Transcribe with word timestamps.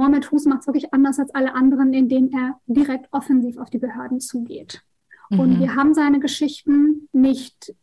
Mohamed 0.00 0.30
Hus 0.30 0.46
macht 0.46 0.60
es 0.60 0.66
wirklich 0.66 0.94
anders 0.94 1.18
als 1.18 1.34
alle 1.34 1.54
anderen, 1.54 1.92
indem 1.92 2.30
er 2.32 2.58
direkt 2.66 3.12
offensiv 3.12 3.58
auf 3.58 3.68
die 3.68 3.78
Behörden 3.78 4.18
zugeht. 4.18 4.82
Mhm. 5.28 5.40
Und 5.40 5.60
wir 5.60 5.76
haben 5.76 5.92
seine 5.92 6.20
Geschichten 6.20 7.06
nicht, 7.12 7.74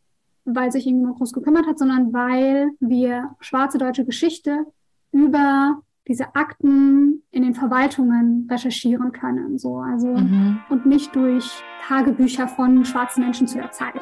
weil 0.44 0.72
sich 0.72 0.84
irgendjemand 0.84 1.18
groß 1.18 1.32
gekümmert 1.32 1.68
hat, 1.68 1.78
sondern 1.78 2.12
weil 2.12 2.70
wir 2.80 3.36
schwarze 3.38 3.78
deutsche 3.78 4.04
Geschichte 4.04 4.66
über 5.12 5.80
diese 6.08 6.34
Akten 6.34 7.22
in 7.30 7.42
den 7.42 7.54
Verwaltungen 7.54 8.48
recherchieren 8.50 9.12
können. 9.12 9.56
So, 9.56 9.76
also, 9.76 10.08
mhm. 10.08 10.58
und 10.70 10.86
nicht 10.86 11.14
durch 11.14 11.62
Tagebücher 11.86 12.48
von 12.48 12.84
schwarzen 12.84 13.22
Menschen 13.22 13.46
zu 13.46 13.58
der 13.58 13.70
Zeit. 13.70 14.00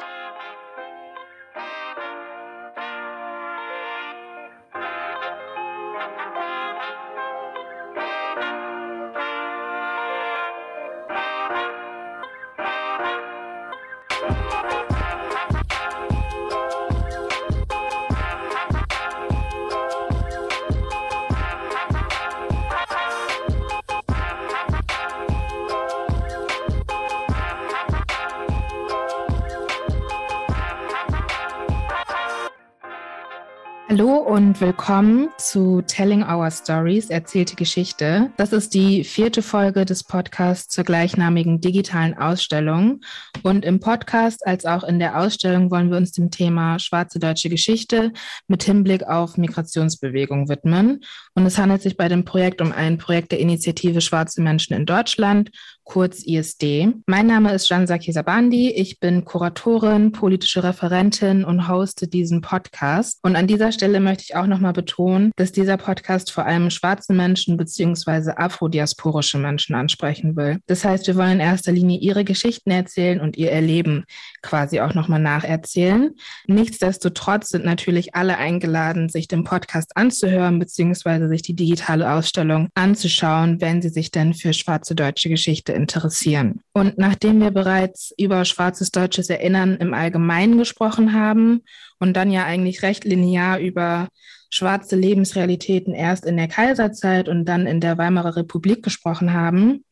Willkommen 34.59 35.29
zu 35.37 35.83
Telling 35.83 36.23
Our 36.23 36.49
Stories, 36.49 37.09
erzählte 37.09 37.55
Geschichte. 37.55 38.31
Das 38.37 38.53
ist 38.53 38.73
die 38.73 39.03
vierte 39.03 39.43
Folge 39.43 39.85
des 39.85 40.03
Podcasts 40.03 40.73
zur 40.73 40.83
gleichnamigen 40.83 41.61
digitalen 41.61 42.17
Ausstellung. 42.17 43.01
Und 43.43 43.65
im 43.65 43.79
Podcast 43.79 44.47
als 44.47 44.65
auch 44.65 44.83
in 44.83 44.97
der 44.97 45.19
Ausstellung 45.19 45.69
wollen 45.69 45.91
wir 45.91 45.97
uns 45.97 46.11
dem 46.11 46.31
Thema 46.31 46.79
schwarze 46.79 47.19
deutsche 47.19 47.49
Geschichte 47.49 48.11
mit 48.47 48.63
Hinblick 48.63 49.03
auf 49.03 49.37
Migrationsbewegung 49.37 50.49
widmen. 50.49 51.01
Und 51.35 51.45
es 51.45 51.57
handelt 51.57 51.83
sich 51.83 51.95
bei 51.95 52.07
dem 52.07 52.25
Projekt 52.25 52.59
um 52.61 52.71
ein 52.71 52.97
Projekt 52.97 53.31
der 53.31 53.39
Initiative 53.39 54.01
Schwarze 54.01 54.41
Menschen 54.41 54.73
in 54.73 54.85
Deutschland 54.85 55.51
kurz 55.87 56.23
ISD. 56.25 56.89
Mein 57.07 57.27
Name 57.27 57.53
ist 57.53 57.69
Jansaki 57.69 58.11
Sabandi. 58.11 58.71
Ich 58.71 58.99
bin 58.99 59.23
Kuratorin, 59.23 60.11
politische 60.11 60.63
Referentin 60.63 61.45
und 61.45 61.67
hoste 61.69 62.07
diesen 62.07 62.41
Podcast. 62.41 63.19
Und 63.23 63.35
an 63.35 63.47
dieser 63.47 63.71
Stelle 63.71 63.99
möchte 64.01 64.25
ich 64.25 64.35
auch 64.35 64.47
nochmal 64.47 64.73
betonen, 64.73 65.31
dass 65.37 65.53
dieser 65.53 65.77
Podcast 65.77 66.31
vor 66.31 66.45
allem 66.45 66.69
schwarze 66.69 67.13
Menschen 67.13 67.55
bzw. 67.55 68.31
afrodiasporische 68.35 69.37
Menschen 69.37 69.75
ansprechen 69.75 70.35
will. 70.35 70.59
Das 70.67 70.83
heißt, 70.83 71.07
wir 71.07 71.15
wollen 71.15 71.33
in 71.33 71.39
erster 71.39 71.71
Linie 71.71 71.99
ihre 71.99 72.25
Geschichten 72.25 72.69
erzählen 72.69 73.21
und 73.21 73.37
ihr 73.37 73.51
Erleben 73.51 74.03
quasi 74.41 74.81
auch 74.81 74.93
nochmal 74.93 75.21
nacherzählen. 75.21 76.11
Nichtsdestotrotz 76.47 77.49
sind 77.49 77.63
natürlich 77.63 78.13
alle 78.13 78.37
eingeladen, 78.37 79.07
sich 79.07 79.29
den 79.29 79.45
Podcast 79.45 79.95
anzuhören 79.95 80.59
bzw. 80.59 81.27
sich 81.27 81.41
die 81.43 81.55
digitale 81.55 82.11
Ausstellung 82.11 82.67
anzuschauen, 82.75 83.61
wenn 83.61 83.81
sie 83.81 83.89
sich 83.89 84.11
denn 84.11 84.33
für 84.33 84.51
schwarze 84.51 84.93
deutsche 84.93 85.29
Geschichte 85.29 85.76
interessieren. 85.77 86.59
Und 86.73 86.97
nachdem 86.97 87.39
wir 87.39 87.51
bereits 87.51 88.13
über 88.17 88.43
schwarzes 88.43 88.91
deutsches 88.91 89.29
Erinnern 89.29 89.77
im 89.77 89.93
Allgemeinen 89.93 90.57
gesprochen 90.57 91.13
haben 91.13 91.63
und 91.99 92.17
dann 92.17 92.31
ja 92.31 92.43
eigentlich 92.43 92.81
recht 92.81 93.05
linear 93.05 93.59
über 93.59 94.09
schwarze 94.49 94.95
Lebensrealitäten 94.95 95.93
erst 95.93 96.25
in 96.25 96.37
der 96.37 96.47
Kaiserzeit 96.47 97.29
und 97.29 97.45
dann 97.45 97.67
in 97.67 97.79
der 97.79 97.97
Weimarer 97.97 98.35
Republik 98.35 98.83
gesprochen 98.83 99.33
haben, 99.33 99.85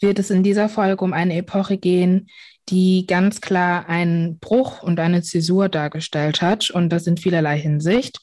wird 0.00 0.18
es 0.18 0.30
in 0.30 0.42
dieser 0.42 0.68
Folge 0.68 1.04
um 1.04 1.12
eine 1.12 1.36
Epoche 1.36 1.78
gehen, 1.78 2.28
die 2.68 3.06
ganz 3.06 3.40
klar 3.40 3.88
einen 3.88 4.38
Bruch 4.38 4.82
und 4.82 5.00
eine 5.00 5.22
Zäsur 5.22 5.68
dargestellt 5.68 6.42
hat 6.42 6.70
und 6.70 6.90
das 6.90 7.06
in 7.06 7.16
vielerlei 7.16 7.58
Hinsicht. 7.58 8.18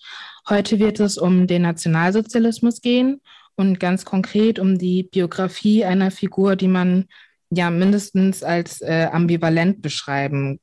Heute 0.48 0.80
wird 0.80 1.00
es 1.00 1.18
um 1.18 1.48
den 1.48 1.64
Nationalsozialismus 1.64 2.82
gehen 2.82 3.22
und 3.56 3.80
ganz 3.80 4.06
konkret 4.06 4.60
um 4.60 4.78
die 4.78 5.04
Biografie 5.04 5.86
einer 5.86 6.12
Figur, 6.12 6.56
die 6.56 6.68
man 6.68 7.06
ja 7.50 7.70
mindestens 7.70 8.44
als 8.44 8.82
äh, 8.82 9.08
ambivalent 9.12 9.82
beschreiben 9.82 10.60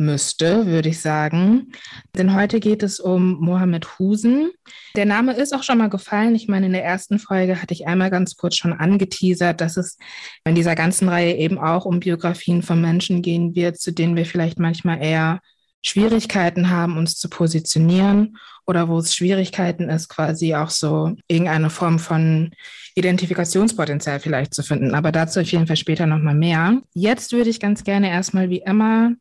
müsste, 0.00 0.66
würde 0.66 0.88
ich 0.88 1.00
sagen. 1.00 1.72
Denn 2.16 2.34
heute 2.34 2.58
geht 2.58 2.82
es 2.82 2.98
um 2.98 3.38
Mohammed 3.40 3.98
Husen. 3.98 4.50
Der 4.96 5.04
Name 5.04 5.34
ist 5.34 5.54
auch 5.54 5.62
schon 5.62 5.78
mal 5.78 5.90
gefallen. 5.90 6.34
Ich 6.34 6.48
meine, 6.48 6.66
in 6.66 6.72
der 6.72 6.84
ersten 6.84 7.18
Folge 7.18 7.60
hatte 7.60 7.74
ich 7.74 7.86
einmal 7.86 8.10
ganz 8.10 8.36
kurz 8.36 8.56
schon 8.56 8.72
angeteasert, 8.72 9.60
dass 9.60 9.76
es 9.76 9.98
in 10.44 10.54
dieser 10.54 10.74
ganzen 10.74 11.08
Reihe 11.08 11.36
eben 11.36 11.58
auch 11.58 11.84
um 11.84 12.00
Biografien 12.00 12.62
von 12.62 12.80
Menschen 12.80 13.22
gehen 13.22 13.54
wird, 13.54 13.78
zu 13.78 13.92
denen 13.92 14.16
wir 14.16 14.24
vielleicht 14.24 14.58
manchmal 14.58 15.02
eher 15.02 15.40
Schwierigkeiten 15.82 16.70
haben, 16.70 16.98
uns 16.98 17.16
zu 17.16 17.28
positionieren 17.28 18.36
oder 18.66 18.88
wo 18.88 18.98
es 18.98 19.14
Schwierigkeiten 19.14 19.88
ist, 19.88 20.08
quasi 20.08 20.54
auch 20.54 20.70
so 20.70 21.16
irgendeine 21.26 21.70
Form 21.70 21.98
von 21.98 22.50
Identifikationspotenzial 22.94 24.20
vielleicht 24.20 24.54
zu 24.54 24.62
finden. 24.62 24.94
Aber 24.94 25.12
dazu 25.12 25.40
auf 25.40 25.50
jeden 25.50 25.66
Fall 25.66 25.76
später 25.76 26.06
nochmal 26.06 26.34
mehr. 26.34 26.80
Jetzt 26.92 27.32
würde 27.32 27.50
ich 27.50 27.60
ganz 27.60 27.84
gerne 27.84 28.10
erstmal 28.10 28.50
wie 28.50 28.62
immer 28.64 29.12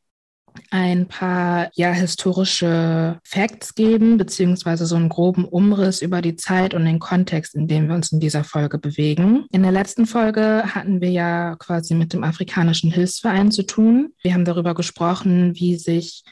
ein 0.71 1.07
paar 1.07 1.69
ja 1.73 1.91
historische 1.91 3.19
Facts 3.23 3.75
geben, 3.75 4.17
beziehungsweise 4.17 4.85
so 4.85 4.95
einen 4.95 5.09
groben 5.09 5.45
Umriss 5.45 6.01
über 6.01 6.21
die 6.21 6.35
Zeit 6.35 6.73
und 6.73 6.85
den 6.85 6.99
Kontext, 6.99 7.55
in 7.55 7.67
dem 7.67 7.87
wir 7.87 7.95
uns 7.95 8.11
in 8.11 8.19
dieser 8.19 8.43
Folge 8.43 8.77
bewegen. 8.77 9.45
In 9.51 9.63
der 9.63 9.71
letzten 9.71 10.05
Folge 10.05 10.63
hatten 10.65 11.01
wir 11.01 11.11
ja 11.11 11.55
quasi 11.55 11.95
mit 11.95 12.13
dem 12.13 12.23
Afrikanischen 12.23 12.91
Hilfsverein 12.91 13.51
zu 13.51 13.63
tun. 13.63 14.13
Wir 14.21 14.33
haben 14.33 14.45
darüber 14.45 14.73
gesprochen, 14.73 15.55
wie 15.55 15.75
sich 15.75 16.23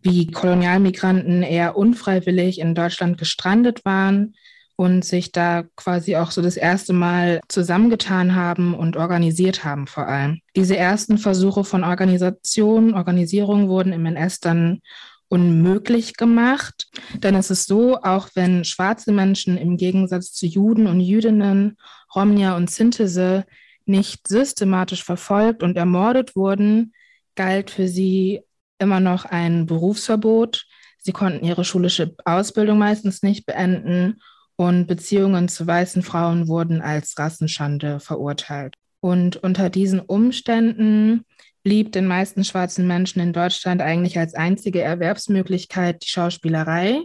wie 0.00 0.28
Kolonialmigranten 0.28 1.42
eher 1.42 1.76
unfreiwillig 1.76 2.60
in 2.60 2.74
Deutschland 2.74 3.18
gestrandet 3.18 3.84
waren 3.84 4.34
und 4.78 5.04
sich 5.04 5.32
da 5.32 5.64
quasi 5.74 6.14
auch 6.14 6.30
so 6.30 6.40
das 6.40 6.56
erste 6.56 6.92
Mal 6.92 7.40
zusammengetan 7.48 8.36
haben 8.36 8.74
und 8.74 8.96
organisiert 8.96 9.64
haben 9.64 9.88
vor 9.88 10.06
allem. 10.06 10.38
Diese 10.54 10.76
ersten 10.76 11.18
Versuche 11.18 11.64
von 11.64 11.82
Organisation, 11.82 12.94
Organisierung 12.94 13.68
wurden 13.68 13.92
im 13.92 14.06
NS 14.06 14.38
dann 14.38 14.78
unmöglich 15.26 16.16
gemacht. 16.16 16.86
Denn 17.14 17.34
es 17.34 17.50
ist 17.50 17.66
so, 17.66 17.96
auch 18.02 18.28
wenn 18.34 18.64
schwarze 18.64 19.10
Menschen 19.10 19.58
im 19.58 19.76
Gegensatz 19.78 20.32
zu 20.32 20.46
Juden 20.46 20.86
und 20.86 21.00
Jüdinnen, 21.00 21.76
Romnia 22.14 22.56
und 22.56 22.70
Sintese 22.70 23.46
nicht 23.84 24.28
systematisch 24.28 25.02
verfolgt 25.02 25.64
und 25.64 25.76
ermordet 25.76 26.36
wurden, 26.36 26.92
galt 27.34 27.70
für 27.70 27.88
sie 27.88 28.42
immer 28.78 29.00
noch 29.00 29.24
ein 29.24 29.66
Berufsverbot. 29.66 30.66
Sie 30.98 31.12
konnten 31.12 31.44
ihre 31.44 31.64
schulische 31.64 32.14
Ausbildung 32.24 32.78
meistens 32.78 33.24
nicht 33.24 33.44
beenden 33.44 34.20
und 34.58 34.86
Beziehungen 34.86 35.48
zu 35.48 35.66
weißen 35.66 36.02
Frauen 36.02 36.48
wurden 36.48 36.82
als 36.82 37.16
Rassenschande 37.16 38.00
verurteilt. 38.00 38.74
Und 39.00 39.36
unter 39.36 39.70
diesen 39.70 40.00
Umständen 40.00 41.24
blieb 41.62 41.92
den 41.92 42.08
meisten 42.08 42.42
schwarzen 42.42 42.88
Menschen 42.88 43.20
in 43.20 43.32
Deutschland 43.32 43.80
eigentlich 43.80 44.18
als 44.18 44.34
einzige 44.34 44.82
Erwerbsmöglichkeit 44.82 46.02
die 46.02 46.08
Schauspielerei, 46.08 47.02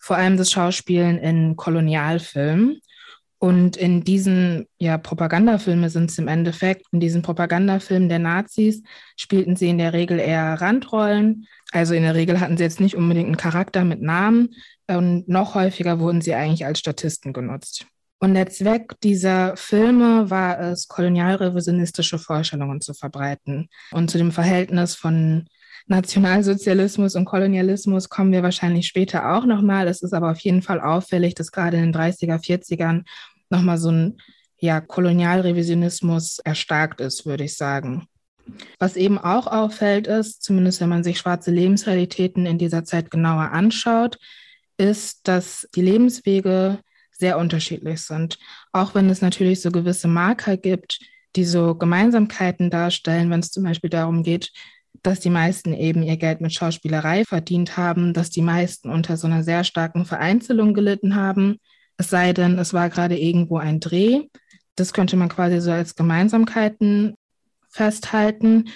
vor 0.00 0.16
allem 0.16 0.36
das 0.36 0.50
Schauspielen 0.50 1.18
in 1.18 1.54
Kolonialfilmen. 1.54 2.80
Und 3.38 3.76
in 3.76 4.02
diesen 4.02 4.66
ja, 4.78 4.98
Propagandafilme 4.98 5.90
sind 5.90 6.10
es 6.10 6.18
im 6.18 6.26
Endeffekt, 6.26 6.86
in 6.90 6.98
diesen 6.98 7.22
Propagandafilmen 7.22 8.08
der 8.08 8.18
Nazis 8.18 8.82
spielten 9.14 9.54
sie 9.54 9.68
in 9.68 9.78
der 9.78 9.92
Regel 9.92 10.18
eher 10.18 10.54
Randrollen. 10.60 11.46
Also 11.70 11.94
in 11.94 12.02
der 12.02 12.16
Regel 12.16 12.40
hatten 12.40 12.56
sie 12.56 12.64
jetzt 12.64 12.80
nicht 12.80 12.96
unbedingt 12.96 13.26
einen 13.26 13.36
Charakter 13.36 13.84
mit 13.84 14.02
Namen 14.02 14.48
und 14.88 15.28
noch 15.28 15.54
häufiger 15.54 15.98
wurden 15.98 16.20
sie 16.20 16.34
eigentlich 16.34 16.64
als 16.64 16.78
Statisten 16.78 17.32
genutzt. 17.32 17.86
Und 18.18 18.34
der 18.34 18.48
Zweck 18.48 18.98
dieser 19.02 19.56
Filme 19.56 20.30
war 20.30 20.58
es, 20.58 20.88
kolonialrevisionistische 20.88 22.18
Vorstellungen 22.18 22.80
zu 22.80 22.94
verbreiten. 22.94 23.68
Und 23.92 24.10
zu 24.10 24.16
dem 24.16 24.32
Verhältnis 24.32 24.94
von 24.94 25.46
Nationalsozialismus 25.86 27.14
und 27.14 27.26
Kolonialismus 27.26 28.08
kommen 28.08 28.32
wir 28.32 28.42
wahrscheinlich 28.42 28.86
später 28.86 29.34
auch 29.34 29.44
nochmal. 29.44 29.86
Es 29.86 30.02
ist 30.02 30.14
aber 30.14 30.30
auf 30.30 30.40
jeden 30.40 30.62
Fall 30.62 30.80
auffällig, 30.80 31.34
dass 31.34 31.52
gerade 31.52 31.76
in 31.76 31.92
den 31.92 31.94
30er, 31.94 32.42
40ern 32.42 33.04
nochmal 33.50 33.78
so 33.78 33.90
ein 33.90 34.16
ja, 34.58 34.80
Kolonialrevisionismus 34.80 36.38
erstarkt 36.38 37.00
ist, 37.00 37.26
würde 37.26 37.44
ich 37.44 37.56
sagen. 37.56 38.08
Was 38.78 38.96
eben 38.96 39.18
auch 39.18 39.46
auffällt 39.46 40.06
ist, 40.06 40.42
zumindest 40.42 40.80
wenn 40.80 40.88
man 40.88 41.04
sich 41.04 41.18
schwarze 41.18 41.50
Lebensrealitäten 41.50 42.46
in 42.46 42.58
dieser 42.58 42.84
Zeit 42.84 43.10
genauer 43.10 43.50
anschaut, 43.50 44.18
ist, 44.76 45.26
dass 45.28 45.68
die 45.74 45.82
Lebenswege 45.82 46.78
sehr 47.10 47.38
unterschiedlich 47.38 48.02
sind. 48.02 48.38
Auch 48.72 48.94
wenn 48.94 49.08
es 49.08 49.22
natürlich 49.22 49.60
so 49.60 49.70
gewisse 49.70 50.08
Marker 50.08 50.56
gibt, 50.56 51.00
die 51.34 51.44
so 51.44 51.74
Gemeinsamkeiten 51.74 52.70
darstellen, 52.70 53.30
wenn 53.30 53.40
es 53.40 53.50
zum 53.50 53.64
Beispiel 53.64 53.90
darum 53.90 54.22
geht, 54.22 54.52
dass 55.02 55.20
die 55.20 55.30
meisten 55.30 55.72
eben 55.72 56.02
ihr 56.02 56.16
Geld 56.16 56.40
mit 56.40 56.52
Schauspielerei 56.52 57.24
verdient 57.24 57.76
haben, 57.76 58.12
dass 58.12 58.30
die 58.30 58.42
meisten 58.42 58.90
unter 58.90 59.16
so 59.16 59.26
einer 59.26 59.44
sehr 59.44 59.62
starken 59.64 60.04
Vereinzelung 60.04 60.74
gelitten 60.74 61.14
haben. 61.14 61.58
Es 61.96 62.10
sei 62.10 62.32
denn, 62.32 62.58
es 62.58 62.72
war 62.72 62.90
gerade 62.90 63.18
irgendwo 63.18 63.58
ein 63.58 63.80
Dreh. 63.80 64.22
das 64.74 64.92
könnte 64.92 65.16
man 65.16 65.30
quasi 65.30 65.60
so 65.60 65.70
als 65.70 65.94
Gemeinsamkeiten 65.94 67.14
festhalten. 67.70 68.68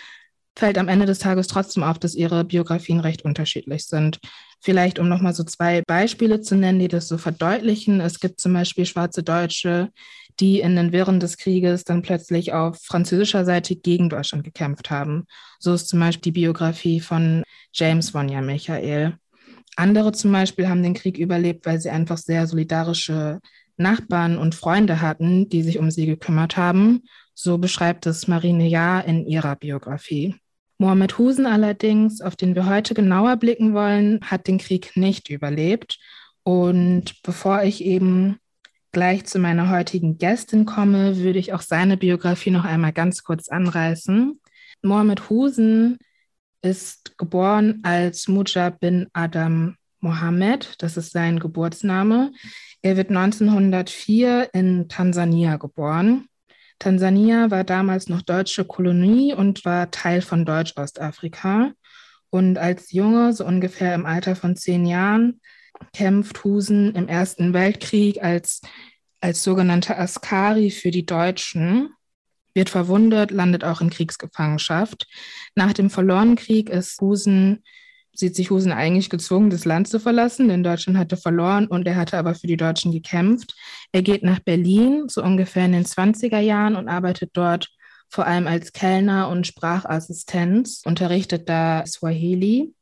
Fällt 0.56 0.79
am 0.79 0.88
Ende 0.88 1.05
des 1.05 1.19
Tages 1.19 1.46
trotzdem 1.46 1.82
auf, 1.82 1.99
dass 1.99 2.14
ihre 2.14 2.44
Biografien 2.44 3.00
recht 3.00 3.23
unterschiedlich 3.23 3.87
sind. 3.87 4.19
Vielleicht, 4.62 4.98
um 4.98 5.08
nochmal 5.08 5.34
so 5.34 5.42
zwei 5.42 5.82
Beispiele 5.86 6.42
zu 6.42 6.54
nennen, 6.54 6.78
die 6.78 6.88
das 6.88 7.08
so 7.08 7.16
verdeutlichen. 7.16 8.00
Es 8.00 8.20
gibt 8.20 8.40
zum 8.40 8.52
Beispiel 8.52 8.84
schwarze 8.84 9.22
Deutsche, 9.22 9.90
die 10.38 10.60
in 10.60 10.76
den 10.76 10.92
Wirren 10.92 11.18
des 11.18 11.38
Krieges 11.38 11.84
dann 11.84 12.02
plötzlich 12.02 12.52
auf 12.52 12.78
französischer 12.82 13.44
Seite 13.44 13.74
gegen 13.76 14.10
Deutschland 14.10 14.44
gekämpft 14.44 14.90
haben. 14.90 15.24
So 15.58 15.72
ist 15.72 15.88
zum 15.88 16.00
Beispiel 16.00 16.32
die 16.32 16.40
Biografie 16.40 17.00
von 17.00 17.42
James 17.72 18.12
Vonja 18.12 18.42
Michael. 18.42 19.16
Andere 19.76 20.12
zum 20.12 20.32
Beispiel 20.32 20.68
haben 20.68 20.82
den 20.82 20.94
Krieg 20.94 21.16
überlebt, 21.18 21.64
weil 21.64 21.80
sie 21.80 21.90
einfach 21.90 22.18
sehr 22.18 22.46
solidarische 22.46 23.40
Nachbarn 23.78 24.36
und 24.36 24.54
Freunde 24.54 25.00
hatten, 25.00 25.48
die 25.48 25.62
sich 25.62 25.78
um 25.78 25.90
sie 25.90 26.06
gekümmert 26.06 26.56
haben. 26.56 27.02
So 27.34 27.56
beschreibt 27.56 28.06
es 28.06 28.28
Marine 28.28 28.68
Jahr 28.68 29.04
in 29.06 29.26
ihrer 29.26 29.56
Biografie. 29.56 30.36
Mohammed 30.81 31.19
Husen 31.19 31.44
allerdings, 31.44 32.23
auf 32.23 32.37
den 32.37 32.55
wir 32.55 32.65
heute 32.65 32.94
genauer 32.94 33.37
blicken 33.37 33.75
wollen, 33.75 34.19
hat 34.23 34.49
den 34.49 34.56
Krieg 34.56 34.97
nicht 34.97 35.29
überlebt. 35.29 35.99
Und 36.43 37.23
bevor 37.23 37.62
ich 37.65 37.85
eben 37.85 38.38
gleich 38.91 39.27
zu 39.27 39.38
meiner 39.38 39.69
heutigen 39.69 40.17
Gästin 40.17 40.65
komme, 40.65 41.19
würde 41.19 41.38
ich 41.38 41.53
auch 41.53 41.61
seine 41.61 41.99
Biografie 41.99 42.50
noch 42.50 42.65
einmal 42.65 42.94
ganz 42.94 43.25
kurz 43.25 43.50
anreißen. 43.50 44.41
Mohammed 44.81 45.29
Husen 45.29 45.99
ist 46.62 47.19
geboren 47.19 47.81
als 47.82 48.27
Mujab 48.27 48.81
bin 48.81 49.06
Adam 49.12 49.77
Mohammed, 50.00 50.77
das 50.79 50.97
ist 50.97 51.12
sein 51.12 51.41
Geburtsname. 51.41 52.32
Er 52.81 52.97
wird 52.97 53.11
1904 53.11 54.49
in 54.55 54.88
Tansania 54.88 55.59
geboren. 55.59 56.30
Tansania 56.81 57.50
war 57.50 57.62
damals 57.62 58.09
noch 58.09 58.23
deutsche 58.23 58.65
Kolonie 58.65 59.35
und 59.35 59.65
war 59.65 59.91
Teil 59.91 60.23
von 60.23 60.44
Deutsch-Ostafrika. 60.44 61.73
Und 62.31 62.59
als 62.59 62.91
Junge, 62.91 63.32
so 63.35 63.44
ungefähr 63.44 63.94
im 63.94 64.06
Alter 64.06 64.35
von 64.35 64.56
zehn 64.56 64.87
Jahren, 64.87 65.41
kämpft 65.93 66.43
Husen 66.43 66.94
im 66.94 67.06
Ersten 67.06 67.53
Weltkrieg 67.53 68.23
als, 68.23 68.62
als 69.21 69.43
sogenannter 69.43 69.99
Askari 69.99 70.71
für 70.71 70.91
die 70.91 71.05
Deutschen, 71.05 71.91
wird 72.55 72.71
verwundet, 72.71 73.31
landet 73.31 73.62
auch 73.62 73.81
in 73.81 73.91
Kriegsgefangenschaft. 73.91 75.06
Nach 75.55 75.73
dem 75.75 75.91
verlorenen 75.91 76.37
Krieg 76.37 76.71
ist 76.71 77.00
Husen, 77.00 77.62
sieht 78.14 78.36
sich 78.36 78.50
Husen 78.50 78.72
eigentlich 78.72 79.10
gezwungen, 79.10 79.50
das 79.50 79.64
Land 79.64 79.88
zu 79.88 80.00
verlassen, 80.00 80.48
denn 80.48 80.62
Deutschland 80.62 80.98
hatte 80.98 81.16
verloren 81.16 81.66
und 81.66 81.86
er 81.86 81.96
hatte 81.96 82.18
aber 82.18 82.34
für 82.34 82.46
die 82.46 82.56
Deutschen 82.56 82.92
gekämpft. 82.92 83.54
Er 83.92 84.02
geht 84.02 84.22
nach 84.22 84.40
Berlin, 84.40 85.04
so 85.08 85.22
ungefähr 85.22 85.64
in 85.64 85.72
den 85.72 85.84
20er 85.84 86.40
Jahren 86.40 86.76
und 86.76 86.88
arbeitet 86.88 87.30
dort 87.34 87.68
vor 88.08 88.26
allem 88.26 88.46
als 88.46 88.72
Kellner 88.72 89.28
und 89.28 89.46
Sprachassistenz, 89.46 90.82
unterrichtet 90.84 91.48
da 91.48 91.86
Swahili. 91.86 92.74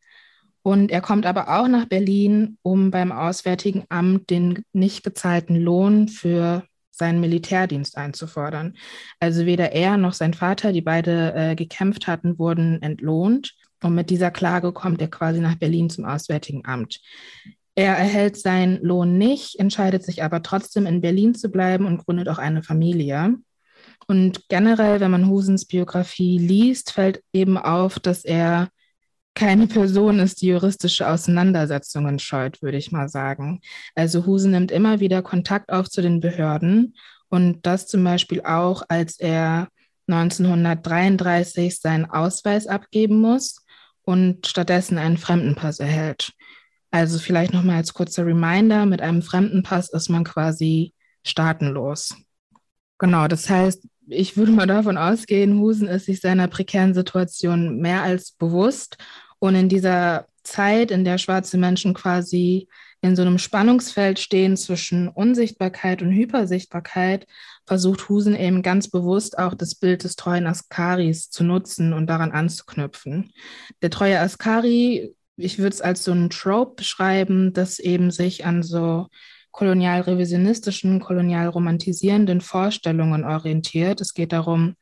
Und 0.63 0.91
er 0.91 1.01
kommt 1.01 1.27
aber 1.27 1.61
auch 1.61 1.69
nach 1.69 1.85
Berlin, 1.87 2.59
um 2.63 2.91
beim 2.91 3.13
Auswärtigen 3.13 3.85
Amt 3.91 4.31
den 4.31 4.65
nicht 4.73 5.05
gezahlten 5.05 5.57
Lohn 5.57 6.09
für 6.09 6.65
seinen 6.91 7.21
Militärdienst 7.21 7.97
einzufordern. 7.97 8.77
Also 9.21 9.47
weder 9.47 9.73
er 9.73 9.97
noch 9.97 10.15
sein 10.15 10.35
Vater, 10.35 10.73
die 10.73 10.83
beide 10.83 11.35
äh, 11.35 11.55
gekämpft 11.55 12.07
hatten, 12.07 12.39
wurden 12.39 12.83
entlohnt. 12.83 13.55
Und 13.83 13.95
mit 13.95 14.11
dieser 14.11 14.31
Klage 14.31 14.73
kommt 14.73 15.01
er 15.01 15.09
quasi 15.09 15.41
nach 15.41 15.57
Berlin 15.57 15.91
zum 15.91 16.05
Auswärtigen 16.05 16.65
Amt. 16.65 17.01
Er 17.75 17.97
erhält 17.97 18.37
seinen 18.37 18.83
Lohn 18.83 19.19
nicht, 19.19 19.59
entscheidet 19.61 20.03
sich 20.03 20.25
aber 20.25 20.43
trotzdem 20.43 20.87
in 20.87 21.01
Berlin 21.01 21.35
zu 21.37 21.49
bleiben 21.49 21.87
und 21.87 22.05
gründet 22.05 22.29
auch 22.29 22.39
eine 22.39 22.65
Familie. 22.65 23.37
Und 24.09 24.49
generell, 24.49 24.99
wenn 24.99 25.13
man 25.13 25.29
Husens 25.29 25.65
Biografie 25.65 26.39
liest, 26.39 26.91
fällt 26.93 27.23
eben 27.33 27.57
auf, 27.57 28.01
dass 28.01 28.25
er 28.25 28.69
keine 29.35 29.69
Person 29.69 30.19
ist, 30.19 30.43
die 30.43 30.49
juristische 30.49 31.09
Auseinandersetzungen 31.09 32.19
scheut, 32.19 32.61
würde 32.63 32.79
ich 32.79 32.91
mal 32.91 33.09
sagen. 33.09 33.61
Also 33.95 34.27
Huse 34.27 34.49
nimmt 34.49 34.73
immer 34.73 34.99
wieder 34.99 35.23
Kontakt 35.23 35.71
auf 35.71 35.89
zu 35.89 36.03
den 36.03 36.19
Behörden 36.19 36.97
und 37.29 37.65
das 37.65 37.87
zum 37.87 38.03
Beispiel 38.03 38.41
auch, 38.41 38.83
als 38.89 39.21
er 39.21 39.69
1933 40.09 41.79
seinen 41.79 42.07
Ausweis 42.07 42.67
abgeben 42.67 43.21
muss 43.21 43.65
und 44.09 44.47
stattdessen 44.47 44.97
einen 44.97 45.19
Fremdenpass 45.19 45.81
erhält. 45.81 46.33
Also 46.91 47.19
vielleicht 47.19 47.53
nochmal 47.53 47.77
als 47.77 47.93
kurzer 47.93 48.25
Reminder, 48.25 48.87
mit 48.87 49.03
einem 49.03 49.21
Fremdenpass 49.21 49.93
ist 49.93 50.09
man 50.09 50.25
quasi 50.25 50.95
staatenlos. 51.27 52.17
Genau, 52.97 53.29
das 53.29 53.51
heißt, 53.51 53.87
ich 54.07 54.39
würde 54.39 54.53
mal 54.53 54.67
davon 54.67 54.97
ausgehen, 54.97 55.59
Husen 55.59 55.89
ist 55.89 56.07
sich 56.07 56.23
seiner 56.23 56.49
prekären 56.49 56.95
Situation 56.95 57.81
mehr 57.81 58.03
als 58.03 58.33
bewusst 58.33 58.97
und 59.41 59.55
in 59.55 59.69
dieser 59.69 60.27
Zeit, 60.43 60.91
in 60.91 61.05
der 61.05 61.19
schwarze 61.19 61.59
Menschen 61.59 61.93
quasi 61.93 62.67
in 63.03 63.15
so 63.15 63.21
einem 63.21 63.37
Spannungsfeld 63.37 64.19
stehen 64.19 64.57
zwischen 64.57 65.09
Unsichtbarkeit 65.09 66.01
und 66.01 66.13
Hypersichtbarkeit, 66.13 67.27
versucht 67.69 68.09
Husen 68.09 68.35
eben 68.35 68.63
ganz 68.63 68.89
bewusst 68.89 69.39
auch 69.39 69.55
das 69.55 69.75
Bild 69.75 70.03
des 70.03 70.17
treuen 70.17 70.47
Askaris 70.47 71.31
zu 71.31 71.45
nutzen 71.45 71.93
und 71.93 72.07
daran 72.09 72.33
anzuknüpfen. 72.33 73.31
Der 73.83 73.91
treue 73.91 74.19
Askari, 74.19 75.15
ich 75.37 75.59
würde 75.59 75.75
es 75.75 75.83
als 75.83 76.03
so 76.03 76.13
ein 76.13 76.31
Trope 76.31 76.77
beschreiben, 76.77 77.53
das 77.53 77.79
eben 77.79 78.11
sich 78.11 78.47
an 78.47 78.63
so 78.63 79.07
kolonial-revisionistischen, 79.53 80.99
kolonial-romantisierenden 81.01 82.41
Vorstellungen 82.41 83.25
orientiert. 83.25 84.01
Es 84.01 84.15
geht 84.15 84.33
darum, 84.33 84.75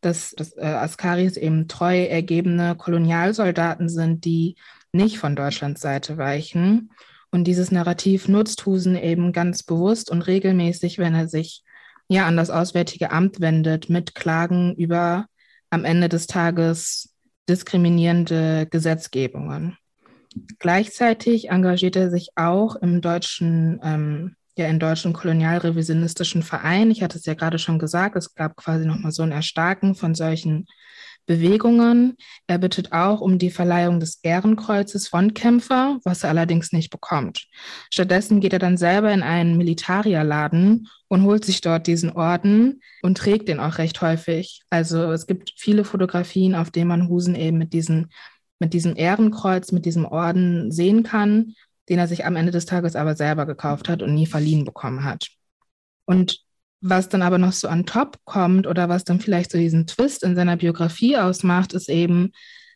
dass, 0.00 0.32
dass 0.32 0.56
äh, 0.56 0.62
Askaris 0.64 1.36
eben 1.36 1.68
treu 1.68 2.04
ergebene 2.04 2.74
Kolonialsoldaten 2.74 3.88
sind, 3.88 4.24
die 4.24 4.56
nicht 4.90 5.18
von 5.18 5.36
Deutschlands 5.36 5.80
Seite 5.80 6.18
weichen. 6.18 6.90
Und 7.30 7.44
dieses 7.44 7.70
Narrativ 7.70 8.26
nutzt 8.26 8.66
Husen 8.66 8.96
eben 8.96 9.32
ganz 9.32 9.62
bewusst 9.62 10.10
und 10.10 10.22
regelmäßig, 10.22 10.98
wenn 10.98 11.14
er 11.14 11.28
sich 11.28 11.62
ja 12.12 12.26
an 12.26 12.36
das 12.36 12.50
Auswärtige 12.50 13.10
Amt 13.10 13.40
wendet, 13.40 13.88
mit 13.88 14.14
Klagen 14.14 14.74
über 14.74 15.26
am 15.70 15.84
Ende 15.84 16.08
des 16.08 16.26
Tages 16.26 17.14
diskriminierende 17.48 18.66
Gesetzgebungen. 18.70 19.76
Gleichzeitig 20.58 21.50
engagiert 21.50 21.96
er 21.96 22.10
sich 22.10 22.30
auch 22.36 22.76
im 22.76 23.00
deutschen 23.00 23.80
ähm, 23.82 24.36
ja 24.56 24.66
in 24.66 24.78
deutschen 24.78 25.12
kolonialrevisionistischen 25.12 26.42
Verein. 26.42 26.90
Ich 26.90 27.02
hatte 27.02 27.18
es 27.18 27.26
ja 27.26 27.34
gerade 27.34 27.58
schon 27.58 27.78
gesagt, 27.78 28.16
es 28.16 28.34
gab 28.34 28.56
quasi 28.56 28.86
nochmal 28.86 29.12
so 29.12 29.22
ein 29.22 29.32
Erstarken 29.32 29.94
von 29.94 30.14
solchen 30.14 30.66
Bewegungen. 31.26 32.16
Er 32.46 32.58
bittet 32.58 32.92
auch 32.92 33.20
um 33.20 33.38
die 33.38 33.50
Verleihung 33.50 34.00
des 34.00 34.20
Ehrenkreuzes 34.22 35.08
Frontkämpfer, 35.08 35.98
was 36.04 36.24
er 36.24 36.30
allerdings 36.30 36.72
nicht 36.72 36.90
bekommt. 36.90 37.46
Stattdessen 37.90 38.40
geht 38.40 38.52
er 38.52 38.58
dann 38.58 38.76
selber 38.76 39.12
in 39.12 39.22
einen 39.22 39.56
Militarierladen 39.56 40.88
und 41.08 41.22
holt 41.22 41.44
sich 41.44 41.60
dort 41.60 41.86
diesen 41.86 42.10
Orden 42.10 42.80
und 43.02 43.18
trägt 43.18 43.48
den 43.48 43.60
auch 43.60 43.78
recht 43.78 44.00
häufig. 44.00 44.62
Also 44.70 45.12
es 45.12 45.26
gibt 45.26 45.52
viele 45.56 45.84
Fotografien, 45.84 46.54
auf 46.54 46.70
denen 46.70 46.88
man 46.88 47.08
Husen 47.08 47.34
eben 47.34 47.58
mit, 47.58 47.72
diesen, 47.72 48.10
mit 48.58 48.72
diesem 48.72 48.96
Ehrenkreuz, 48.96 49.72
mit 49.72 49.84
diesem 49.84 50.04
Orden 50.04 50.70
sehen 50.70 51.02
kann 51.02 51.54
den 51.88 51.98
er 51.98 52.08
sich 52.08 52.24
am 52.24 52.36
Ende 52.36 52.52
des 52.52 52.66
Tages 52.66 52.96
aber 52.96 53.14
selber 53.16 53.46
gekauft 53.46 53.88
hat 53.88 54.02
und 54.02 54.14
nie 54.14 54.26
verliehen 54.26 54.64
bekommen 54.64 55.04
hat. 55.04 55.28
Und 56.04 56.41
was 56.82 57.08
dann 57.08 57.22
aber 57.22 57.38
noch 57.38 57.52
so 57.52 57.68
an 57.68 57.86
top 57.86 58.18
kommt 58.24 58.66
oder 58.66 58.88
was 58.88 59.04
dann 59.04 59.20
vielleicht 59.20 59.52
so 59.52 59.58
diesen 59.58 59.86
Twist 59.86 60.24
in 60.24 60.34
seiner 60.34 60.56
Biografie 60.56 61.16
ausmacht, 61.16 61.72
ist 61.72 61.88
eben, 61.88 62.32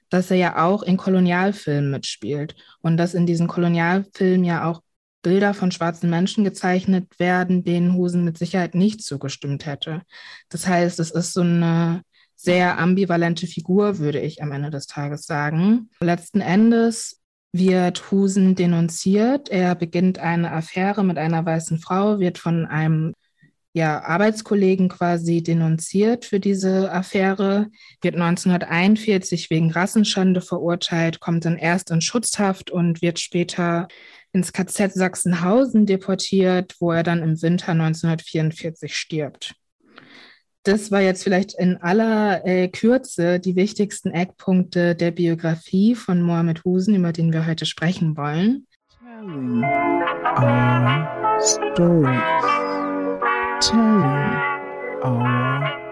dass 0.09 0.31
er 0.31 0.37
ja 0.37 0.65
auch 0.65 0.85
in 0.85 0.97
Kolonialfilmen 0.97 1.91
mitspielt 1.91 2.55
und 2.81 2.97
dass 2.97 3.15
in 3.15 3.27
diesen 3.27 3.49
Kolonialfilmen 3.49 4.45
ja 4.45 4.65
auch 4.65 4.81
Bilder 5.23 5.55
von 5.55 5.73
schwarzen 5.73 6.09
Menschen 6.09 6.45
gezeichnet 6.45 7.19
werden, 7.19 7.65
denen 7.65 7.95
Husen 7.95 8.25
mit 8.25 8.39
Sicherheit 8.39 8.77
nicht 8.77 9.03
zugestimmt 9.03 9.67
hätte. 9.67 10.03
Das 10.51 10.69
heißt, 10.69 11.01
es 11.01 11.11
ist 11.11 11.33
so 11.33 11.41
eine 11.41 12.03
sehr 12.37 12.79
ambivalente 12.79 13.49
Figur, 13.49 13.99
würde 13.99 14.21
ich 14.21 14.41
am 14.41 14.53
Ende 14.53 14.71
des 14.71 14.87
Tages 14.87 15.27
sagen. 15.27 15.91
Letzten 15.99 16.41
Endes 16.41 17.21
wird 17.51 18.13
Husen 18.13 18.55
denunziert. 18.55 19.49
Er 19.49 19.75
beginnt 19.75 20.21
eine 20.21 20.53
Affäre 20.53 21.03
mit 21.03 21.19
einer 21.19 21.45
weißen 21.45 21.79
Frau, 21.81 22.21
wird 22.21 22.39
von 22.39 22.67
einem 22.67 23.15
ja, 23.77 24.03
Arbeitskollegen 24.03 24.89
quasi 24.89 25.43
denunziert 25.43 26.25
für 26.25 26.41
diese 26.41 26.91
Affäre, 26.91 27.67
wird 28.01 28.15
1941 28.15 29.51
wegen 29.51 29.71
Rassenschande 29.71 30.41
verurteilt, 30.41 31.21
kommt 31.21 31.45
dann 31.45 31.59
erst 31.59 31.91
in 31.91 32.01
Schutzhaft 32.01 32.71
und 32.71 33.03
wird 33.03 33.21
später 33.21 33.87
ins 34.33 34.55
KZ 34.55 34.95
Sachsenhausen 34.95 35.85
deportiert, 35.85 36.75
wo 36.81 36.91
er 36.91 37.03
dann 37.03 37.23
im 37.23 37.43
Winter 37.43 37.73
1944 37.73 38.97
stirbt. 38.97 39.55
Das 40.63 40.91
war 40.91 41.03
jetzt 41.03 41.23
vielleicht 41.23 41.53
in 41.59 41.77
aller 41.77 42.47
äh, 42.47 42.69
Kürze 42.69 43.39
die 43.41 43.57
wichtigsten 43.57 44.11
Eckpunkte 44.11 44.95
der 44.95 45.11
Biografie 45.11 45.95
von 45.95 46.23
Mohammed 46.23 46.65
Husen, 46.65 46.95
über 46.95 47.13
den 47.13 47.31
wir 47.31 47.47
heute 47.47 47.67
sprechen 47.67 48.17
wollen. 48.17 48.67
Telling 48.89 49.63
our 49.63 51.39
stories. 51.43 52.56
Telling 53.77 54.41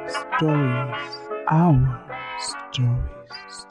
Stories. 0.08 0.96
Our 1.50 2.00
Stories. 2.40 3.66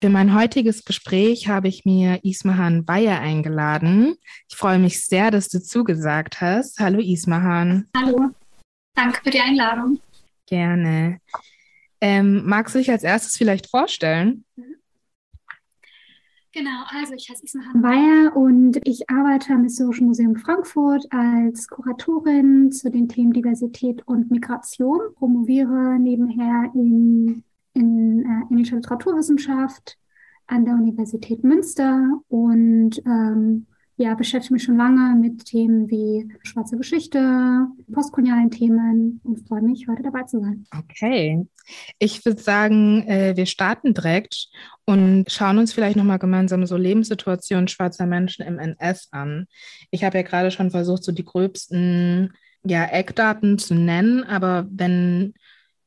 Für 0.00 0.08
mein 0.08 0.34
heutiges 0.34 0.86
Gespräch 0.86 1.48
habe 1.48 1.68
ich 1.68 1.84
mir 1.84 2.20
Ismahan 2.24 2.86
Bayer 2.86 3.20
eingeladen. 3.20 4.16
Ich 4.48 4.56
freue 4.56 4.78
mich 4.78 5.04
sehr, 5.04 5.30
dass 5.30 5.50
du 5.50 5.62
zugesagt 5.62 6.40
hast. 6.40 6.80
Hallo 6.80 6.98
Ismahan. 6.98 7.90
Hallo. 7.94 8.30
Danke 8.94 9.20
für 9.22 9.30
die 9.30 9.40
Einladung. 9.40 10.00
Gerne. 10.46 11.18
Ähm, 12.00 12.42
magst 12.46 12.74
du 12.74 12.78
dich 12.78 12.90
als 12.90 13.02
erstes 13.02 13.36
vielleicht 13.36 13.68
vorstellen? 13.68 14.46
Genau, 16.54 16.84
also 16.86 17.14
ich 17.14 17.28
heiße 17.28 17.44
Ismahan 17.44 17.82
Weyer 17.82 18.36
und 18.36 18.78
ich 18.84 19.10
arbeite 19.10 19.54
am 19.54 19.64
Historischen 19.64 20.06
Museum 20.06 20.36
Frankfurt 20.36 21.04
als 21.10 21.66
Kuratorin 21.66 22.70
zu 22.70 22.92
den 22.92 23.08
Themen 23.08 23.32
Diversität 23.32 24.06
und 24.06 24.30
Migration, 24.30 25.00
promoviere 25.16 25.98
nebenher 25.98 26.70
in, 26.74 27.42
in 27.72 28.20
äh, 28.20 28.52
englischer 28.52 28.76
Literaturwissenschaft 28.76 29.98
an 30.46 30.64
der 30.64 30.74
Universität 30.74 31.42
Münster 31.42 32.20
und 32.28 33.02
ähm, 33.04 33.66
ja, 33.96 34.14
beschäftige 34.14 34.54
mich 34.54 34.64
schon 34.64 34.76
lange 34.76 35.14
mit 35.14 35.44
Themen 35.44 35.88
wie 35.88 36.28
schwarze 36.42 36.76
Geschichte, 36.76 37.66
postkolonialen 37.92 38.50
Themen 38.50 39.20
und 39.22 39.46
freue 39.46 39.62
mich, 39.62 39.86
heute 39.88 40.02
dabei 40.02 40.24
zu 40.24 40.40
sein. 40.40 40.66
Okay. 40.76 41.46
Ich 41.98 42.24
würde 42.24 42.40
sagen, 42.40 43.06
äh, 43.06 43.36
wir 43.36 43.46
starten 43.46 43.94
direkt 43.94 44.48
und 44.84 45.30
schauen 45.30 45.58
uns 45.58 45.72
vielleicht 45.72 45.96
nochmal 45.96 46.18
gemeinsam 46.18 46.66
so 46.66 46.76
Lebenssituationen 46.76 47.68
schwarzer 47.68 48.06
Menschen 48.06 48.44
im 48.44 48.58
NS 48.58 49.08
an. 49.12 49.46
Ich 49.90 50.04
habe 50.04 50.18
ja 50.18 50.22
gerade 50.22 50.50
schon 50.50 50.70
versucht, 50.70 51.04
so 51.04 51.12
die 51.12 51.24
gröbsten 51.24 52.32
ja, 52.64 52.84
Eckdaten 52.84 53.58
zu 53.58 53.74
nennen, 53.74 54.24
aber 54.24 54.66
wenn 54.70 55.34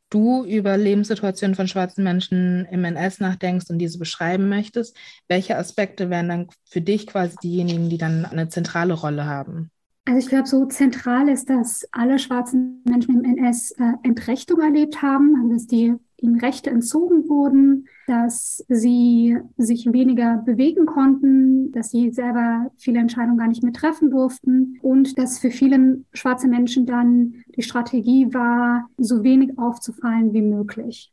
du 0.10 0.44
über 0.46 0.78
Lebenssituationen 0.78 1.56
von 1.56 1.68
schwarzen 1.68 2.04
Menschen 2.04 2.66
im 2.72 2.84
NS 2.84 3.20
nachdenkst 3.20 3.70
und 3.70 3.80
diese 3.80 4.00
beschreiben 4.00 4.50
möchtest, 4.50 4.96
welche 5.28 5.58
Aspekte 5.58 6.10
wären 6.10 6.30
dann 6.30 6.48
für 6.66 6.82
dich 6.82 7.08
quasi 7.08 7.36
diejenigen, 7.44 7.90
die 7.90 7.98
dann 7.98 8.26
eine 8.26 8.50
zentrale 8.50 8.94
Rolle 8.94 9.26
haben? 9.26 9.72
Also 10.06 10.20
ich 10.20 10.28
glaube, 10.28 10.48
so 10.48 10.66
zentral 10.66 11.28
ist, 11.28 11.50
dass 11.50 11.86
alle 11.92 12.18
schwarzen 12.18 12.82
Menschen 12.86 13.24
im 13.24 13.38
NS 13.38 13.72
äh, 13.72 13.94
Entrechtung 14.04 14.62
erlebt 14.62 15.02
haben, 15.02 15.50
dass 15.50 15.68
die 15.68 15.94
ihnen 16.16 16.40
Rechte 16.40 16.70
entzogen 16.70 17.28
wurden, 17.28 17.88
dass 18.08 18.64
sie 18.70 19.38
sich 19.58 19.92
weniger 19.92 20.38
bewegen 20.38 20.86
konnten, 20.86 21.72
dass 21.74 21.92
sie 21.92 22.12
selber 22.12 22.72
viele 22.78 23.00
Entscheidungen 23.00 23.38
gar 23.38 23.48
nicht 23.48 23.64
mehr 23.64 23.74
treffen 23.74 24.10
durften 24.10 24.80
und 24.82 25.18
dass 25.20 25.40
für 25.40 25.52
viele 25.52 26.04
schwarze 26.14 26.48
Menschen 26.48 26.86
dann 26.86 27.44
die 27.56 27.62
Strategie 27.62 28.34
war, 28.34 28.90
so 28.98 29.24
wenig 29.24 29.60
aufzufallen 29.60 30.34
wie 30.34 30.42
möglich, 30.42 31.12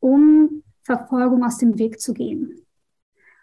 um 0.00 0.62
Verfolgung 0.84 1.44
aus 1.44 1.58
dem 1.58 1.78
Weg 1.78 2.00
zu 2.00 2.14
gehen 2.14 2.67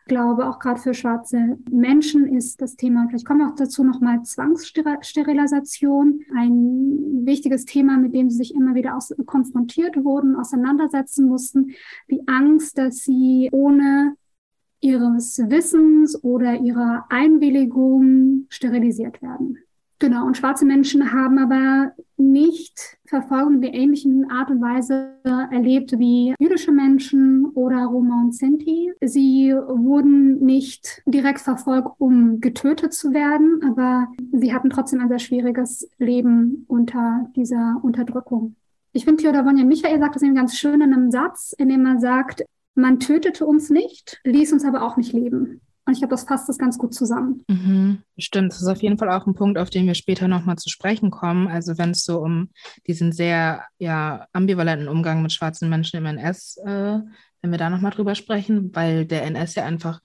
glaube, 0.06 0.48
auch 0.48 0.60
gerade 0.60 0.80
für 0.80 0.94
schwarze 0.94 1.58
Menschen 1.70 2.26
ist 2.28 2.62
das 2.62 2.76
Thema, 2.76 3.08
vielleicht 3.08 3.26
kommen 3.26 3.40
wir 3.40 3.50
auch 3.50 3.56
dazu 3.56 3.84
nochmal 3.84 4.22
Zwangssterilisation, 4.24 6.22
ein 6.36 7.26
wichtiges 7.26 7.66
Thema, 7.66 7.98
mit 7.98 8.14
dem 8.14 8.30
sie 8.30 8.38
sich 8.38 8.54
immer 8.54 8.76
wieder 8.76 8.96
aus 8.96 9.14
konfrontiert 9.26 9.98
wurden, 10.04 10.36
auseinandersetzen 10.36 11.28
mussten. 11.28 11.72
Die 12.10 12.28
Angst, 12.28 12.78
dass 12.78 13.00
sie 13.00 13.50
ohne 13.52 14.16
ihres 14.80 15.40
Wissens 15.50 16.24
oder 16.24 16.60
ihrer 16.60 17.06
Einwilligung 17.10 18.46
sterilisiert 18.50 19.22
werden. 19.22 19.58
Genau, 20.00 20.26
und 20.26 20.38
schwarze 20.38 20.66
Menschen 20.66 21.14
haben 21.14 21.40
aber 21.40 21.94
nicht 22.36 22.98
Verfolgung 23.06 23.56
in 23.56 23.62
der 23.62 23.74
ähnlichen 23.74 24.30
Art 24.30 24.50
und 24.52 24.62
Weise 24.62 25.14
erlebt 25.24 25.98
wie 25.98 26.36
jüdische 26.38 26.74
Menschen 26.74 27.46
oder 27.56 27.86
Roma 27.86 28.24
und 28.24 28.36
Sinti. 28.36 28.92
Sie 29.00 29.54
wurden 29.54 30.44
nicht 30.44 31.02
direkt 31.06 31.40
verfolgt, 31.40 31.92
um 31.98 32.42
getötet 32.42 32.94
zu 32.94 33.14
werden, 33.14 33.62
aber 33.66 34.10
sie 34.34 34.54
hatten 34.54 34.70
trotzdem 34.70 35.00
ein 35.00 35.08
sehr 35.08 35.20
schwieriges 35.20 35.90
Leben 35.98 36.66
unter 36.68 37.30
dieser 37.38 37.80
Unterdrückung. 37.82 38.56
Ich 38.92 39.06
finde, 39.06 39.24
Theodor 39.24 39.46
Wonja 39.46 39.64
Michael 39.64 40.00
sagt 40.00 40.16
das 40.16 40.24
eben 40.24 40.36
ganz 40.36 40.58
schön 40.58 40.82
in 40.82 40.94
einem 40.94 41.12
Satz, 41.12 41.54
in 41.58 41.70
dem 41.70 41.86
er 41.86 42.00
sagt, 42.00 42.44
man 42.76 43.00
tötete 43.00 43.46
uns 43.46 43.70
nicht, 43.70 44.20
ließ 44.26 44.52
uns 44.52 44.66
aber 44.66 44.82
auch 44.86 44.98
nicht 44.98 45.14
leben. 45.14 45.62
Und 45.86 45.94
ich 45.94 46.00
glaube, 46.00 46.12
das 46.12 46.24
fasst 46.24 46.50
das 46.50 46.58
ganz 46.58 46.80
gut 46.80 46.96
zusammen. 46.96 47.44
Mhm, 47.48 48.02
stimmt. 48.18 48.52
Das 48.52 48.62
ist 48.62 48.68
auf 48.68 48.82
jeden 48.82 48.98
Fall 48.98 49.12
auch 49.12 49.28
ein 49.28 49.36
Punkt, 49.36 49.60
auf 49.60 49.70
den 49.70 49.86
wir 49.86 49.94
später 49.94 50.28
nochmal 50.28 50.58
zu 50.58 50.70
sprechen 50.70 51.12
kommen. 51.12 51.48
Also 51.48 51.78
wenn 51.78 51.92
es 51.92 52.04
so 52.04 52.20
um 52.20 52.50
diesen 52.88 53.12
sehr 53.12 53.64
ja, 53.78 54.26
ambivalenten 54.34 54.88
Umgang 54.88 55.22
mit 55.22 55.32
schwarzen 55.32 55.70
Menschen 55.70 55.98
im 55.98 56.06
NS, 56.08 56.58
äh, 56.66 57.00
wenn 57.42 57.52
wir 57.52 57.60
da 57.60 57.70
nochmal 57.70 57.92
drüber 57.92 58.16
sprechen, 58.16 58.74
weil 58.74 59.06
der 59.06 59.24
NS 59.26 59.56
ja 59.56 59.66
einfach 59.66 60.00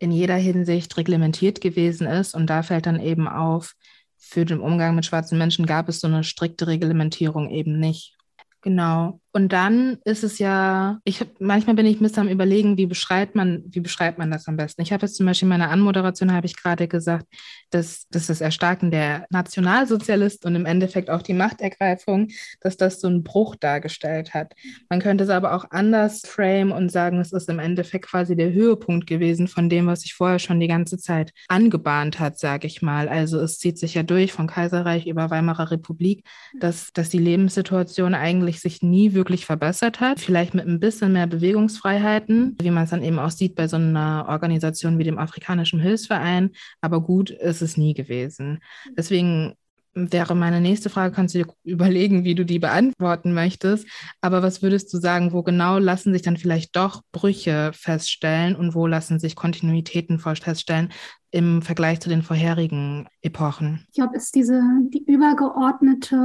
in 0.00 0.10
jeder 0.10 0.34
Hinsicht 0.34 0.96
reglementiert 0.96 1.60
gewesen 1.60 2.08
ist. 2.08 2.34
Und 2.34 2.48
da 2.48 2.64
fällt 2.64 2.86
dann 2.86 2.98
eben 2.98 3.28
auf, 3.28 3.74
für 4.16 4.44
den 4.44 4.60
Umgang 4.60 4.96
mit 4.96 5.06
schwarzen 5.06 5.38
Menschen 5.38 5.64
gab 5.64 5.88
es 5.88 6.00
so 6.00 6.08
eine 6.08 6.24
strikte 6.24 6.66
Reglementierung 6.66 7.50
eben 7.50 7.78
nicht. 7.78 8.16
Genau. 8.62 9.20
Und 9.32 9.52
dann 9.52 9.98
ist 10.04 10.24
es 10.24 10.40
ja, 10.40 10.98
ich 11.04 11.24
manchmal 11.38 11.76
bin 11.76 11.86
ich 11.86 12.00
ein 12.00 12.02
bisschen 12.02 12.26
am 12.26 12.28
überlegen, 12.28 12.76
wie 12.76 12.86
beschreibt 12.86 13.36
man, 13.36 13.62
wie 13.68 13.78
beschreibt 13.78 14.18
man 14.18 14.30
das 14.30 14.48
am 14.48 14.56
besten? 14.56 14.82
Ich 14.82 14.92
habe 14.92 15.06
jetzt 15.06 15.14
zum 15.14 15.26
Beispiel 15.26 15.46
in 15.46 15.50
meiner 15.50 15.70
Anmoderation 15.70 16.32
habe 16.32 16.46
ich 16.46 16.56
gerade 16.56 16.88
gesagt, 16.88 17.26
dass, 17.70 18.08
dass 18.08 18.26
das 18.26 18.40
Erstarken 18.40 18.90
der 18.90 19.26
Nationalsozialist 19.30 20.44
und 20.46 20.56
im 20.56 20.66
Endeffekt 20.66 21.10
auch 21.10 21.22
die 21.22 21.34
Machtergreifung, 21.34 22.28
dass 22.60 22.76
das 22.76 23.00
so 23.00 23.06
einen 23.06 23.22
Bruch 23.22 23.54
dargestellt 23.54 24.34
hat. 24.34 24.54
Man 24.88 25.00
könnte 25.00 25.22
es 25.22 25.30
aber 25.30 25.54
auch 25.54 25.66
anders 25.70 26.22
frame 26.26 26.72
und 26.72 26.90
sagen, 26.90 27.20
es 27.20 27.32
ist 27.32 27.48
im 27.48 27.60
Endeffekt 27.60 28.06
quasi 28.06 28.34
der 28.34 28.52
Höhepunkt 28.52 29.06
gewesen 29.06 29.46
von 29.46 29.68
dem, 29.68 29.86
was 29.86 30.00
sich 30.00 30.14
vorher 30.14 30.40
schon 30.40 30.58
die 30.58 30.66
ganze 30.66 30.98
Zeit 30.98 31.32
angebahnt 31.46 32.18
hat, 32.18 32.36
sage 32.38 32.66
ich 32.66 32.82
mal. 32.82 33.08
Also 33.08 33.38
es 33.38 33.60
zieht 33.60 33.78
sich 33.78 33.94
ja 33.94 34.02
durch 34.02 34.32
von 34.32 34.48
Kaiserreich 34.48 35.06
über 35.06 35.30
Weimarer 35.30 35.70
Republik, 35.70 36.26
dass, 36.58 36.92
dass 36.92 37.10
die 37.10 37.18
Lebenssituation 37.18 38.14
eigentlich 38.14 38.60
sich 38.60 38.82
nie 38.82 39.14
wirklich 39.14 39.19
wirklich 39.20 39.44
verbessert 39.44 40.00
hat. 40.00 40.18
Vielleicht 40.18 40.54
mit 40.54 40.66
ein 40.66 40.80
bisschen 40.80 41.12
mehr 41.12 41.26
Bewegungsfreiheiten, 41.26 42.56
wie 42.58 42.70
man 42.70 42.84
es 42.84 42.90
dann 42.90 43.02
eben 43.02 43.18
auch 43.18 43.30
sieht 43.30 43.54
bei 43.54 43.68
so 43.68 43.76
einer 43.76 44.24
Organisation 44.28 44.98
wie 44.98 45.04
dem 45.04 45.18
Afrikanischen 45.18 45.78
Hilfsverein. 45.78 46.52
Aber 46.80 47.02
gut 47.02 47.28
ist 47.28 47.60
es 47.60 47.76
nie 47.76 47.92
gewesen. 47.92 48.60
Deswegen 48.96 49.56
wäre 49.92 50.34
meine 50.34 50.62
nächste 50.62 50.88
Frage, 50.88 51.14
kannst 51.14 51.34
du 51.34 51.40
dir 51.40 51.52
überlegen, 51.64 52.24
wie 52.24 52.34
du 52.34 52.46
die 52.46 52.58
beantworten 52.58 53.34
möchtest. 53.34 53.86
Aber 54.22 54.42
was 54.42 54.62
würdest 54.62 54.90
du 54.94 54.98
sagen, 54.98 55.34
wo 55.34 55.42
genau 55.42 55.78
lassen 55.78 56.14
sich 56.14 56.22
dann 56.22 56.38
vielleicht 56.38 56.76
doch 56.76 57.02
Brüche 57.12 57.72
feststellen 57.74 58.56
und 58.56 58.74
wo 58.74 58.86
lassen 58.86 59.18
sich 59.18 59.36
Kontinuitäten 59.36 60.18
feststellen 60.18 60.88
im 61.30 61.60
Vergleich 61.60 62.00
zu 62.00 62.08
den 62.08 62.22
vorherigen 62.22 63.06
Epochen? 63.20 63.84
Ich 63.88 63.96
glaube, 63.96 64.16
es 64.16 64.24
ist 64.24 64.34
diese, 64.34 64.62
die 64.88 65.04
übergeordnete 65.04 66.16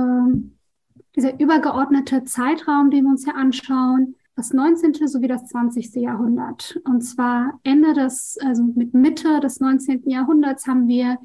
dieser 1.16 1.40
übergeordnete 1.40 2.24
Zeitraum, 2.24 2.92
den 2.92 3.06
wir 3.06 3.12
uns 3.12 3.24
hier 3.24 3.36
anschauen, 3.36 4.16
das 4.36 4.52
19. 4.52 5.08
sowie 5.08 5.28
das 5.28 5.48
20. 5.48 5.96
Jahrhundert. 5.96 6.78
Und 6.84 7.02
zwar 7.02 7.60
Ende 7.64 7.94
des, 7.94 8.38
also 8.44 8.64
mit 8.64 8.94
Mitte 8.94 9.40
des 9.40 9.62
19. 9.62 10.10
Jahrhunderts 10.10 10.68
haben 10.68 10.88
wir 10.88 11.18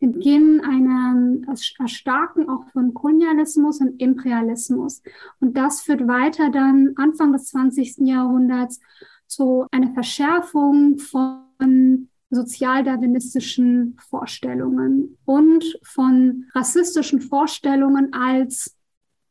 den 0.00 0.12
Beginn 0.12 0.60
einer 0.60 1.38
Erstarken 1.78 2.48
auch 2.48 2.68
von 2.70 2.92
Kolonialismus 2.92 3.80
und 3.80 4.00
Imperialismus. 4.00 5.02
Und 5.40 5.56
das 5.56 5.82
führt 5.82 6.06
weiter 6.08 6.50
dann 6.50 6.92
Anfang 6.96 7.32
des 7.32 7.46
20. 7.46 7.98
Jahrhunderts 7.98 8.80
zu 9.26 9.66
einer 9.70 9.92
Verschärfung 9.94 10.98
von 10.98 12.08
sozialdarwinistischen 12.30 13.96
Vorstellungen 14.10 15.16
und 15.24 15.78
von 15.82 16.46
rassistischen 16.54 17.20
Vorstellungen 17.20 18.12
als 18.12 18.75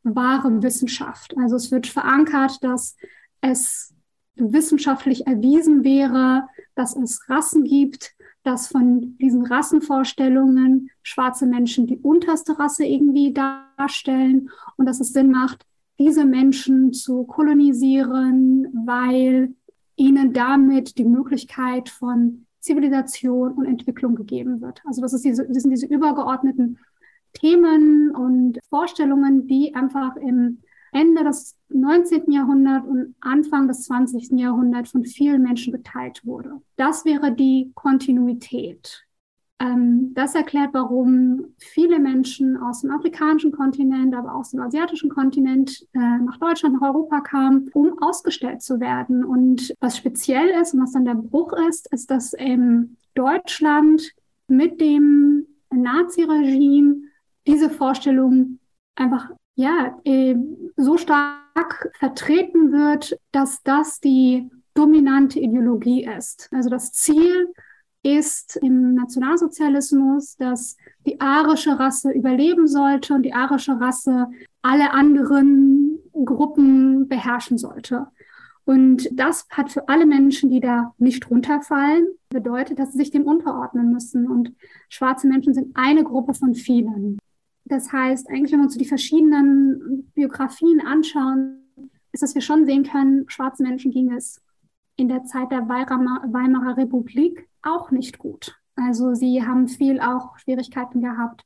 wahre 0.06 0.62
Wissenschaft. 0.62 1.36
Also 1.38 1.56
es 1.56 1.72
wird 1.72 1.88
verankert, 1.88 2.64
dass 2.64 2.96
es 3.42 3.94
wissenschaftlich 4.36 5.28
erwiesen 5.28 5.84
wäre, 5.84 6.48
dass 6.76 6.96
es 6.96 7.28
Rassen 7.30 7.64
gibt, 7.64 8.14
dass 8.44 8.68
von 8.68 9.18
diesen 9.18 9.46
Rassenvorstellungen 9.46 10.92
schwarze 11.02 11.48
Menschen 11.48 11.88
die 11.88 11.98
unterste 11.98 12.60
Rasse 12.60 12.86
irgendwie 12.86 13.34
darstellen 13.34 14.50
und 14.78 14.86
dass 14.86 15.00
es 15.00 15.14
Sinn 15.14 15.32
macht, 15.32 15.66
diese 15.98 16.26
Menschen 16.26 16.94
zu 16.94 17.24
kolonisieren, 17.24 18.68
weil 18.86 19.56
ihnen 19.96 20.34
damit 20.34 20.98
die 20.98 21.06
Möglichkeit 21.06 21.90
von 21.90 22.46
Zivilisation 22.60 23.54
und 23.54 23.66
Entwicklung 23.66 24.16
gegeben 24.16 24.62
wird. 24.62 24.82
Also 24.86 25.02
das, 25.02 25.14
ist 25.14 25.24
diese, 25.24 25.48
das 25.48 25.64
sind 25.64 25.72
diese 25.72 25.86
übergeordneten 25.86 26.80
Themen 27.36 28.12
und 28.16 28.60
Vorstellungen, 28.70 29.48
die 29.48 29.76
einfach 29.76 30.16
im 30.16 30.60
Ende 30.92 31.24
des 31.24 31.58
19. 31.70 32.32
Jahrhunderts 32.32 32.88
und 32.88 33.16
Anfang 33.20 33.68
des 33.68 33.84
20. 33.84 34.40
Jahrhunderts 34.40 34.92
von 34.92 35.06
vielen 35.06 35.44
Menschen 35.44 35.74
geteilt 35.74 36.26
wurde. 36.26 36.62
Das 36.78 37.06
wäre 37.06 37.34
die 37.34 37.72
Kontinuität. 37.76 39.06
Ähm, 39.60 40.14
das 40.14 40.36
erklärt, 40.36 40.74
warum 40.74 41.54
viele 41.58 42.00
Menschen 42.00 42.58
aus 42.58 42.82
dem 42.82 42.92
afrikanischen 42.92 43.52
Kontinent, 43.52 44.14
aber 44.14 44.34
auch 44.34 44.40
aus 44.40 44.52
dem 44.52 44.62
asiatischen 44.62 45.10
Kontinent 45.10 45.86
äh, 45.94 46.00
nach 46.00 46.38
Deutschland, 46.38 46.76
nach 46.76 46.90
Europa 46.90 47.22
kamen, 47.22 47.70
um 47.74 48.02
ausgestellt 48.02 48.62
zu 48.62 48.80
werden. 48.80 49.24
Und 49.24 49.74
was 49.80 49.98
speziell 49.98 50.50
ist 50.62 50.74
und 50.74 50.82
was 50.82 50.92
dann 50.92 51.06
der 51.06 51.16
Bruch 51.16 51.54
ist, 51.70 51.92
ist, 51.94 52.12
dass 52.12 52.34
in 52.34 52.98
Deutschland 53.16 54.12
mit 54.48 54.80
dem 54.82 55.46
Naziregime 55.74 57.02
diese 57.48 57.70
Vorstellung 57.70 58.60
einfach 58.96 59.30
ja 59.56 60.00
äh, 60.04 60.36
so 60.76 60.98
stark 60.98 61.92
vertreten 62.00 62.72
wird, 62.72 63.18
dass 63.32 63.64
das 63.64 64.00
die 64.00 64.50
dominante 64.74 65.40
Ideologie 65.40 66.06
ist. 66.06 66.50
Also 66.52 66.70
das 66.70 66.92
Ziel 66.92 67.54
ist 68.04 68.58
im 68.58 68.94
Nationalsozialismus, 68.94 70.36
dass 70.38 70.78
die 71.06 71.20
arische 71.20 71.80
Rasse 71.80 72.12
überleben 72.12 72.68
sollte 72.68 73.16
und 73.16 73.24
die 73.24 73.34
arische 73.34 73.80
Rasse 73.80 74.28
alle 74.62 74.92
anderen 74.92 75.98
Gruppen 76.14 77.08
beherrschen 77.08 77.58
sollte. 77.58 78.08
Und 78.66 79.10
das 79.12 79.48
hat 79.50 79.72
für 79.72 79.88
alle 79.90 80.06
Menschen, 80.06 80.50
die 80.50 80.60
da 80.60 80.94
nicht 80.98 81.30
runterfallen, 81.30 82.08
bedeutet, 82.30 82.80
dass 82.80 82.92
sie 82.92 82.98
sich 82.98 83.12
dem 83.12 83.24
unterordnen 83.24 83.92
müssen. 83.92 84.28
Und 84.28 84.54
schwarze 84.90 85.28
Menschen 85.28 85.54
sind 85.54 85.76
eine 85.76 86.04
Gruppe 86.04 86.34
von 86.34 86.56
vielen. 86.56 87.20
Das 87.66 87.92
heißt, 87.92 88.30
eigentlich, 88.30 88.52
wenn 88.52 88.60
wir 88.60 88.66
uns 88.66 88.78
die 88.78 88.86
verschiedenen 88.86 90.12
Biografien 90.14 90.82
anschauen, 90.82 91.62
ist, 92.12 92.24
dass 92.24 92.36
wir 92.36 92.42
schon 92.42 92.66
sehen 92.66 92.84
können, 92.84 93.26
schwarze 93.28 93.64
Menschen 93.64 93.92
ging 93.92 94.12
es 94.14 94.42
in 94.96 95.10
der 95.10 95.26
Zeit 95.26 95.52
der 95.52 95.68
Weimarer, 95.68 96.32
Weimarer 96.32 96.78
Republik 96.78 97.50
auch 97.62 97.92
nicht 97.92 98.20
gut. 98.20 98.56
Also 98.76 99.14
sie 99.14 99.46
haben 99.46 99.68
viel 99.68 100.00
auch 100.00 100.38
Schwierigkeiten 100.38 101.02
gehabt, 101.02 101.44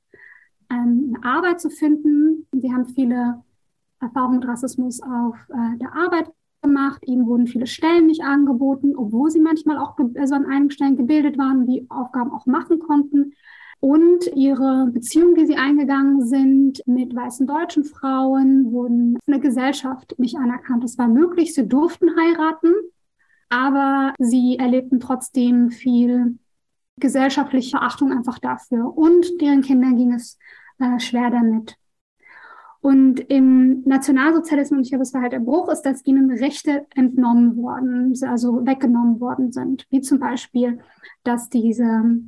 ähm, 0.69 1.15
eine 1.15 1.23
Arbeit 1.23 1.61
zu 1.61 1.69
finden. 1.69 2.47
Sie 2.51 2.73
haben 2.73 2.85
viele 2.85 3.43
Erfahrungen 3.99 4.39
mit 4.39 4.47
Rassismus 4.47 5.01
auf 5.01 5.35
äh, 5.49 5.77
der 5.77 5.95
Arbeit 5.95 6.31
gemacht. 6.61 7.01
Ihnen 7.05 7.27
wurden 7.27 7.47
viele 7.47 7.67
Stellen 7.67 8.07
nicht 8.07 8.23
angeboten, 8.23 8.95
obwohl 8.95 9.31
sie 9.31 9.39
manchmal 9.39 9.77
auch 9.77 9.97
also 10.15 10.35
an 10.35 10.45
einigen 10.45 10.71
Stellen 10.71 10.97
gebildet 10.97 11.37
waren, 11.37 11.65
die 11.65 11.85
Aufgaben 11.89 12.31
auch 12.31 12.45
machen 12.45 12.79
konnten. 12.79 13.33
Und 13.81 14.27
ihre 14.35 14.89
Beziehungen, 14.91 15.35
die 15.35 15.45
sie 15.45 15.55
eingegangen 15.55 16.25
sind 16.25 16.85
mit 16.85 17.15
weißen 17.15 17.47
deutschen 17.47 17.85
Frauen, 17.85 18.71
wurden 18.71 19.17
von 19.23 19.31
der 19.31 19.39
Gesellschaft 19.39 20.15
nicht 20.17 20.35
anerkannt. 20.35 20.83
Es 20.83 20.97
war 20.97 21.07
möglich, 21.07 21.53
sie 21.53 21.65
durften 21.65 22.09
heiraten, 22.17 22.73
aber 23.47 24.13
sie 24.19 24.57
erlebten 24.59 24.99
trotzdem 24.99 25.69
viel 25.69 26.37
gesellschaftliche 26.97 27.81
Achtung 27.81 28.11
einfach 28.11 28.39
dafür. 28.39 28.97
Und 28.97 29.25
deren 29.39 29.61
Kindern 29.61 29.95
ging 29.95 30.13
es 30.13 30.37
äh, 30.79 30.99
schwer 30.99 31.29
damit. 31.29 31.77
Und 32.81 33.19
im 33.19 33.81
Nationalsozialismus, 33.83 34.83
ich 34.83 34.89
glaube, 34.89 35.03
es 35.03 35.13
war 35.13 35.21
halt 35.21 35.33
der 35.33 35.39
Bruch, 35.39 35.69
ist, 35.69 35.81
dass 35.81 36.05
ihnen 36.05 36.31
Rechte 36.31 36.85
entnommen 36.95 37.57
worden, 37.57 38.13
also 38.23 38.65
weggenommen 38.65 39.19
worden 39.19 39.51
sind. 39.51 39.85
Wie 39.89 39.99
zum 40.01 40.19
Beispiel, 40.19 40.79
dass 41.23 41.49
diese 41.49 42.21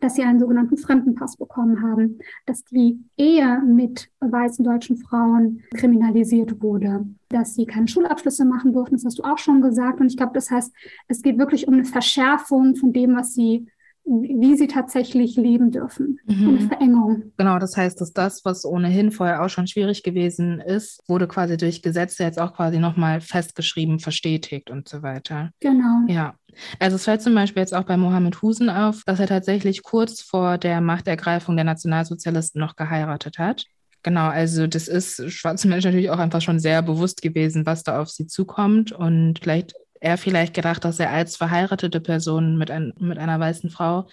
dass 0.00 0.14
sie 0.14 0.22
einen 0.22 0.40
sogenannten 0.40 0.76
Fremdenpass 0.76 1.36
bekommen 1.36 1.82
haben, 1.82 2.18
dass 2.46 2.64
die 2.64 3.00
Ehe 3.16 3.60
mit 3.60 4.10
weißen 4.20 4.64
deutschen 4.64 4.96
Frauen 4.96 5.62
kriminalisiert 5.74 6.62
wurde, 6.62 7.06
dass 7.28 7.54
sie 7.54 7.66
keine 7.66 7.88
Schulabschlüsse 7.88 8.44
machen 8.44 8.72
durften, 8.72 8.96
das 8.96 9.04
hast 9.04 9.18
du 9.18 9.24
auch 9.24 9.38
schon 9.38 9.62
gesagt. 9.62 10.00
Und 10.00 10.06
ich 10.06 10.16
glaube, 10.16 10.32
das 10.34 10.50
heißt, 10.50 10.72
es 11.08 11.22
geht 11.22 11.38
wirklich 11.38 11.68
um 11.68 11.74
eine 11.74 11.84
Verschärfung 11.84 12.76
von 12.76 12.92
dem, 12.92 13.16
was 13.16 13.34
sie 13.34 13.66
wie 14.04 14.56
sie 14.56 14.66
tatsächlich 14.66 15.36
leben 15.36 15.70
dürfen. 15.70 16.18
Mhm. 16.26 16.48
Eine 16.48 16.68
Verengung. 16.68 17.22
Genau, 17.36 17.58
das 17.58 17.76
heißt, 17.76 18.00
dass 18.00 18.12
das, 18.12 18.44
was 18.44 18.64
ohnehin 18.64 19.12
vorher 19.12 19.42
auch 19.42 19.48
schon 19.48 19.66
schwierig 19.66 20.02
gewesen 20.02 20.60
ist, 20.60 21.00
wurde 21.08 21.28
quasi 21.28 21.56
durch 21.56 21.82
Gesetze 21.82 22.24
jetzt 22.24 22.40
auch 22.40 22.54
quasi 22.54 22.78
nochmal 22.78 23.20
festgeschrieben, 23.20 24.00
verstetigt 24.00 24.70
und 24.70 24.88
so 24.88 25.02
weiter. 25.02 25.50
Genau. 25.60 26.06
Ja. 26.08 26.34
Also 26.78 26.96
es 26.96 27.04
fällt 27.04 27.22
zum 27.22 27.34
Beispiel 27.34 27.60
jetzt 27.60 27.74
auch 27.74 27.84
bei 27.84 27.96
Mohammed 27.96 28.42
Husen 28.42 28.68
auf, 28.68 29.02
dass 29.06 29.20
er 29.20 29.26
tatsächlich 29.26 29.82
kurz 29.82 30.20
vor 30.20 30.58
der 30.58 30.80
Machtergreifung 30.80 31.56
der 31.56 31.64
Nationalsozialisten 31.64 32.60
noch 32.60 32.76
geheiratet 32.76 33.38
hat. 33.38 33.64
Genau, 34.02 34.26
also 34.26 34.66
das 34.66 34.88
ist 34.88 35.30
schwarzen 35.30 35.70
Menschen 35.70 35.88
natürlich 35.88 36.10
auch 36.10 36.18
einfach 36.18 36.42
schon 36.42 36.58
sehr 36.58 36.82
bewusst 36.82 37.22
gewesen, 37.22 37.66
was 37.66 37.84
da 37.84 38.00
auf 38.00 38.10
sie 38.10 38.26
zukommt. 38.26 38.90
Und 38.90 39.38
vielleicht 39.40 39.74
er 40.02 40.18
vielleicht 40.18 40.54
gedacht, 40.54 40.84
dass 40.84 40.98
er 40.98 41.10
als 41.10 41.36
verheiratete 41.36 42.00
Person 42.00 42.58
mit, 42.58 42.70
ein, 42.70 42.92
mit 42.98 43.18
einer 43.18 43.38
weißen 43.38 43.70
Frau 43.70 44.08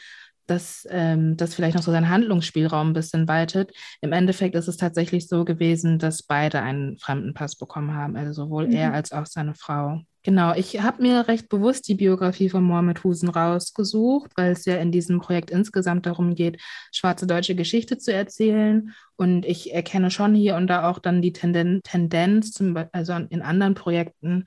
dass 0.49 0.87
ähm, 0.89 1.37
das 1.37 1.53
vielleicht 1.53 1.75
noch 1.75 1.83
so 1.83 1.91
seinen 1.91 2.09
Handlungsspielraum 2.09 2.89
ein 2.89 2.93
bisschen 2.93 3.27
weitet. 3.27 3.71
Im 4.01 4.11
Endeffekt 4.11 4.55
ist 4.55 4.67
es 4.67 4.77
tatsächlich 4.77 5.27
so 5.27 5.45
gewesen, 5.45 5.99
dass 5.99 6.23
beide 6.23 6.61
einen 6.61 6.97
Fremdenpass 6.97 7.55
bekommen 7.55 7.93
haben, 7.93 8.15
also 8.15 8.33
sowohl 8.33 8.67
mhm. 8.67 8.73
er 8.73 8.93
als 8.93 9.11
auch 9.11 9.25
seine 9.25 9.53
Frau. 9.53 10.01
Genau, 10.23 10.53
ich 10.53 10.81
habe 10.81 11.01
mir 11.01 11.29
recht 11.29 11.47
bewusst 11.47 11.87
die 11.87 11.95
Biografie 11.95 12.49
von 12.49 12.63
Mohamed 12.63 13.05
Husen 13.05 13.29
rausgesucht, 13.29 14.31
weil 14.35 14.51
es 14.51 14.65
ja 14.65 14.75
in 14.75 14.91
diesem 14.91 15.21
Projekt 15.21 15.49
insgesamt 15.49 16.05
darum 16.05 16.35
geht, 16.35 16.59
schwarze 16.91 17.25
deutsche 17.25 17.55
Geschichte 17.55 17.97
zu 17.97 18.13
erzählen. 18.13 18.93
Und 19.15 19.45
ich 19.45 19.73
erkenne 19.73 20.11
schon 20.11 20.35
hier 20.35 20.55
und 20.55 20.67
da 20.67 20.89
auch 20.89 20.99
dann 20.99 21.21
die 21.21 21.31
Tenden 21.31 21.81
Tendenz, 21.83 22.51
zum, 22.51 22.75
also 22.91 23.13
in 23.13 23.41
anderen 23.41 23.75
Projekten, 23.75 24.43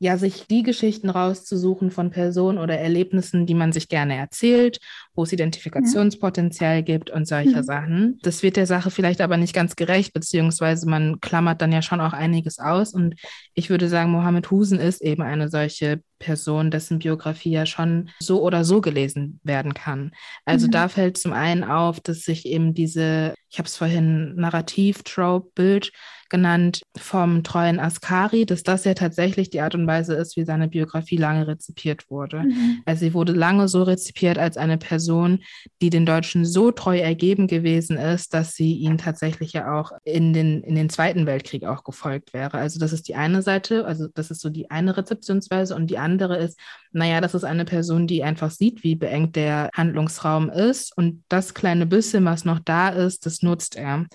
ja, 0.00 0.16
sich 0.16 0.46
die 0.46 0.62
Geschichten 0.62 1.10
rauszusuchen 1.10 1.90
von 1.90 2.10
Personen 2.10 2.58
oder 2.58 2.78
Erlebnissen, 2.78 3.46
die 3.46 3.54
man 3.54 3.72
sich 3.72 3.88
gerne 3.88 4.16
erzählt, 4.16 4.78
wo 5.14 5.24
es 5.24 5.32
Identifikationspotenzial 5.32 6.76
ja. 6.76 6.80
gibt 6.82 7.10
und 7.10 7.26
solche 7.26 7.58
mhm. 7.58 7.64
Sachen. 7.64 8.18
Das 8.22 8.44
wird 8.44 8.56
der 8.56 8.66
Sache 8.66 8.92
vielleicht 8.92 9.20
aber 9.20 9.36
nicht 9.36 9.54
ganz 9.54 9.74
gerecht, 9.74 10.12
beziehungsweise 10.12 10.88
man 10.88 11.20
klammert 11.20 11.60
dann 11.60 11.72
ja 11.72 11.82
schon 11.82 12.00
auch 12.00 12.12
einiges 12.12 12.60
aus. 12.60 12.94
Und 12.94 13.16
ich 13.54 13.70
würde 13.70 13.88
sagen, 13.88 14.12
Mohammed 14.12 14.50
Husen 14.52 14.78
ist 14.78 15.02
eben 15.02 15.22
eine 15.22 15.48
solche 15.48 16.00
Person, 16.20 16.70
dessen 16.70 17.00
Biografie 17.00 17.50
ja 17.50 17.66
schon 17.66 18.10
so 18.20 18.42
oder 18.42 18.64
so 18.64 18.80
gelesen 18.80 19.40
werden 19.42 19.74
kann. 19.74 20.12
Also 20.44 20.68
mhm. 20.68 20.72
da 20.72 20.88
fällt 20.88 21.18
zum 21.18 21.32
einen 21.32 21.64
auf, 21.64 22.00
dass 22.00 22.20
sich 22.20 22.46
eben 22.46 22.72
diese, 22.72 23.34
ich 23.50 23.58
habe 23.58 23.66
es 23.66 23.76
vorhin 23.76 24.36
Narrativ-Trope-Bild 24.36 25.90
genannt 26.30 26.82
vom 26.96 27.42
treuen 27.42 27.80
Askari, 27.80 28.46
dass 28.46 28.62
das 28.62 28.84
ja 28.84 28.94
tatsächlich 28.94 29.50
die 29.50 29.60
Art 29.60 29.74
und 29.74 29.86
Weise 29.86 30.14
ist, 30.14 30.36
wie 30.36 30.44
seine 30.44 30.68
Biografie 30.68 31.16
lange 31.16 31.46
rezipiert 31.46 32.10
wurde. 32.10 32.40
Mhm. 32.40 32.82
Also 32.84 33.00
sie 33.00 33.14
wurde 33.14 33.32
lange 33.32 33.68
so 33.68 33.82
rezipiert 33.82 34.38
als 34.38 34.56
eine 34.56 34.78
Person, 34.78 35.40
die 35.80 35.90
den 35.90 36.06
Deutschen 36.06 36.44
so 36.44 36.70
treu 36.70 36.98
ergeben 36.98 37.46
gewesen 37.46 37.96
ist, 37.96 38.34
dass 38.34 38.54
sie 38.54 38.74
ihnen 38.74 38.98
tatsächlich 38.98 39.52
ja 39.52 39.78
auch 39.78 39.92
in 40.04 40.32
den, 40.32 40.62
in 40.62 40.74
den 40.74 40.90
Zweiten 40.90 41.26
Weltkrieg 41.26 41.64
auch 41.64 41.84
gefolgt 41.84 42.32
wäre. 42.32 42.58
Also 42.58 42.78
das 42.78 42.92
ist 42.92 43.08
die 43.08 43.14
eine 43.14 43.42
Seite, 43.42 43.84
also 43.86 44.08
das 44.14 44.30
ist 44.30 44.40
so 44.40 44.50
die 44.50 44.70
eine 44.70 44.96
Rezeptionsweise 44.96 45.74
und 45.74 45.88
die 45.88 45.98
andere 45.98 46.36
ist, 46.36 46.58
naja, 46.92 47.20
das 47.20 47.34
ist 47.34 47.44
eine 47.44 47.64
Person, 47.64 48.06
die 48.06 48.24
einfach 48.24 48.50
sieht, 48.50 48.82
wie 48.82 48.94
beengt 48.94 49.36
der 49.36 49.70
Handlungsraum 49.74 50.50
ist 50.50 50.96
und 50.96 51.24
das 51.28 51.54
kleine 51.54 51.86
bisschen, 51.86 52.24
was 52.24 52.44
noch 52.44 52.58
da 52.60 52.88
ist, 52.88 53.26
das 53.26 53.42
nutzt 53.42 53.76
er. 53.76 54.06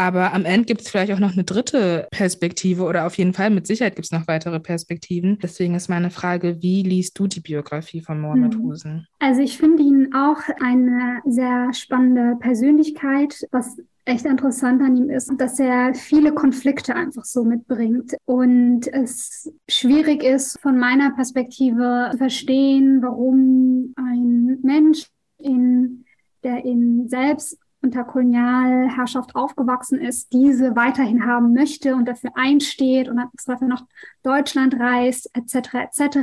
Aber 0.00 0.32
am 0.32 0.46
Ende 0.46 0.64
gibt 0.64 0.80
es 0.80 0.88
vielleicht 0.88 1.12
auch 1.12 1.18
noch 1.18 1.34
eine 1.34 1.44
dritte 1.44 2.08
Perspektive 2.10 2.84
oder 2.84 3.06
auf 3.06 3.18
jeden 3.18 3.34
Fall 3.34 3.50
mit 3.50 3.66
Sicherheit 3.66 3.96
gibt 3.96 4.06
es 4.06 4.12
noch 4.12 4.26
weitere 4.28 4.58
Perspektiven. 4.58 5.38
Deswegen 5.42 5.74
ist 5.74 5.90
meine 5.90 6.08
Frage, 6.08 6.62
wie 6.62 6.82
liest 6.82 7.18
du 7.18 7.26
die 7.26 7.40
Biografie 7.40 8.00
von 8.00 8.18
Mohamed 8.18 8.54
hm. 8.54 8.62
Husen? 8.62 9.06
Also 9.18 9.42
ich 9.42 9.58
finde 9.58 9.82
ihn 9.82 10.14
auch 10.14 10.38
eine 10.58 11.20
sehr 11.26 11.74
spannende 11.74 12.36
Persönlichkeit, 12.40 13.46
was 13.50 13.76
echt 14.06 14.24
interessant 14.24 14.80
an 14.80 14.96
ihm 14.96 15.10
ist, 15.10 15.30
dass 15.36 15.58
er 15.58 15.92
viele 15.92 16.32
Konflikte 16.32 16.94
einfach 16.96 17.26
so 17.26 17.44
mitbringt 17.44 18.14
und 18.24 18.86
es 18.86 19.52
schwierig 19.68 20.24
ist, 20.24 20.58
von 20.60 20.78
meiner 20.78 21.10
Perspektive 21.10 22.08
zu 22.12 22.16
verstehen, 22.16 23.02
warum 23.02 23.92
ein 23.96 24.60
Mensch 24.62 25.08
in 25.36 26.06
der 26.42 26.64
in 26.64 27.06
selbst 27.10 27.58
unter 27.82 28.04
Kolonialherrschaft 28.04 29.34
aufgewachsen 29.34 30.00
ist, 30.00 30.32
diese 30.32 30.76
weiterhin 30.76 31.26
haben 31.26 31.54
möchte 31.54 31.94
und 31.94 32.06
dafür 32.06 32.30
einsteht 32.34 33.08
und 33.08 33.18
extra 33.18 33.56
nach 33.64 33.84
Deutschland 34.22 34.78
reist, 34.78 35.30
etc. 35.34 35.74
etc. 35.74 36.18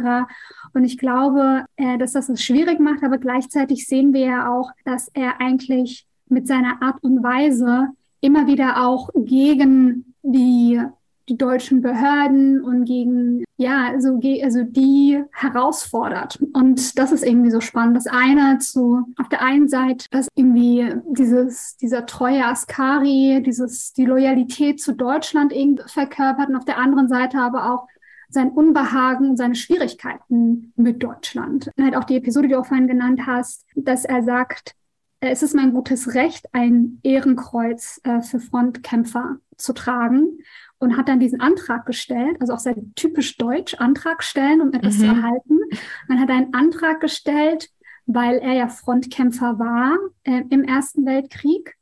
Und 0.74 0.84
ich 0.84 0.98
glaube, 0.98 1.66
äh, 1.76 1.98
dass 1.98 2.14
das 2.14 2.30
es 2.30 2.44
schwierig 2.44 2.80
macht, 2.80 3.04
aber 3.04 3.18
gleichzeitig 3.18 3.88
sehen 3.88 4.14
wir 4.14 4.26
ja 4.26 4.54
auch, 4.54 4.72
dass 4.86 5.10
er 5.14 5.42
eigentlich 5.42 6.08
mit 6.30 6.48
seiner 6.48 6.82
Art 6.82 7.04
und 7.04 7.24
Weise 7.24 7.90
immer 8.22 8.48
wieder 8.48 8.86
auch 8.86 9.10
gegen 9.16 10.14
die 10.22 10.82
die 11.30 11.38
deutschen 11.38 11.82
Behörden 11.82 12.64
und 12.64 12.86
gegen, 12.86 13.44
ja, 13.58 13.88
also, 13.88 14.20
also 14.44 14.64
die 14.64 15.24
herausfordert. 15.32 16.40
Und 16.54 16.98
das 16.98 17.12
ist 17.12 17.26
irgendwie 17.26 17.52
so 17.52 17.60
spannend. 17.60 17.98
Das 17.98 18.08
eine 18.08 18.60
zu, 18.60 19.06
auf 19.18 19.28
der 19.30 19.42
einen 19.42 19.68
Seite, 19.68 20.08
dass 20.12 20.28
irgendwie 20.36 20.94
dieses, 21.10 21.78
dieser 21.78 22.06
treue 22.06 22.46
Askari, 22.46 23.44
dieses, 23.46 23.94
die 23.94 24.06
Loyalität 24.06 24.80
zu 24.80 24.94
Deutschland 24.94 25.52
irgendwie 25.52 25.84
verkörpert 25.88 26.50
und 26.50 26.56
auf 26.56 26.66
der 26.66 26.78
anderen 26.78 27.10
Seite 27.10 27.40
aber 27.40 27.74
auch 27.74 27.88
sein 28.30 28.50
Unbehagen 28.50 29.30
und 29.30 29.38
seine 29.38 29.56
Schwierigkeiten 29.56 30.74
mit 30.76 31.02
Deutschland. 31.02 31.72
Und 31.76 31.84
halt 31.84 31.96
auch 31.96 32.04
die 32.04 32.18
Episode, 32.18 32.48
die 32.48 32.54
du 32.54 32.60
auch 32.60 32.66
vorhin 32.66 32.88
genannt 32.88 33.22
hast, 33.26 33.66
dass 33.76 34.06
er 34.06 34.24
sagt, 34.24 34.76
es 35.20 35.44
ist 35.44 35.56
mein 35.56 35.74
gutes 35.74 36.14
Recht, 36.14 36.46
ein 36.54 37.00
Ehrenkreuz 37.04 38.00
äh, 38.04 38.22
für 38.22 38.40
Frontkämpfer 38.40 39.38
zu 39.58 39.74
tragen 39.74 40.40
und 40.80 40.98
hat 40.98 41.10
dann 41.10 41.20
diesen 41.20 41.42
Antrag 41.42 41.86
gestellt, 41.86 42.38
also 42.40 42.54
auch 42.54 42.60
sehr 42.60 42.76
typisch 42.96 43.38
deutsch, 43.38 43.76
Antrag 43.76 44.24
stellen, 44.24 44.62
um 44.62 44.74
etwas 44.74 44.98
mhm. 44.98 45.02
zu 45.02 45.06
erhalten. 45.08 45.60
Man 46.08 46.20
hat 46.20 46.30
einen 46.30 46.54
Antrag 46.54 47.02
gestellt, 47.02 47.70
weil 48.06 48.38
er 48.38 48.54
ja 48.54 48.68
Frontkämpfer 48.68 49.60
war 49.60 49.98
äh, 50.24 50.44
im 50.50 50.64
Ersten 50.64 51.06
Weltkrieg. 51.06 51.76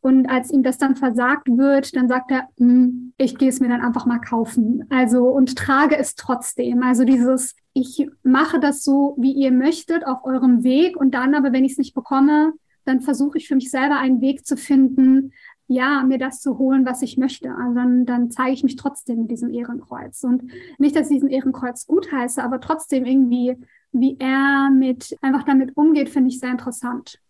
Und 0.00 0.28
als 0.28 0.52
ihm 0.52 0.62
das 0.62 0.78
dann 0.78 0.94
versagt 0.94 1.48
wird, 1.48 1.96
dann 1.96 2.08
sagt 2.08 2.30
er, 2.30 2.48
hm, 2.58 3.12
ich 3.18 3.36
gehe 3.36 3.48
es 3.48 3.58
mir 3.58 3.68
dann 3.68 3.80
einfach 3.80 4.06
mal 4.06 4.20
kaufen. 4.20 4.84
Also 4.88 5.24
und 5.24 5.58
trage 5.58 5.98
es 5.98 6.14
trotzdem. 6.14 6.84
Also 6.84 7.02
dieses, 7.02 7.56
ich 7.72 8.08
mache 8.22 8.60
das 8.60 8.84
so, 8.84 9.16
wie 9.18 9.32
ihr 9.32 9.50
möchtet, 9.50 10.06
auf 10.06 10.24
eurem 10.24 10.62
Weg. 10.62 10.96
Und 10.96 11.12
dann 11.12 11.34
aber, 11.34 11.52
wenn 11.52 11.64
ich 11.64 11.72
es 11.72 11.78
nicht 11.78 11.94
bekomme, 11.94 12.52
dann 12.86 13.00
versuche 13.00 13.38
ich 13.38 13.48
für 13.48 13.54
mich 13.56 13.70
selber 13.70 13.98
einen 13.98 14.20
Weg 14.20 14.46
zu 14.46 14.56
finden, 14.56 15.32
ja, 15.68 16.04
mir 16.04 16.18
das 16.18 16.40
zu 16.40 16.58
holen, 16.58 16.86
was 16.86 17.02
ich 17.02 17.16
möchte. 17.16 17.50
Also 17.54 17.74
dann, 17.74 18.06
dann 18.06 18.30
zeige 18.30 18.52
ich 18.52 18.62
mich 18.62 18.76
trotzdem 18.76 19.22
mit 19.22 19.30
diesem 19.30 19.52
Ehrenkreuz. 19.52 20.22
Und 20.22 20.50
nicht, 20.78 20.94
dass 20.94 21.10
ich 21.10 21.16
diesen 21.16 21.28
Ehrenkreuz 21.28 21.86
gut 21.86 22.12
heiße, 22.12 22.42
aber 22.42 22.60
trotzdem 22.60 23.04
irgendwie, 23.04 23.56
wie 23.92 24.16
er 24.18 24.70
mit 24.70 25.16
einfach 25.22 25.42
damit 25.42 25.76
umgeht, 25.76 26.08
finde 26.08 26.30
ich 26.30 26.38
sehr 26.38 26.52
interessant. 26.52 27.20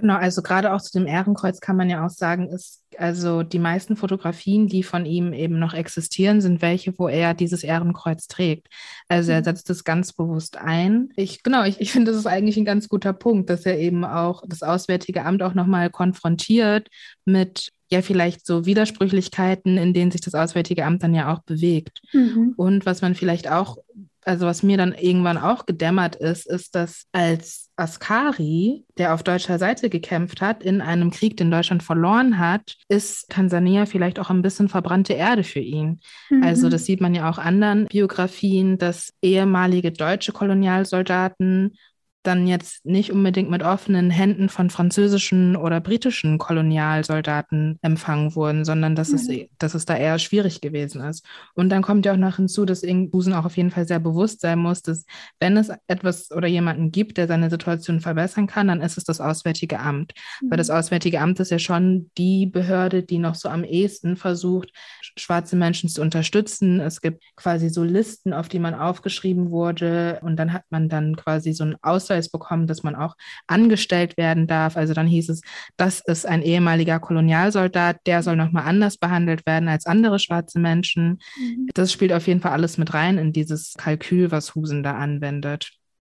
Genau, 0.00 0.16
also 0.16 0.42
gerade 0.42 0.72
auch 0.72 0.80
zu 0.80 0.98
dem 0.98 1.06
Ehrenkreuz 1.06 1.60
kann 1.60 1.76
man 1.76 1.90
ja 1.90 2.04
auch 2.04 2.10
sagen, 2.10 2.48
ist 2.48 2.82
also 2.98 3.42
die 3.42 3.58
meisten 3.58 3.96
Fotografien, 3.96 4.66
die 4.66 4.82
von 4.82 5.04
ihm 5.04 5.32
eben 5.32 5.58
noch 5.58 5.74
existieren, 5.74 6.40
sind 6.40 6.62
welche, 6.62 6.98
wo 6.98 7.08
er 7.08 7.34
dieses 7.34 7.62
Ehrenkreuz 7.62 8.26
trägt. 8.26 8.68
Also 9.08 9.32
er 9.32 9.40
mhm. 9.40 9.44
setzt 9.44 9.68
es 9.70 9.84
ganz 9.84 10.12
bewusst 10.12 10.56
ein. 10.56 11.10
Ich, 11.16 11.42
genau, 11.42 11.64
ich, 11.64 11.80
ich 11.80 11.92
finde, 11.92 12.10
das 12.12 12.20
ist 12.20 12.26
eigentlich 12.26 12.56
ein 12.56 12.64
ganz 12.64 12.88
guter 12.88 13.12
Punkt, 13.12 13.50
dass 13.50 13.66
er 13.66 13.78
eben 13.78 14.04
auch 14.04 14.42
das 14.46 14.62
Auswärtige 14.62 15.24
Amt 15.24 15.42
auch 15.42 15.54
nochmal 15.54 15.90
konfrontiert 15.90 16.88
mit 17.24 17.70
ja 17.90 18.02
vielleicht 18.02 18.46
so 18.46 18.66
Widersprüchlichkeiten, 18.66 19.76
in 19.76 19.92
denen 19.92 20.12
sich 20.12 20.20
das 20.20 20.34
Auswärtige 20.34 20.84
Amt 20.84 21.02
dann 21.02 21.14
ja 21.14 21.32
auch 21.32 21.40
bewegt. 21.40 22.00
Mhm. 22.12 22.54
Und 22.56 22.86
was 22.86 23.02
man 23.02 23.14
vielleicht 23.14 23.50
auch 23.50 23.78
also 24.24 24.46
was 24.46 24.62
mir 24.62 24.76
dann 24.76 24.92
irgendwann 24.94 25.38
auch 25.38 25.66
gedämmert 25.66 26.16
ist, 26.16 26.46
ist, 26.46 26.74
dass 26.74 27.06
als 27.12 27.70
Askari, 27.76 28.84
der 28.98 29.14
auf 29.14 29.22
deutscher 29.22 29.58
Seite 29.58 29.88
gekämpft 29.88 30.42
hat, 30.42 30.62
in 30.62 30.80
einem 30.80 31.10
Krieg, 31.10 31.36
den 31.36 31.50
Deutschland 31.50 31.82
verloren 31.82 32.38
hat, 32.38 32.76
ist 32.88 33.30
Tansania 33.30 33.86
vielleicht 33.86 34.18
auch 34.18 34.28
ein 34.28 34.42
bisschen 34.42 34.68
verbrannte 34.68 35.14
Erde 35.14 35.44
für 35.44 35.60
ihn. 35.60 36.00
Mhm. 36.28 36.42
Also 36.42 36.68
das 36.68 36.84
sieht 36.84 37.00
man 37.00 37.14
ja 37.14 37.30
auch 37.30 37.38
anderen 37.38 37.86
Biografien, 37.86 38.76
dass 38.76 39.14
ehemalige 39.22 39.92
deutsche 39.92 40.32
Kolonialsoldaten 40.32 41.76
dann 42.22 42.46
jetzt 42.46 42.84
nicht 42.84 43.12
unbedingt 43.12 43.50
mit 43.50 43.62
offenen 43.62 44.10
Händen 44.10 44.50
von 44.50 44.68
französischen 44.68 45.56
oder 45.56 45.80
britischen 45.80 46.36
Kolonialsoldaten 46.36 47.78
empfangen 47.80 48.34
wurden, 48.34 48.64
sondern 48.64 48.94
dass, 48.94 49.08
mhm. 49.10 49.14
es, 49.14 49.28
dass 49.58 49.74
es 49.74 49.84
da 49.86 49.96
eher 49.96 50.18
schwierig 50.18 50.60
gewesen 50.60 51.02
ist. 51.02 51.24
Und 51.54 51.70
dann 51.70 51.82
kommt 51.82 52.04
ja 52.04 52.12
auch 52.12 52.18
noch 52.18 52.36
hinzu, 52.36 52.66
dass 52.66 52.82
Busen 53.10 53.32
auch 53.32 53.46
auf 53.46 53.56
jeden 53.56 53.70
Fall 53.70 53.86
sehr 53.86 54.00
bewusst 54.00 54.42
sein 54.42 54.58
muss, 54.58 54.82
dass 54.82 55.06
wenn 55.38 55.56
es 55.56 55.70
etwas 55.86 56.30
oder 56.30 56.46
jemanden 56.46 56.92
gibt, 56.92 57.16
der 57.16 57.26
seine 57.26 57.48
Situation 57.48 58.00
verbessern 58.00 58.46
kann, 58.46 58.68
dann 58.68 58.82
ist 58.82 58.98
es 58.98 59.04
das 59.04 59.20
Auswärtige 59.20 59.80
Amt. 59.80 60.12
Mhm. 60.42 60.50
Weil 60.50 60.58
das 60.58 60.68
mhm. 60.68 60.74
Auswärtige 60.74 61.20
Amt 61.20 61.40
ist 61.40 61.50
ja 61.50 61.58
schon 61.58 62.10
die 62.18 62.44
Behörde, 62.44 63.02
die 63.02 63.18
noch 63.18 63.34
so 63.34 63.48
am 63.48 63.64
ehesten 63.64 64.16
versucht, 64.16 64.70
schwarze 65.16 65.56
Menschen 65.56 65.88
zu 65.88 66.02
unterstützen. 66.02 66.80
Es 66.80 67.00
gibt 67.00 67.22
quasi 67.36 67.70
so 67.70 67.82
Listen, 67.82 68.34
auf 68.34 68.48
die 68.48 68.58
man 68.58 68.74
aufgeschrieben 68.74 69.50
wurde 69.50 70.20
und 70.22 70.36
dann 70.36 70.52
hat 70.52 70.64
man 70.68 70.90
dann 70.90 71.16
quasi 71.16 71.54
so 71.54 71.64
ein 71.64 71.76
Aus 71.80 72.09
Ausweis 72.10 72.28
bekommen, 72.28 72.66
dass 72.66 72.82
man 72.82 72.94
auch 72.94 73.16
angestellt 73.46 74.16
werden 74.16 74.46
darf. 74.46 74.76
Also 74.76 74.94
dann 74.94 75.06
hieß 75.06 75.30
es, 75.30 75.42
das 75.76 76.00
ist 76.00 76.26
ein 76.26 76.42
ehemaliger 76.42 76.98
Kolonialsoldat, 76.98 77.98
der 78.06 78.22
soll 78.22 78.36
nochmal 78.36 78.64
anders 78.64 78.98
behandelt 78.98 79.46
werden 79.46 79.68
als 79.68 79.86
andere 79.86 80.18
schwarze 80.18 80.58
Menschen. 80.58 81.20
Mhm. 81.38 81.68
Das 81.74 81.92
spielt 81.92 82.12
auf 82.12 82.26
jeden 82.26 82.40
Fall 82.40 82.52
alles 82.52 82.78
mit 82.78 82.92
rein 82.92 83.18
in 83.18 83.32
dieses 83.32 83.74
Kalkül, 83.74 84.30
was 84.30 84.54
Husen 84.54 84.82
da 84.82 84.96
anwendet. 84.96 85.70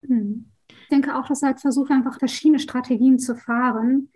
Mhm. 0.02 0.46
Ich 0.68 0.88
denke 0.90 1.16
auch, 1.16 1.26
dass 1.26 1.42
er 1.42 1.48
halt 1.48 1.60
versucht, 1.60 1.90
einfach 1.90 2.18
verschiedene 2.18 2.58
Strategien 2.58 3.18
zu 3.18 3.34
fahren. 3.34 4.08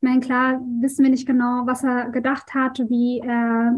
Ich 0.00 0.08
meine, 0.08 0.20
klar 0.20 0.60
wissen 0.80 1.02
wir 1.02 1.10
nicht 1.10 1.26
genau, 1.26 1.66
was 1.66 1.82
er 1.82 2.10
gedacht 2.10 2.54
hat, 2.54 2.78
wie, 2.88 3.18
äh, 3.18 3.70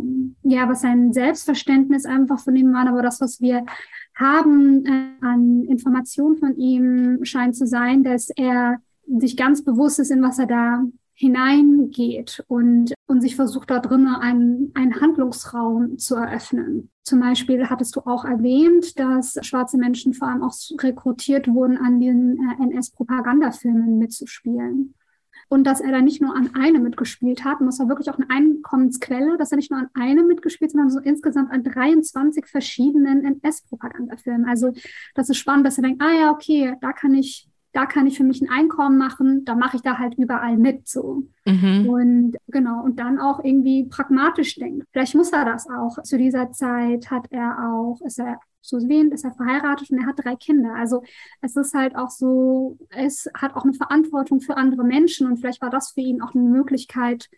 ja, 0.42 0.68
was 0.68 0.82
sein 0.82 1.14
Selbstverständnis 1.14 2.04
einfach 2.04 2.40
von 2.40 2.54
ihm 2.56 2.74
war, 2.74 2.86
aber 2.86 3.00
das, 3.00 3.22
was 3.22 3.40
wir 3.40 3.64
haben 4.14 4.84
äh, 4.84 5.24
an 5.24 5.64
Informationen 5.64 6.36
von 6.36 6.58
ihm 6.58 7.24
scheint 7.24 7.56
zu 7.56 7.66
sein, 7.66 8.04
dass 8.04 8.28
er 8.36 8.82
sich 9.06 9.34
ganz 9.34 9.64
bewusst 9.64 9.98
ist, 9.98 10.10
in 10.10 10.22
was 10.22 10.38
er 10.38 10.46
da 10.46 10.84
hineingeht 11.14 12.44
und, 12.48 12.92
und 13.06 13.22
sich 13.22 13.34
versucht, 13.34 13.70
da 13.70 13.78
drinnen 13.78 14.14
einen, 14.14 14.72
einen 14.74 15.00
Handlungsraum 15.00 15.96
zu 15.96 16.16
eröffnen. 16.16 16.90
Zum 17.02 17.20
Beispiel 17.20 17.70
hattest 17.70 17.96
du 17.96 18.00
auch 18.00 18.26
erwähnt, 18.26 18.98
dass 18.98 19.38
schwarze 19.40 19.78
Menschen 19.78 20.12
vor 20.12 20.28
allem 20.28 20.42
auch 20.42 20.54
rekrutiert 20.82 21.48
wurden, 21.48 21.78
an 21.78 21.98
den 21.98 22.38
äh, 22.38 22.62
NS-Propagandafilmen 22.62 23.96
mitzuspielen 23.96 24.94
und 25.48 25.64
dass 25.64 25.80
er 25.80 25.90
da 25.90 26.00
nicht 26.00 26.20
nur 26.20 26.34
an 26.36 26.54
einem 26.54 26.82
mitgespielt 26.82 27.44
hat, 27.44 27.60
und 27.60 27.66
das 27.66 27.78
war 27.78 27.88
wirklich 27.88 28.10
auch 28.10 28.18
eine 28.18 28.30
Einkommensquelle, 28.30 29.36
dass 29.38 29.52
er 29.52 29.56
nicht 29.56 29.70
nur 29.70 29.80
an 29.80 29.88
einem 29.94 30.26
mitgespielt, 30.26 30.72
sondern 30.72 30.90
so 30.90 31.00
insgesamt 31.00 31.50
an 31.52 31.64
23 31.64 32.46
verschiedenen 32.46 33.24
NS-Propagandafilmen. 33.24 34.46
Also 34.46 34.72
das 35.14 35.28
ist 35.30 35.38
spannend, 35.38 35.66
dass 35.66 35.78
er 35.78 35.82
denkt, 35.82 36.02
ah 36.02 36.12
ja, 36.12 36.30
okay, 36.30 36.74
da 36.80 36.92
kann 36.92 37.14
ich 37.14 37.50
da 37.72 37.86
kann 37.86 38.06
ich 38.06 38.16
für 38.16 38.24
mich 38.24 38.40
ein 38.40 38.50
Einkommen 38.50 38.98
machen, 38.98 39.44
da 39.44 39.54
mache 39.54 39.76
ich 39.76 39.82
da 39.82 39.98
halt 39.98 40.14
überall 40.18 40.56
mit 40.56 40.88
so. 40.88 41.28
Mhm. 41.46 41.88
Und 41.88 42.36
genau, 42.48 42.82
und 42.82 42.98
dann 42.98 43.18
auch 43.18 43.44
irgendwie 43.44 43.84
pragmatisch 43.84 44.56
denkt. 44.56 44.86
Vielleicht 44.92 45.14
muss 45.14 45.30
er 45.30 45.44
das 45.44 45.68
auch. 45.68 46.02
Zu 46.02 46.18
dieser 46.18 46.50
Zeit 46.50 47.10
hat 47.10 47.26
er 47.30 47.70
auch, 47.70 48.00
ist 48.04 48.18
er 48.18 48.40
so 48.60 48.78
erwähnt, 48.78 49.12
ist 49.12 49.24
er 49.24 49.32
verheiratet 49.32 49.90
und 49.90 49.98
er 49.98 50.06
hat 50.06 50.22
drei 50.22 50.36
Kinder. 50.36 50.74
Also 50.74 51.02
es 51.40 51.56
ist 51.56 51.74
halt 51.74 51.96
auch 51.96 52.10
so, 52.10 52.78
es 52.90 53.28
hat 53.34 53.54
auch 53.54 53.64
eine 53.64 53.74
Verantwortung 53.74 54.40
für 54.40 54.56
andere 54.56 54.84
Menschen 54.84 55.26
und 55.26 55.38
vielleicht 55.38 55.62
war 55.62 55.70
das 55.70 55.92
für 55.92 56.00
ihn 56.00 56.22
auch 56.22 56.34
eine 56.34 56.44
Möglichkeit 56.44 57.28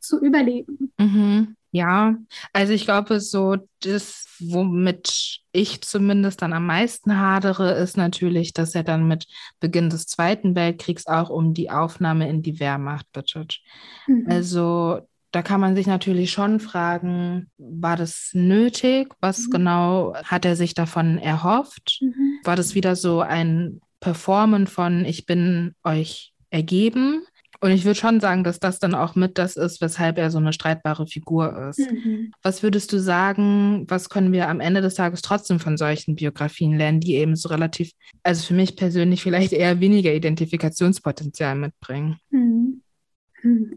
zu 0.00 0.20
überleben. 0.20 0.92
Mhm. 0.98 1.56
Ja, 1.72 2.16
also 2.54 2.72
ich 2.72 2.84
glaube, 2.84 3.20
so 3.20 3.56
das, 3.80 4.38
womit 4.40 5.40
ich 5.52 5.82
zumindest 5.82 6.40
dann 6.40 6.54
am 6.54 6.64
meisten 6.64 7.18
hadere, 7.18 7.72
ist 7.72 7.98
natürlich, 7.98 8.54
dass 8.54 8.74
er 8.74 8.82
dann 8.82 9.06
mit 9.06 9.26
Beginn 9.60 9.90
des 9.90 10.06
Zweiten 10.06 10.54
Weltkriegs 10.54 11.06
auch 11.06 11.28
um 11.28 11.52
die 11.52 11.70
Aufnahme 11.70 12.30
in 12.30 12.40
die 12.40 12.60
Wehrmacht 12.60 13.10
bittet. 13.12 13.60
Mhm. 14.06 14.26
Also 14.26 15.00
da 15.36 15.42
kann 15.42 15.60
man 15.60 15.76
sich 15.76 15.86
natürlich 15.86 16.32
schon 16.32 16.60
fragen, 16.60 17.50
war 17.58 17.96
das 17.96 18.30
nötig? 18.32 19.12
Was 19.20 19.48
mhm. 19.48 19.50
genau 19.50 20.14
hat 20.24 20.46
er 20.46 20.56
sich 20.56 20.72
davon 20.72 21.18
erhofft? 21.18 21.98
Mhm. 22.00 22.38
War 22.42 22.56
das 22.56 22.74
wieder 22.74 22.96
so 22.96 23.20
ein 23.20 23.82
Performen 24.00 24.66
von 24.66 25.04
ich 25.04 25.26
bin 25.26 25.74
euch 25.84 26.32
ergeben? 26.48 27.20
Und 27.60 27.70
ich 27.70 27.84
würde 27.84 28.00
schon 28.00 28.18
sagen, 28.18 28.44
dass 28.44 28.60
das 28.60 28.78
dann 28.78 28.94
auch 28.94 29.14
mit 29.14 29.36
das 29.36 29.56
ist, 29.56 29.82
weshalb 29.82 30.16
er 30.16 30.30
so 30.30 30.38
eine 30.38 30.54
streitbare 30.54 31.06
Figur 31.06 31.68
ist. 31.68 31.80
Mhm. 31.80 32.32
Was 32.42 32.62
würdest 32.62 32.94
du 32.94 32.98
sagen, 32.98 33.84
was 33.88 34.08
können 34.08 34.32
wir 34.32 34.48
am 34.48 34.60
Ende 34.60 34.80
des 34.80 34.94
Tages 34.94 35.20
trotzdem 35.20 35.60
von 35.60 35.76
solchen 35.76 36.14
Biografien 36.14 36.78
lernen, 36.78 37.00
die 37.00 37.16
eben 37.16 37.36
so 37.36 37.50
relativ, 37.50 37.92
also 38.22 38.42
für 38.42 38.54
mich 38.54 38.74
persönlich 38.74 39.22
vielleicht 39.22 39.52
eher 39.52 39.80
weniger 39.80 40.14
Identifikationspotenzial 40.14 41.56
mitbringen? 41.56 42.16
Mhm. 42.30 42.80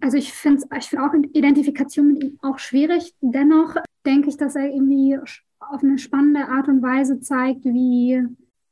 Also 0.01 0.17
ich 0.17 0.33
finde 0.33 0.63
ich 0.77 0.89
find 0.89 1.01
auch 1.01 1.13
Identifikation 1.33 2.07
mit 2.07 2.23
ihm 2.23 2.37
auch 2.41 2.59
schwierig. 2.59 3.13
Dennoch 3.21 3.75
denke 4.05 4.29
ich, 4.29 4.37
dass 4.37 4.55
er 4.55 4.67
irgendwie 4.67 5.17
auf 5.59 5.83
eine 5.83 5.97
spannende 5.97 6.47
Art 6.47 6.67
und 6.67 6.81
Weise 6.81 7.19
zeigt, 7.19 7.65
wie 7.65 8.23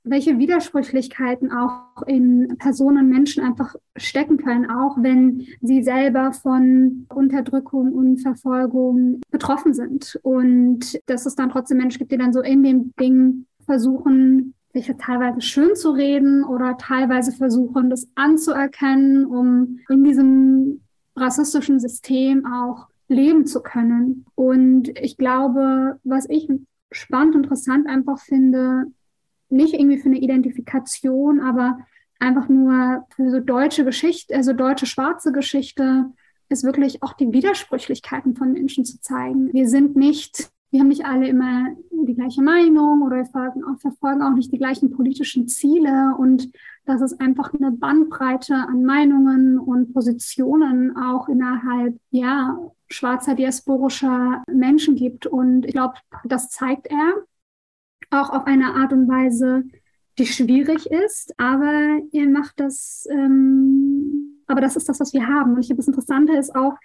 welche 0.10 0.38
Widersprüchlichkeiten 0.38 1.52
auch 1.52 2.02
in 2.08 2.56
Personen, 2.58 3.10
Menschen 3.10 3.44
einfach 3.44 3.76
stecken 3.96 4.38
können, 4.38 4.70
auch 4.70 4.98
wenn 5.02 5.46
sie 5.62 5.84
selber 5.84 6.32
von 6.32 7.06
Unterdrückung 7.14 7.92
und 7.92 8.18
Verfolgung 8.20 9.22
betroffen 9.32 9.74
sind. 9.74 10.18
Und 10.24 11.00
dass 11.08 11.26
es 11.26 11.36
dann 11.36 11.50
trotzdem 11.50 11.78
Menschen 11.78 12.00
gibt, 12.00 12.12
die 12.12 12.18
dann 12.18 12.34
so 12.34 12.42
in 12.42 12.64
dem 12.64 12.94
Ding 13.00 13.46
versuchen, 13.66 14.54
sich 14.74 14.92
teilweise 14.98 15.42
schön 15.42 15.76
zu 15.76 15.92
reden 15.92 16.44
oder 16.44 16.78
teilweise 16.78 17.32
versuchen, 17.32 17.90
das 17.90 18.08
anzuerkennen, 18.16 19.26
um 19.26 19.80
in 19.90 20.04
diesem 20.04 20.82
rassistischen 21.18 21.80
System 21.80 22.46
auch 22.46 22.88
leben 23.08 23.46
zu 23.46 23.62
können. 23.62 24.26
Und 24.36 24.90
ich 25.00 25.18
glaube, 25.18 26.00
was 26.04 26.30
ich 26.30 26.50
spannend 26.92 27.36
interessant 27.36 27.88
einfach 27.88 28.20
finde, 28.20 28.86
nicht 29.50 29.74
irgendwie 29.74 29.98
für 29.98 30.10
eine 30.10 30.20
Identifikation, 30.20 31.40
aber 31.40 31.80
einfach 32.20 32.50
nur 32.50 33.06
für 33.16 33.30
so 33.30 33.40
deutsche 33.40 33.86
Geschichte, 33.86 34.36
also 34.36 34.54
deutsche 34.54 34.86
schwarze 34.86 35.32
Geschichte, 35.32 36.12
ist 36.50 36.64
wirklich 36.64 37.04
auch 37.04 37.14
die 37.14 37.32
Widersprüchlichkeiten 37.32 38.36
von 38.36 38.54
Menschen 38.54 38.86
zu 38.86 39.00
zeigen. 39.02 39.54
Wir 39.54 39.68
sind 39.68 39.96
nicht, 39.96 40.50
wir 40.70 40.82
haben 40.82 40.90
nicht 40.90 41.06
alle 41.06 41.28
immer 41.28 41.70
die 41.92 42.16
gleiche 42.16 42.42
Meinung 42.42 43.02
oder 43.02 43.18
wir 43.18 43.78
verfolgen 43.80 44.22
auch, 44.22 44.34
nicht 44.34 44.52
die 44.52 44.58
gleichen 44.58 44.92
politischen 44.92 45.48
Ziele 45.48 46.16
und 46.18 46.52
dass 46.86 47.02
es 47.02 47.20
einfach 47.20 47.54
eine 47.54 47.72
Bandbreite 47.72 48.56
an 48.56 48.84
Meinungen 48.84 49.60
und 49.60 49.94
Positionen 49.94 50.96
auch 50.98 51.30
innerhalb 51.30 51.98
ja 52.12 52.58
schwarzer 52.90 53.36
diasporischer 53.36 54.44
Menschen 54.52 54.96
gibt. 54.96 55.26
Und 55.26 55.66
ich 55.66 55.74
glaube, 55.74 55.96
das 56.26 56.50
zeigt 56.50 56.88
er 56.88 57.24
auch 58.10 58.30
auf 58.30 58.46
eine 58.46 58.76
Art 58.76 58.94
und 58.94 59.08
Weise, 59.08 59.64
die 60.18 60.26
schwierig 60.26 60.90
ist, 60.90 61.34
aber 61.38 62.00
er 62.12 62.28
macht 62.28 62.60
das, 62.60 63.08
ähm, 63.12 64.42
aber 64.48 64.62
das 64.62 64.76
ist 64.76 64.90
das, 64.90 65.00
was 65.00 65.14
wir 65.14 65.28
haben. 65.28 65.54
Und 65.54 65.60
ich 65.60 65.68
glaube, 65.68 65.78
das 65.78 65.88
Interessante 65.88 66.34
ist 66.34 66.56
auch, 66.56 66.76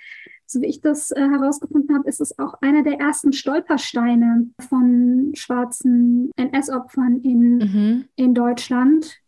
so 0.47 0.61
wie 0.61 0.67
ich 0.67 0.81
das 0.81 1.11
äh, 1.11 1.21
herausgefunden 1.21 1.95
habe, 1.97 2.09
ist 2.09 2.21
es 2.21 2.39
auch 2.39 2.55
einer 2.61 2.83
der 2.83 3.01
ersten 3.01 3.33
Stolpersteine 3.33 4.51
von 4.69 5.33
schwarzen 5.35 6.31
NS-Opfern 6.37 7.21
in, 7.23 7.59
mhm. 7.59 8.05
in 8.17 8.35
Deutschland. 8.35 9.23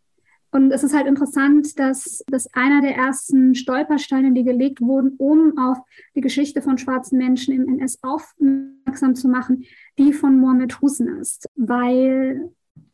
Und 0.51 0.71
es 0.71 0.83
ist 0.83 0.95
halt 0.95 1.05
interessant, 1.07 1.77
dass 1.79 2.23
das 2.27 2.47
einer 2.53 2.81
der 2.81 2.95
ersten 2.95 3.55
Stolpersteine, 3.55 4.31
die 4.31 4.43
gelegt 4.43 4.79
wurden, 4.79 5.15
um 5.17 5.57
auf 5.57 5.79
die 6.15 6.21
Geschichte 6.21 6.61
von 6.61 6.77
schwarzen 6.77 7.17
Menschen 7.17 7.53
im 7.53 7.67
NS 7.67 7.99
aufmerksam 8.03 9.15
zu 9.15 9.27
machen, 9.27 9.65
die 9.99 10.13
von 10.13 10.39
Mohamed 10.39 10.79
Hussein 10.79 11.09
ist, 11.19 11.49
weil 11.55 12.51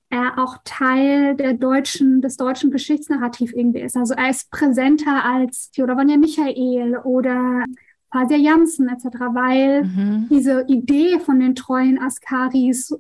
er 0.10 0.40
auch 0.40 0.58
Teil 0.66 1.36
der 1.36 1.54
deutschen, 1.54 2.22
des 2.22 2.36
deutschen 2.36 2.72
Geschichtsnarrativ 2.72 3.54
irgendwie 3.54 3.82
ist. 3.82 3.96
Also 3.96 4.14
er 4.14 4.30
ist 4.30 4.52
präsenter 4.52 5.24
als 5.24 5.72
Theodor 5.72 5.98
Vanja 5.98 6.18
Michael 6.18 6.98
oder 6.98 7.64
Fasia 8.12 8.38
Janssen 8.38 8.90
etc., 8.90 9.06
weil 9.34 9.84
mhm. 9.84 10.28
diese 10.30 10.66
Idee 10.68 11.20
von 11.20 11.40
den 11.40 11.56
treuen 11.56 12.00
Askaris 12.00 12.94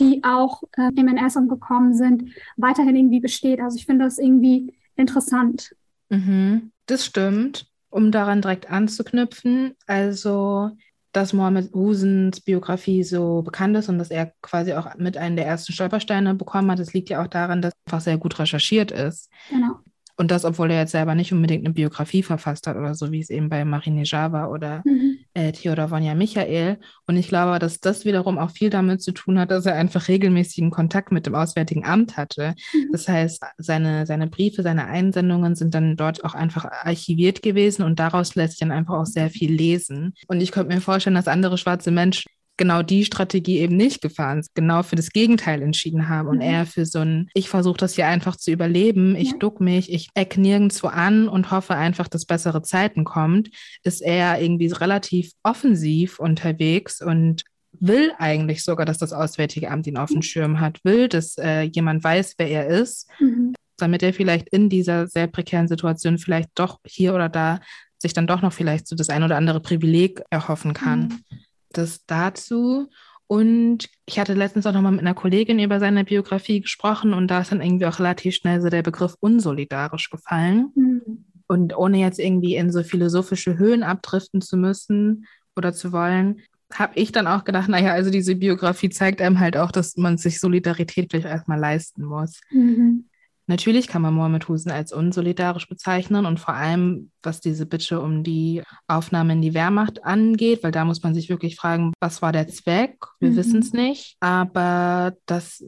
die 0.00 0.22
auch 0.24 0.62
äh, 0.76 0.90
im 0.94 1.08
NS 1.08 1.36
umgekommen 1.36 1.94
sind, 1.94 2.30
weiterhin 2.56 2.96
irgendwie 2.96 3.20
besteht. 3.20 3.60
Also 3.60 3.76
ich 3.76 3.86
finde 3.86 4.04
das 4.04 4.18
irgendwie 4.18 4.74
interessant. 4.96 5.74
Mhm, 6.08 6.72
das 6.86 7.04
stimmt. 7.04 7.66
Um 7.90 8.10
daran 8.10 8.42
direkt 8.42 8.70
anzuknüpfen, 8.70 9.74
also 9.86 10.70
dass 11.12 11.32
Mohammed 11.32 11.72
Husens 11.72 12.40
Biografie 12.40 13.04
so 13.04 13.42
bekannt 13.42 13.76
ist 13.76 13.88
und 13.88 13.98
dass 13.98 14.10
er 14.10 14.32
quasi 14.42 14.72
auch 14.74 14.96
mit 14.96 15.16
einem 15.16 15.36
der 15.36 15.46
ersten 15.46 15.72
Stolpersteine 15.72 16.34
bekommen 16.34 16.72
hat, 16.72 16.80
das 16.80 16.92
liegt 16.92 17.08
ja 17.08 17.22
auch 17.22 17.28
daran, 17.28 17.62
dass 17.62 17.72
er 17.72 17.92
einfach 17.92 18.04
sehr 18.04 18.18
gut 18.18 18.36
recherchiert 18.40 18.90
ist. 18.90 19.30
Genau. 19.48 19.76
Und 20.16 20.30
das, 20.30 20.44
obwohl 20.44 20.70
er 20.70 20.80
jetzt 20.80 20.92
selber 20.92 21.14
nicht 21.14 21.32
unbedingt 21.32 21.64
eine 21.64 21.74
Biografie 21.74 22.22
verfasst 22.22 22.66
hat 22.66 22.76
oder 22.76 22.94
so, 22.94 23.10
wie 23.10 23.20
es 23.20 23.30
eben 23.30 23.48
bei 23.48 23.64
Marine 23.64 24.04
Java 24.04 24.46
oder 24.46 24.82
mhm. 24.84 25.18
äh, 25.34 25.50
Theodor 25.50 25.90
Vonja 25.90 26.14
Michael. 26.14 26.78
Und 27.06 27.16
ich 27.16 27.28
glaube, 27.28 27.58
dass 27.58 27.80
das 27.80 28.04
wiederum 28.04 28.38
auch 28.38 28.50
viel 28.50 28.70
damit 28.70 29.02
zu 29.02 29.12
tun 29.12 29.38
hat, 29.38 29.50
dass 29.50 29.66
er 29.66 29.74
einfach 29.74 30.06
regelmäßigen 30.06 30.70
Kontakt 30.70 31.10
mit 31.10 31.26
dem 31.26 31.34
Auswärtigen 31.34 31.84
Amt 31.84 32.16
hatte. 32.16 32.54
Mhm. 32.72 32.92
Das 32.92 33.08
heißt, 33.08 33.42
seine, 33.58 34.06
seine 34.06 34.28
Briefe, 34.28 34.62
seine 34.62 34.86
Einsendungen 34.86 35.56
sind 35.56 35.74
dann 35.74 35.96
dort 35.96 36.24
auch 36.24 36.34
einfach 36.34 36.64
archiviert 36.64 37.42
gewesen 37.42 37.82
und 37.82 37.98
daraus 37.98 38.36
lässt 38.36 38.52
sich 38.52 38.60
dann 38.60 38.70
einfach 38.70 38.94
auch 38.94 39.06
sehr 39.06 39.30
viel 39.30 39.52
lesen. 39.52 40.14
Und 40.28 40.40
ich 40.40 40.52
könnte 40.52 40.74
mir 40.74 40.80
vorstellen, 40.80 41.16
dass 41.16 41.28
andere 41.28 41.58
schwarze 41.58 41.90
Menschen 41.90 42.30
genau 42.56 42.82
die 42.82 43.04
Strategie 43.04 43.58
eben 43.58 43.76
nicht 43.76 44.00
gefahren, 44.00 44.44
genau 44.54 44.82
für 44.82 44.96
das 44.96 45.10
Gegenteil 45.10 45.62
entschieden 45.62 46.08
haben 46.08 46.28
und 46.28 46.36
mhm. 46.36 46.42
eher 46.42 46.66
für 46.66 46.86
so 46.86 47.00
ein, 47.00 47.28
ich 47.34 47.48
versuche 47.48 47.78
das 47.78 47.94
hier 47.94 48.06
einfach 48.06 48.36
zu 48.36 48.50
überleben, 48.50 49.16
ich 49.16 49.32
ja. 49.32 49.38
duck 49.38 49.60
mich, 49.60 49.92
ich 49.92 50.08
eck 50.14 50.36
nirgendwo 50.36 50.88
an 50.88 51.28
und 51.28 51.50
hoffe 51.50 51.74
einfach, 51.74 52.08
dass 52.08 52.26
bessere 52.26 52.62
Zeiten 52.62 53.04
kommt, 53.04 53.50
ist 53.82 54.02
er 54.02 54.40
irgendwie 54.40 54.68
relativ 54.68 55.32
offensiv 55.42 56.18
unterwegs 56.18 57.00
und 57.00 57.42
will 57.72 58.12
eigentlich 58.18 58.62
sogar, 58.62 58.86
dass 58.86 58.98
das 58.98 59.12
Auswärtige 59.12 59.70
Amt 59.70 59.88
ihn 59.88 59.96
auf 59.96 60.10
dem 60.10 60.22
Schirm 60.22 60.60
hat, 60.60 60.78
will, 60.84 61.08
dass 61.08 61.36
äh, 61.38 61.62
jemand 61.62 62.04
weiß, 62.04 62.34
wer 62.38 62.48
er 62.48 62.68
ist, 62.68 63.10
mhm. 63.18 63.54
damit 63.76 64.04
er 64.04 64.14
vielleicht 64.14 64.48
in 64.50 64.68
dieser 64.68 65.08
sehr 65.08 65.26
prekären 65.26 65.66
Situation 65.66 66.18
vielleicht 66.18 66.50
doch 66.54 66.78
hier 66.86 67.14
oder 67.14 67.28
da 67.28 67.58
sich 67.98 68.12
dann 68.12 68.28
doch 68.28 68.42
noch 68.42 68.52
vielleicht 68.52 68.86
so 68.86 68.94
das 68.94 69.08
ein 69.08 69.24
oder 69.24 69.36
andere 69.36 69.60
Privileg 69.60 70.22
erhoffen 70.30 70.72
kann. 70.72 71.08
Mhm 71.30 71.38
das 71.76 72.04
dazu. 72.06 72.88
Und 73.26 73.88
ich 74.06 74.18
hatte 74.18 74.34
letztens 74.34 74.66
auch 74.66 74.72
nochmal 74.72 74.92
mit 74.92 75.00
einer 75.00 75.14
Kollegin 75.14 75.58
über 75.58 75.80
seine 75.80 76.04
Biografie 76.04 76.60
gesprochen 76.60 77.14
und 77.14 77.28
da 77.28 77.40
ist 77.40 77.52
dann 77.52 77.62
irgendwie 77.62 77.86
auch 77.86 77.98
relativ 77.98 78.34
schnell 78.34 78.60
so 78.60 78.68
der 78.68 78.82
Begriff 78.82 79.16
unsolidarisch 79.20 80.10
gefallen. 80.10 80.70
Mhm. 80.74 81.24
Und 81.46 81.76
ohne 81.76 81.98
jetzt 81.98 82.18
irgendwie 82.18 82.56
in 82.56 82.70
so 82.70 82.82
philosophische 82.82 83.58
Höhen 83.58 83.82
abdriften 83.82 84.40
zu 84.40 84.56
müssen 84.56 85.26
oder 85.56 85.72
zu 85.72 85.92
wollen, 85.92 86.42
habe 86.72 86.92
ich 86.96 87.12
dann 87.12 87.26
auch 87.26 87.44
gedacht, 87.44 87.68
naja, 87.68 87.92
also 87.92 88.10
diese 88.10 88.34
Biografie 88.34 88.90
zeigt 88.90 89.20
einem 89.20 89.40
halt 89.40 89.56
auch, 89.56 89.70
dass 89.70 89.96
man 89.96 90.18
sich 90.18 90.40
Solidarität 90.40 91.10
vielleicht 91.10 91.26
erstmal 91.26 91.60
leisten 91.60 92.04
muss. 92.04 92.40
Mhm. 92.50 93.04
Natürlich 93.46 93.88
kann 93.88 94.02
man 94.02 94.14
Mohammed 94.14 94.48
Husen 94.48 94.70
als 94.70 94.92
unsolidarisch 94.92 95.68
bezeichnen 95.68 96.24
und 96.24 96.40
vor 96.40 96.54
allem, 96.54 97.10
was 97.22 97.40
diese 97.40 97.66
Bitte 97.66 98.00
um 98.00 98.22
die 98.22 98.62
Aufnahme 98.88 99.34
in 99.34 99.42
die 99.42 99.54
Wehrmacht 99.54 100.04
angeht, 100.04 100.62
weil 100.62 100.72
da 100.72 100.84
muss 100.84 101.02
man 101.02 101.14
sich 101.14 101.28
wirklich 101.28 101.56
fragen, 101.56 101.92
was 102.00 102.22
war 102.22 102.32
der 102.32 102.48
Zweck? 102.48 102.96
Wir 103.20 103.30
mhm. 103.30 103.36
wissen 103.36 103.58
es 103.60 103.72
nicht. 103.72 104.16
Aber 104.20 105.14
dass 105.26 105.62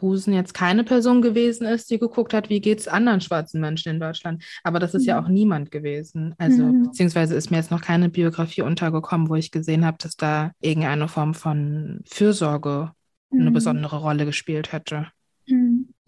Husen 0.00 0.32
jetzt 0.32 0.54
keine 0.54 0.84
Person 0.84 1.22
gewesen 1.22 1.66
ist, 1.66 1.90
die 1.90 1.98
geguckt 1.98 2.32
hat, 2.32 2.48
wie 2.48 2.60
geht 2.60 2.80
es 2.80 2.88
anderen 2.88 3.20
schwarzen 3.20 3.60
Menschen 3.60 3.90
in 3.90 4.00
Deutschland. 4.00 4.42
Aber 4.64 4.78
das 4.78 4.94
ist 4.94 5.02
mhm. 5.02 5.08
ja 5.08 5.22
auch 5.22 5.28
niemand 5.28 5.70
gewesen. 5.70 6.34
Also, 6.38 6.64
mhm. 6.64 6.84
beziehungsweise 6.84 7.34
ist 7.34 7.50
mir 7.50 7.58
jetzt 7.58 7.70
noch 7.70 7.82
keine 7.82 8.08
Biografie 8.08 8.62
untergekommen, 8.62 9.28
wo 9.28 9.34
ich 9.34 9.50
gesehen 9.50 9.84
habe, 9.84 9.98
dass 10.00 10.16
da 10.16 10.52
irgendeine 10.60 11.08
Form 11.08 11.34
von 11.34 12.00
Fürsorge 12.06 12.92
eine 13.30 13.50
mhm. 13.50 13.54
besondere 13.54 13.96
Rolle 13.96 14.24
gespielt 14.24 14.72
hätte. 14.72 15.08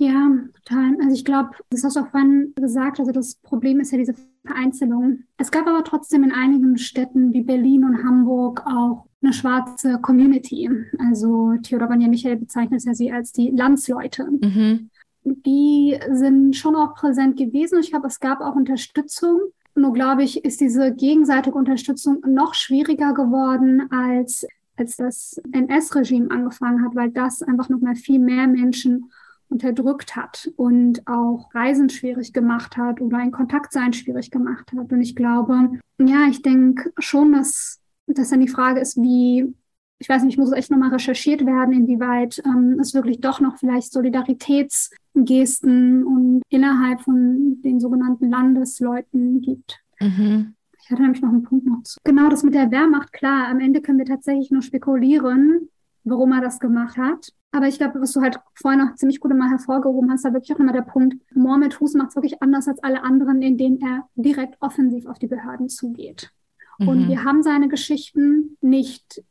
Ja, 0.04 0.30
total. 0.64 0.96
Also 1.00 1.14
ich 1.14 1.24
glaube, 1.24 1.50
das 1.70 1.82
hast 1.82 1.96
du 1.96 2.00
auch 2.00 2.08
vorhin 2.08 2.52
gesagt, 2.56 3.00
also 3.00 3.10
das 3.10 3.36
Problem 3.36 3.80
ist 3.80 3.90
ja 3.90 3.96
diese 3.96 4.14
Vereinzelung. 4.44 5.20
Es 5.38 5.50
gab 5.50 5.66
aber 5.66 5.82
trotzdem 5.82 6.24
in 6.24 6.32
einigen 6.32 6.76
Städten 6.76 7.32
wie 7.32 7.40
Berlin 7.40 7.84
und 7.84 8.04
Hamburg 8.04 8.66
auch 8.66 9.06
eine 9.22 9.32
schwarze 9.32 9.98
Community. 10.02 10.68
Also 10.98 11.54
Theodor 11.62 11.88
Banja 11.88 12.08
Michael 12.08 12.36
bezeichnet 12.36 12.84
ja 12.84 12.92
sie 12.92 13.12
als 13.12 13.32
die 13.32 13.50
Landsleute. 13.50 14.28
Mhm. 14.30 14.90
Die 15.24 15.98
sind 16.10 16.54
schon 16.54 16.76
auch 16.76 16.94
präsent 16.94 17.38
gewesen. 17.38 17.80
Ich 17.80 17.90
glaube, 17.90 18.08
es 18.08 18.20
gab 18.20 18.42
auch 18.42 18.56
Unterstützung. 18.56 19.40
Nur 19.74 19.94
glaube 19.94 20.22
ich, 20.22 20.44
ist 20.44 20.60
diese 20.60 20.92
gegenseitige 20.92 21.56
Unterstützung 21.56 22.20
noch 22.26 22.52
schwieriger 22.52 23.14
geworden, 23.14 23.90
als, 23.90 24.46
als 24.76 24.96
das 24.96 25.40
NS-Regime 25.52 26.30
angefangen 26.30 26.84
hat, 26.84 26.94
weil 26.94 27.10
das 27.10 27.42
einfach 27.42 27.70
noch 27.70 27.80
mal 27.80 27.94
viel 27.94 28.18
mehr 28.18 28.46
Menschen 28.46 29.10
unterdrückt 29.54 30.16
hat 30.16 30.50
und 30.56 31.06
auch 31.06 31.54
Reisen 31.54 31.88
schwierig 31.88 32.32
gemacht 32.32 32.76
hat 32.76 33.00
oder 33.00 33.18
ein 33.18 33.30
Kontaktsein 33.30 33.92
schwierig 33.92 34.32
gemacht 34.32 34.72
hat. 34.76 34.92
Und 34.92 35.00
ich 35.00 35.14
glaube, 35.14 35.78
ja, 35.98 36.26
ich 36.28 36.42
denke 36.42 36.92
schon, 36.98 37.30
dass, 37.32 37.80
dass 38.06 38.30
dann 38.30 38.40
die 38.40 38.48
Frage 38.48 38.80
ist, 38.80 38.96
wie, 38.96 39.54
ich 39.98 40.08
weiß 40.08 40.24
nicht, 40.24 40.38
muss 40.38 40.50
echt 40.52 40.72
nochmal 40.72 40.90
recherchiert 40.90 41.46
werden, 41.46 41.72
inwieweit 41.72 42.42
ähm, 42.44 42.78
es 42.80 42.94
wirklich 42.94 43.20
doch 43.20 43.38
noch 43.40 43.58
vielleicht 43.58 43.92
Solidaritätsgesten 43.92 46.02
und 46.04 46.42
innerhalb 46.48 47.02
von 47.02 47.62
den 47.62 47.78
sogenannten 47.78 48.28
Landesleuten 48.28 49.40
gibt. 49.40 49.78
Mhm. 50.00 50.56
Ich 50.82 50.90
hatte 50.90 51.00
nämlich 51.00 51.22
noch 51.22 51.30
einen 51.30 51.44
Punkt 51.44 51.64
noch 51.64 51.82
zu. 51.84 51.98
Genau 52.04 52.28
das 52.28 52.42
mit 52.42 52.54
der 52.54 52.70
Wehrmacht, 52.70 53.10
klar, 53.12 53.48
am 53.48 53.60
Ende 53.60 53.80
können 53.80 53.96
wir 53.98 54.04
tatsächlich 54.04 54.50
nur 54.50 54.60
spekulieren, 54.60 55.70
warum 56.04 56.32
er 56.32 56.40
das 56.40 56.60
gemacht 56.60 56.96
hat. 56.96 57.32
Aber 57.52 57.68
ich 57.68 57.78
glaube, 57.78 58.00
was 58.00 58.12
du 58.12 58.20
halt 58.20 58.38
vorhin 58.54 58.80
noch 58.80 58.94
ziemlich 58.96 59.20
gut 59.20 59.30
immer 59.30 59.48
hervorgehoben 59.48 60.10
hast, 60.10 60.24
da 60.24 60.32
wirklich 60.32 60.54
auch 60.54 60.60
immer 60.60 60.72
der 60.72 60.82
Punkt, 60.82 61.16
Mohamed 61.34 61.78
Hus 61.80 61.94
macht 61.94 62.10
es 62.10 62.16
wirklich 62.16 62.42
anders 62.42 62.66
als 62.68 62.82
alle 62.82 63.02
anderen, 63.02 63.42
indem 63.42 63.78
er 63.80 64.08
direkt 64.16 64.56
offensiv 64.60 65.06
auf 65.06 65.18
die 65.18 65.28
Behörden 65.28 65.68
zugeht. 65.68 66.32
Mhm. 66.78 66.88
Und 66.88 67.08
wir 67.08 67.24
haben 67.24 67.42
seine 67.42 67.68
Geschichten 67.68 68.56
nicht, 68.60 69.22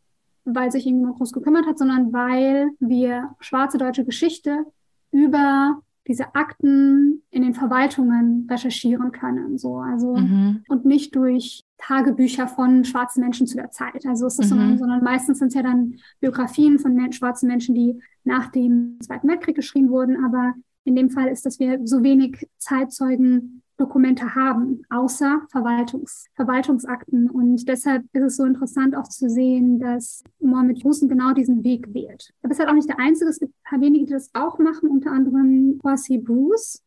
weil 0.46 0.72
sich 0.72 0.86
irgendjemand 0.86 1.18
groß 1.18 1.34
gekümmert 1.34 1.66
hat, 1.66 1.78
sondern 1.78 2.14
weil 2.14 2.70
wir 2.80 3.36
schwarze 3.40 3.78
deutsche 3.78 4.06
Geschichte 4.06 4.66
über 5.12 5.82
diese 6.08 6.36
Akten 6.36 7.24
in 7.30 7.44
den 7.44 7.54
Verwaltungen 7.54 8.48
recherchieren 8.50 9.12
können. 9.12 9.58
So, 9.58 9.78
also, 9.78 10.16
mhm. 10.16 10.64
und 10.68 10.86
nicht 10.86 11.16
durch 11.16 11.63
Tagebücher 11.78 12.48
von 12.48 12.86
schwarzen 12.86 13.22
Menschen 13.22 13.48
zu 13.48 13.58
der 13.58 13.72
Zeit. 13.72 14.06
Also 14.06 14.28
ist 14.28 14.40
das, 14.40 14.46
mhm. 14.46 14.50
sondern, 14.50 14.78
sondern 14.78 15.04
meistens 15.04 15.40
sind 15.40 15.50
es 15.50 15.54
ja 15.54 15.64
dann 15.64 15.96
Biografien 16.20 16.80
von 16.80 16.94
men 16.94 17.12
schwarzen 17.12 17.48
Menschen, 17.48 17.76
die 17.76 18.00
nach 18.24 18.50
dem 18.52 18.98
Zweiten 19.02 19.28
Weltkrieg 19.28 19.56
geschrieben 19.56 19.90
wurden. 19.90 20.24
Aber 20.24 20.54
in 20.86 20.96
dem 20.96 21.10
Fall 21.10 21.28
ist, 21.28 21.46
dass 21.46 21.60
wir 21.60 21.80
so 21.84 22.04
wenig 22.04 22.48
Zeitzeugen 22.58 23.64
Dokumente 23.78 24.36
haben, 24.36 24.84
außer 24.90 25.42
Verwaltungs 25.50 26.28
Verwaltungsakten. 26.36 27.30
Und 27.30 27.68
deshalb 27.68 28.04
ist 28.14 28.24
es 28.24 28.36
so 28.38 28.46
interessant 28.46 28.96
auch 28.96 29.08
zu 29.08 29.30
sehen, 29.30 29.80
dass 29.80 30.24
Mohammed 30.40 30.84
Hussein 30.84 31.10
genau 31.10 31.34
diesen 31.34 31.64
Weg 31.64 31.94
wählt. 31.94 32.34
Aber 32.42 32.52
es 32.52 32.58
ist 32.58 32.60
halt 32.60 32.70
auch 32.70 32.76
nicht 32.76 32.90
der 32.90 33.00
Einzige. 33.00 33.30
Es 33.30 33.40
gibt 33.40 33.52
ein 33.52 33.70
paar 33.70 33.82
wenige, 33.82 34.06
die 34.06 34.14
das 34.14 34.30
auch 34.34 34.60
machen, 34.60 34.90
unter 34.90 35.12
anderem 35.12 35.80
Percy 35.82 36.20
Bruce, 36.20 36.84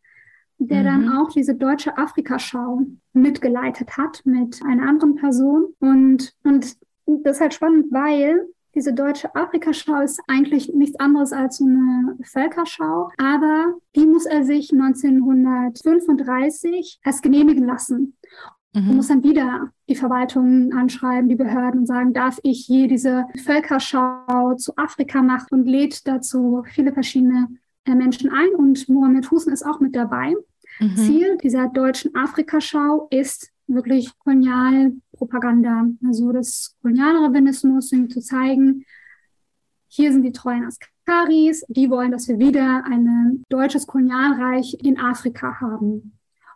der 0.58 0.80
mhm. 0.80 0.84
dann 0.84 1.16
auch 1.16 1.30
diese 1.30 1.54
deutsche 1.54 1.96
Afrikaschau 1.96 2.82
mitgeleitet 3.12 3.96
hat 3.96 4.22
mit 4.24 4.60
einer 4.64 4.88
anderen 4.88 5.16
Person. 5.16 5.74
Und, 5.80 6.34
und 6.44 6.76
das 7.06 7.36
ist 7.36 7.40
halt 7.40 7.54
spannend, 7.54 7.86
weil 7.90 8.46
Diese 8.76 8.92
deutsche 8.92 9.34
Afrikaschau 9.34 10.02
ist 10.02 10.20
eigentlich 10.28 10.72
nichts 10.74 11.00
anderes 11.00 11.32
als 11.32 11.62
eine 11.62 12.18
Völkerschau, 12.22 13.08
aber 13.16 13.72
die 13.96 14.04
muss 14.04 14.26
er 14.26 14.44
sich 14.44 14.70
1935 14.70 17.00
erst 17.02 17.22
genehmigen 17.22 17.64
lassen. 17.64 18.18
Mhm. 18.74 18.86
Man 18.86 18.96
muss 18.96 19.08
dann 19.08 19.24
wieder 19.24 19.70
die 19.88 19.96
Verwaltung 19.96 20.74
anschreiben, 20.74 21.30
die 21.30 21.36
Behörden 21.36 21.80
und 21.80 21.86
sagen, 21.86 22.12
darf 22.12 22.38
ich 22.42 22.66
hier 22.66 22.86
diese 22.86 23.24
Völkerschau 23.42 24.56
zu 24.56 24.76
Afrika 24.76 25.22
machen 25.22 25.60
und 25.60 25.64
lädt 25.64 26.06
dazu 26.06 26.62
viele 26.66 26.92
verschiedene 26.92 27.48
Menschen 27.94 28.30
ein 28.30 28.54
und 28.56 28.88
Mohamed 28.88 29.30
Hussein 29.30 29.52
ist 29.52 29.64
auch 29.64 29.80
mit 29.80 29.94
dabei. 29.94 30.34
Mhm. 30.80 30.96
Ziel 30.96 31.38
dieser 31.42 31.68
deutschen 31.68 32.14
Afrikaschau 32.14 33.08
ist 33.10 33.52
wirklich 33.66 34.16
Kolonialpropaganda, 34.18 35.86
also 36.06 36.32
das 36.32 36.76
Kolonialrevenismus, 36.82 37.92
um 37.92 38.10
zu 38.10 38.20
zeigen, 38.20 38.84
hier 39.88 40.12
sind 40.12 40.22
die 40.22 40.32
treuen 40.32 40.64
Askaris, 40.64 41.64
die 41.68 41.90
wollen, 41.90 42.10
dass 42.10 42.28
wir 42.28 42.38
wieder 42.38 42.84
ein 42.84 43.44
deutsches 43.48 43.86
Kolonialreich 43.86 44.76
in 44.82 44.98
Afrika 44.98 45.60
haben. 45.60 46.12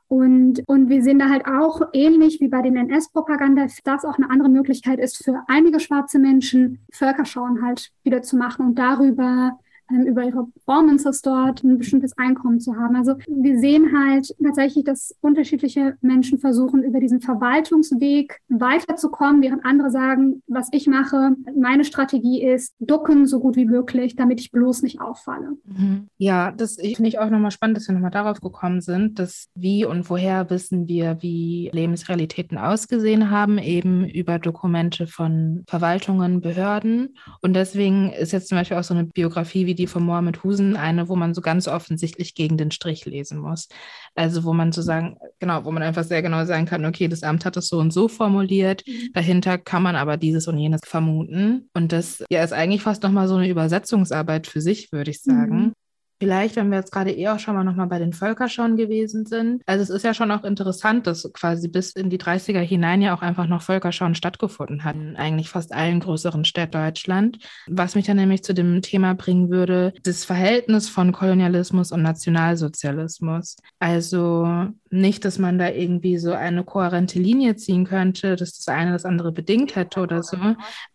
Und, 0.08 0.64
und 0.66 0.88
wir 0.88 1.02
sehen 1.04 1.20
da 1.20 1.28
halt 1.28 1.46
auch 1.46 1.82
ähnlich 1.92 2.40
wie 2.40 2.48
bei 2.48 2.62
den 2.62 2.76
NS-Propaganda, 2.76 3.66
dass 3.84 4.04
auch 4.04 4.18
eine 4.18 4.28
andere 4.28 4.48
Möglichkeit 4.48 4.98
ist 4.98 5.24
für 5.24 5.44
einige 5.46 5.78
schwarze 5.78 6.18
Menschen, 6.18 6.84
Völkerschauen 6.92 7.62
halt 7.62 7.92
wieder 8.02 8.20
zu 8.20 8.36
machen 8.36 8.66
und 8.66 8.78
darüber 8.78 9.58
über 9.90 10.24
ihre 10.24 10.46
Performances 10.46 11.22
dort 11.22 11.62
ein 11.62 11.78
bestimmtes 11.78 12.16
Einkommen 12.16 12.60
zu 12.60 12.76
haben. 12.76 12.96
Also 12.96 13.14
wir 13.26 13.58
sehen 13.58 13.90
halt 13.96 14.34
tatsächlich, 14.42 14.84
dass 14.84 15.14
unterschiedliche 15.20 15.96
Menschen 16.00 16.38
versuchen, 16.38 16.82
über 16.82 17.00
diesen 17.00 17.20
Verwaltungsweg 17.20 18.40
weiterzukommen, 18.48 19.42
während 19.42 19.64
andere 19.64 19.90
sagen, 19.90 20.42
was 20.46 20.68
ich 20.72 20.86
mache, 20.86 21.32
meine 21.56 21.84
Strategie 21.84 22.42
ist, 22.42 22.74
ducken 22.78 23.26
so 23.26 23.40
gut 23.40 23.56
wie 23.56 23.64
möglich, 23.64 24.16
damit 24.16 24.40
ich 24.40 24.50
bloß 24.50 24.82
nicht 24.82 25.00
auffalle. 25.00 25.56
Mhm. 25.64 26.08
Ja, 26.18 26.52
das 26.52 26.76
finde 26.76 27.08
ich 27.08 27.18
auch 27.18 27.30
nochmal 27.30 27.50
spannend, 27.50 27.76
dass 27.76 27.88
wir 27.88 27.94
nochmal 27.94 28.10
darauf 28.10 28.40
gekommen 28.40 28.80
sind, 28.80 29.18
dass 29.18 29.48
wie 29.54 29.84
und 29.84 30.08
woher 30.10 30.50
wissen 30.50 30.88
wir, 30.88 31.18
wie 31.20 31.70
Lebensrealitäten 31.72 32.58
ausgesehen 32.58 33.30
haben, 33.30 33.58
eben 33.58 34.08
über 34.08 34.38
Dokumente 34.38 35.06
von 35.06 35.64
Verwaltungen, 35.66 36.40
Behörden. 36.40 37.16
Und 37.40 37.54
deswegen 37.54 38.10
ist 38.10 38.32
jetzt 38.32 38.48
zum 38.48 38.58
Beispiel 38.58 38.76
auch 38.76 38.84
so 38.84 38.94
eine 38.94 39.04
Biografie 39.04 39.66
wie 39.66 39.74
die 39.80 39.86
von 39.86 40.04
Mohammed 40.04 40.44
Husen 40.44 40.76
eine, 40.76 41.08
wo 41.08 41.16
man 41.16 41.34
so 41.34 41.40
ganz 41.40 41.66
offensichtlich 41.66 42.34
gegen 42.34 42.56
den 42.56 42.70
Strich 42.70 43.06
lesen 43.06 43.38
muss. 43.38 43.68
Also 44.14 44.44
wo 44.44 44.52
man 44.52 44.72
so 44.72 44.82
sagen, 44.82 45.16
genau, 45.38 45.64
wo 45.64 45.72
man 45.72 45.82
einfach 45.82 46.04
sehr 46.04 46.22
genau 46.22 46.44
sagen 46.44 46.66
kann, 46.66 46.84
okay, 46.84 47.08
das 47.08 47.22
Amt 47.22 47.44
hat 47.44 47.56
es 47.56 47.68
so 47.68 47.78
und 47.78 47.92
so 47.92 48.08
formuliert, 48.08 48.84
mhm. 48.86 49.12
dahinter 49.14 49.58
kann 49.58 49.82
man 49.82 49.96
aber 49.96 50.16
dieses 50.16 50.46
und 50.46 50.58
jenes 50.58 50.80
vermuten. 50.84 51.68
Und 51.74 51.92
das 51.92 52.22
ja 52.30 52.44
ist 52.44 52.52
eigentlich 52.52 52.82
fast 52.82 53.02
nochmal 53.02 53.26
so 53.26 53.36
eine 53.36 53.48
Übersetzungsarbeit 53.48 54.46
für 54.46 54.60
sich, 54.60 54.92
würde 54.92 55.10
ich 55.10 55.22
sagen. 55.22 55.56
Mhm. 55.56 55.72
Vielleicht, 56.20 56.56
wenn 56.56 56.70
wir 56.70 56.78
jetzt 56.78 56.92
gerade 56.92 57.10
eh 57.10 57.28
auch 57.28 57.38
schon 57.38 57.54
mal 57.54 57.64
nochmal 57.64 57.88
bei 57.88 57.98
den 57.98 58.12
Völkerschauen 58.12 58.76
gewesen 58.76 59.26
sind. 59.26 59.62
Also 59.66 59.82
es 59.82 59.90
ist 59.90 60.04
ja 60.04 60.14
schon 60.14 60.30
auch 60.30 60.44
interessant, 60.44 61.06
dass 61.06 61.28
quasi 61.32 61.68
bis 61.68 61.92
in 61.92 62.10
die 62.10 62.18
30er 62.18 62.60
hinein 62.60 63.02
ja 63.02 63.14
auch 63.14 63.22
einfach 63.22 63.46
noch 63.46 63.62
Völkerschauen 63.62 64.14
stattgefunden 64.14 64.84
hatten, 64.84 65.16
eigentlich 65.16 65.48
fast 65.48 65.72
allen 65.72 66.00
größeren 66.00 66.44
Städten 66.44 66.70
Deutschland. 66.70 67.38
Was 67.66 67.94
mich 67.94 68.06
dann 68.06 68.16
nämlich 68.16 68.42
zu 68.42 68.54
dem 68.54 68.82
Thema 68.82 69.14
bringen 69.14 69.50
würde, 69.50 69.92
das 70.02 70.24
Verhältnis 70.24 70.88
von 70.88 71.12
Kolonialismus 71.12 71.92
und 71.92 72.02
Nationalsozialismus. 72.02 73.56
Also 73.78 74.68
nicht, 74.90 75.24
dass 75.24 75.38
man 75.38 75.58
da 75.58 75.68
irgendwie 75.68 76.18
so 76.18 76.32
eine 76.32 76.64
kohärente 76.64 77.18
Linie 77.18 77.56
ziehen 77.56 77.84
könnte, 77.84 78.36
dass 78.36 78.56
das 78.56 78.68
eine 78.68 78.92
das 78.92 79.04
andere 79.04 79.32
bedingt 79.32 79.76
hätte 79.76 80.00
oder 80.00 80.22
so. 80.22 80.36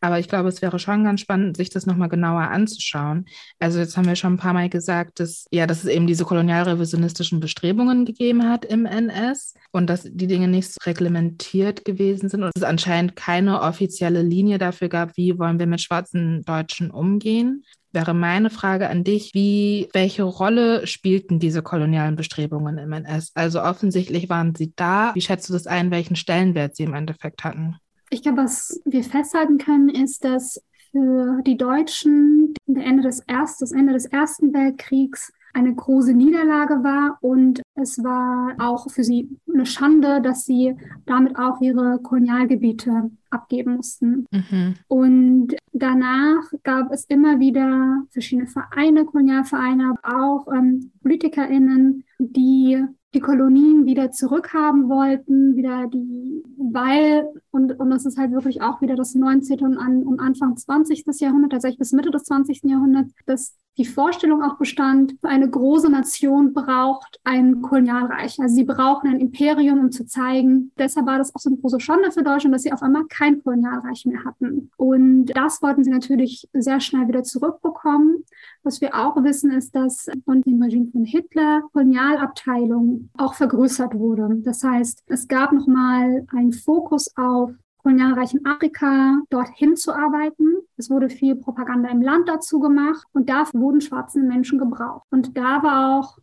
Aber 0.02 0.20
ich 0.20 0.28
glaube, 0.28 0.50
es 0.50 0.62
wäre 0.62 0.80
schon 0.80 1.04
ganz 1.04 1.22
spannend, 1.22 1.58
sich 1.58 1.70
das 1.70 1.86
nochmal 1.86 2.10
genauer 2.10 2.42
anzuschauen. 2.42 3.26
Also 3.60 3.80
jetzt 3.80 3.96
haben 3.96 4.08
wir 4.08 4.16
schon 4.16 4.34
ein 4.34 4.40
paar 4.40 4.54
Mal 4.54 4.70
gesagt, 4.70 5.15
dass, 5.20 5.48
ja, 5.52 5.68
dass 5.68 5.84
es 5.84 5.90
eben 5.90 6.08
diese 6.08 6.26
kolonialrevisionistischen 6.26 7.40
Bestrebungen 7.40 8.06
gegeben 8.06 8.48
hat 8.50 8.66
im 8.66 8.86
NS 8.86 9.54
und 9.72 9.90
dass 9.90 10.04
die 10.04 10.28
Dinge 10.28 10.48
nicht 10.48 10.72
so 10.72 10.78
reglementiert 10.86 11.86
gewesen 11.86 12.30
sind 12.30 12.44
und 12.44 12.52
es 12.56 12.64
anscheinend 12.64 13.16
keine 13.16 13.62
offizielle 13.62 14.22
Linie 14.22 14.58
dafür 14.58 14.90
gab, 14.90 15.18
wie 15.18 15.38
wollen 15.40 15.60
wir 15.60 15.68
mit 15.68 15.82
schwarzen 15.82 16.44
Deutschen 16.44 16.92
umgehen 16.92 17.64
wäre 17.96 18.14
meine 18.14 18.52
Frage 18.52 18.90
an 18.90 19.04
dich, 19.04 19.34
wie, 19.34 19.88
welche 19.94 20.24
Rolle 20.24 20.86
spielten 20.86 21.40
diese 21.40 21.64
kolonialen 21.64 22.16
Bestrebungen 22.16 22.78
im 22.78 22.92
NS? 22.92 23.32
Also 23.34 23.64
offensichtlich 23.64 24.30
waren 24.30 24.54
sie 24.54 24.74
da. 24.76 25.16
Wie 25.16 25.22
schätzt 25.22 25.50
du 25.50 25.54
das 25.54 25.66
ein, 25.66 25.90
welchen 25.90 26.16
Stellenwert 26.16 26.76
sie 26.76 26.84
im 26.84 26.94
Endeffekt 26.94 27.44
hatten? 27.44 27.78
Ich 28.12 28.22
glaube, 28.22 28.44
was 28.44 28.80
wir 28.86 29.04
festhalten 29.04 29.58
können, 29.58 29.90
ist, 29.90 30.24
dass 30.24 30.62
für 30.92 31.42
die 31.48 31.58
Deutschen 31.58 32.45
Ende 32.68 33.04
des, 33.04 33.22
Erst, 33.28 33.62
das 33.62 33.72
Ende 33.72 33.94
des 33.94 34.06
Ersten 34.06 34.54
Weltkriegs 34.54 35.32
eine 35.56 35.74
große 35.74 36.14
Niederlage 36.14 36.84
war 36.84 37.18
und 37.22 37.62
es 37.76 38.04
war 38.04 38.56
auch 38.60 38.90
für 38.90 39.06
sie 39.06 39.30
eine 39.52 39.66
Schande, 39.66 40.22
dass 40.22 40.44
sie 40.44 40.76
damit 41.06 41.38
auch 41.38 41.62
ihre 41.62 42.00
Kolonialgebiete 42.04 43.10
abgeben 43.30 43.78
mussten. 43.78 44.26
Mhm. 44.32 44.74
Und 44.88 45.56
danach 45.72 46.44
gab 46.64 46.92
es 46.92 47.06
immer 47.06 47.40
wieder 47.40 48.04
verschiedene 48.10 48.48
Vereine, 48.48 49.06
Kolonialvereine, 49.06 49.94
aber 50.04 50.24
auch 50.24 50.54
ähm, 50.54 50.92
PolitikerInnen, 51.02 52.04
die 52.20 52.84
die 53.16 53.22
Kolonien 53.22 53.86
wieder 53.86 54.12
zurückhaben 54.12 54.90
wollten, 54.90 55.56
wieder 55.56 55.88
die, 55.88 56.44
weil, 56.58 57.28
und, 57.50 57.80
und 57.80 57.90
das 57.90 58.06
ist 58.06 58.18
halt 58.18 58.32
wirklich 58.32 58.62
auch 58.62 58.82
wieder 58.82 58.96
das 58.96 59.16
19. 59.16 59.62
und, 59.62 59.78
an, 59.78 60.04
und 60.04 60.20
Anfang 60.20 60.58
20. 60.58 61.06
Jahrhundert, 61.20 61.54
tatsächlich 61.54 61.80
bis 61.80 61.94
Mitte 61.94 62.12
des 62.12 62.24
20. 62.24 62.64
Jahrhunderts, 62.64 63.14
dass 63.26 63.56
die 63.78 63.86
Vorstellung 63.86 64.42
auch 64.42 64.58
bestand, 64.58 65.16
eine 65.22 65.50
große 65.50 65.90
Nation 65.90 66.54
braucht 66.54 67.20
ein 67.24 67.62
Kolonialreich. 67.62 68.40
Also 68.40 68.56
sie 68.56 68.64
brauchen 68.64 69.10
ein 69.10 69.20
Imperium, 69.20 69.80
um 69.80 69.92
zu 69.92 70.06
zeigen. 70.06 70.72
Deshalb 70.78 71.08
war 71.08 71.18
das 71.18 71.36
auch 71.36 71.40
so 71.40 71.50
eine 71.50 71.58
große 71.58 71.80
Schande 71.80 72.12
für 72.12 72.24
Deutschland, 72.24 72.56
dass 72.56 72.64
sie 72.64 72.72
auf 72.72 72.82
einmal 72.82 73.06
kein 73.10 73.44
Kolonialreich 73.44 74.06
mehr 74.06 74.24
hatten. 74.24 74.72
Und 74.78 75.26
das 75.36 75.62
wollten 75.62 75.84
sie 75.84 75.92
natürlich 75.92 76.48
sehr 76.54 76.80
schnell 76.80 77.08
wieder 77.08 77.24
zurückbekommen. 77.24 78.24
Was 78.64 78.80
wir 78.82 78.96
auch 78.96 79.22
wissen, 79.24 79.52
ist, 79.52 79.76
dass 79.76 80.08
von 80.24 80.42
dem 80.42 80.62
Regime 80.62 80.88
von 80.92 81.04
Hitler 81.04 81.64
Kolonialabteilung 81.74 83.10
auch 83.18 83.34
vergrößert 83.34 83.94
wurde. 83.94 84.42
Das 84.44 84.64
heißt, 84.64 85.04
es 85.08 85.28
gab 85.28 85.52
nochmal 85.52 86.26
einen 86.32 86.54
Fokus 86.54 87.12
auf 87.18 87.52
kolonialreichen 87.86 88.44
Afrika 88.46 89.22
dorthin 89.30 89.76
zu 89.76 89.94
arbeiten. 89.94 90.58
Es 90.76 90.90
wurde 90.90 91.08
viel 91.08 91.36
Propaganda 91.36 91.90
im 91.90 92.02
Land 92.02 92.28
dazu 92.28 92.60
gemacht 92.60 93.06
und 93.14 93.30
dafür 93.30 93.62
wurden 93.62 93.80
schwarze 93.80 94.20
Menschen 94.20 94.58
gebraucht. 94.58 95.06
Und 95.12 95.38
da 95.38 95.62
war 95.62 96.00
auch 96.00 96.18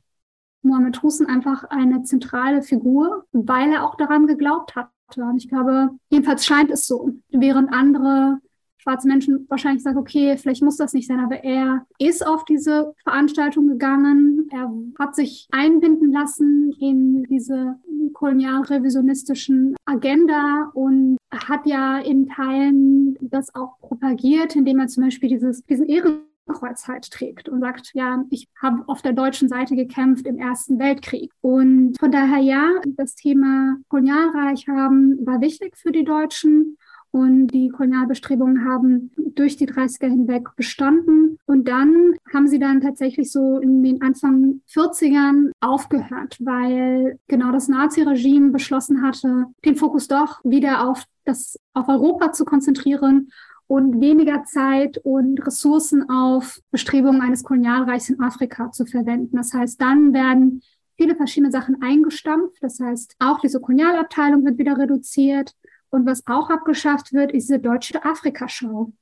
Mohammed 0.62 1.01
Hussein 1.05 1.29
einfach 1.29 1.62
eine 1.64 2.03
zentrale 2.03 2.62
Figur, 2.62 3.27
weil 3.31 3.72
er 3.72 3.85
auch 3.85 3.94
daran 3.94 4.27
geglaubt 4.27 4.75
hatte. 4.75 4.90
Und 5.16 5.37
ich 5.37 5.48
glaube, 5.48 5.90
jedenfalls 6.11 6.44
scheint 6.44 6.72
es 6.72 6.88
so, 6.88 7.11
während 7.31 7.72
andere 7.72 8.38
schwarze 8.79 9.07
Menschen 9.07 9.46
wahrscheinlich 9.48 9.85
sagen, 9.85 9.98
okay, 9.98 10.37
vielleicht 10.37 10.62
muss 10.62 10.77
das 10.77 10.92
nicht 10.92 11.07
sein, 11.07 11.20
aber 11.20 11.44
er 11.44 11.87
ist 11.98 12.27
auf 12.27 12.44
diese 12.44 12.92
Veranstaltung 13.05 13.68
gegangen, 13.68 14.48
er 14.51 14.68
hat 14.98 15.14
sich 15.14 15.46
einbinden 15.53 16.11
lassen 16.11 16.72
in 16.81 17.22
diese 17.25 17.79
kolonialrevisionistischen 18.12 19.77
Agenda 19.85 20.71
und 20.75 21.19
hat 21.31 21.67
ja 21.67 21.99
in 21.99 22.29
Teilen 22.29 23.17
das 23.21 23.55
auch 23.55 23.79
propagiert, 23.81 24.57
indem 24.57 24.81
er 24.81 24.88
zum 24.88 25.05
Beispiel 25.05 25.29
dieses, 25.29 25.62
diesen 25.65 25.87
Ehrenkreuz 25.87 26.88
halt 26.88 27.11
trägt 27.11 27.49
und 27.49 27.61
sagt, 27.61 27.91
ja, 27.95 28.25
ich 28.31 28.49
habe 28.61 28.83
auf 28.87 29.03
der 29.03 29.12
deutschen 29.12 29.49
Seite 29.49 29.77
gekämpft 29.77 30.27
im 30.27 30.38
Ersten 30.38 30.79
Weltkrieg. 30.79 31.31
Und 31.41 31.99
von 31.99 32.11
daher 32.11 32.38
ja, 32.38 32.69
das 32.87 33.15
Thema 33.15 33.77
Kolonialreich 33.88 34.67
haben 34.69 35.19
war 35.27 35.41
wichtig 35.41 35.77
für 35.77 35.93
die 35.93 36.05
Deutschen. 36.05 36.77
Und 37.12 37.48
die 37.48 37.68
Kolonialbestrebungen 37.68 38.64
haben 38.64 39.11
durch 39.35 39.57
die 39.57 39.68
30er 39.68 40.09
hinweg 40.09 40.48
bestanden. 40.57 41.38
Und 41.44 41.68
dann 41.68 42.14
haben 42.33 42.48
sie 42.48 42.59
dann 42.59 42.81
tatsächlich 42.81 43.31
so 43.31 43.59
in 43.59 43.83
den 43.83 44.01
Anfang 44.01 44.62
40ern 44.72 45.51
aufgehört, 45.61 46.38
weil 46.40 47.18
genau 47.29 47.53
das 47.53 47.68
Naziregime 47.68 48.51
beschlossen 48.51 49.03
hatte, 49.03 49.45
den 49.64 49.76
Fokus 49.76 50.09
doch 50.09 50.41
wieder 50.43 50.89
auf 50.89 51.05
das, 51.24 51.59
auf 51.74 51.89
Europa 51.89 52.32
zu 52.32 52.47
konzentrieren 52.47 53.30
und 53.66 54.01
weniger 54.01 54.45
Zeit 54.45 54.99
und 54.99 55.47
Ressourcen 55.47 56.09
auf 56.09 56.61
Bestrebungen 56.70 57.20
eines 57.20 57.45
Kolonialreichs 57.45 58.11
in 58.11 58.20
Afrika 58.20 58.70
zu 58.70 58.87
verwenden. 58.87 59.37
Das 59.37 59.53
heißt, 59.53 59.80
dann 59.80 60.12
werden 60.12 60.62
viele 60.97 61.16
verschiedene 61.16 61.51
Sachen 61.51 61.80
eingestampft. 61.82 62.62
Das 62.62 62.80
heißt, 62.80 63.16
auch 63.18 63.41
diese 63.41 63.61
Kolonialabteilung 63.61 64.45
wird 64.45 64.59
wieder 64.59 64.78
reduziert. 64.78 65.53
Und 65.93 66.07
was 66.07 66.26
auch 66.26 66.49
abgeschafft 66.49 67.12
wird, 67.12 67.32
ist 67.32 67.49
diese 67.49 67.59
deutsche 67.59 68.05
Afrikaschau. 68.05 68.93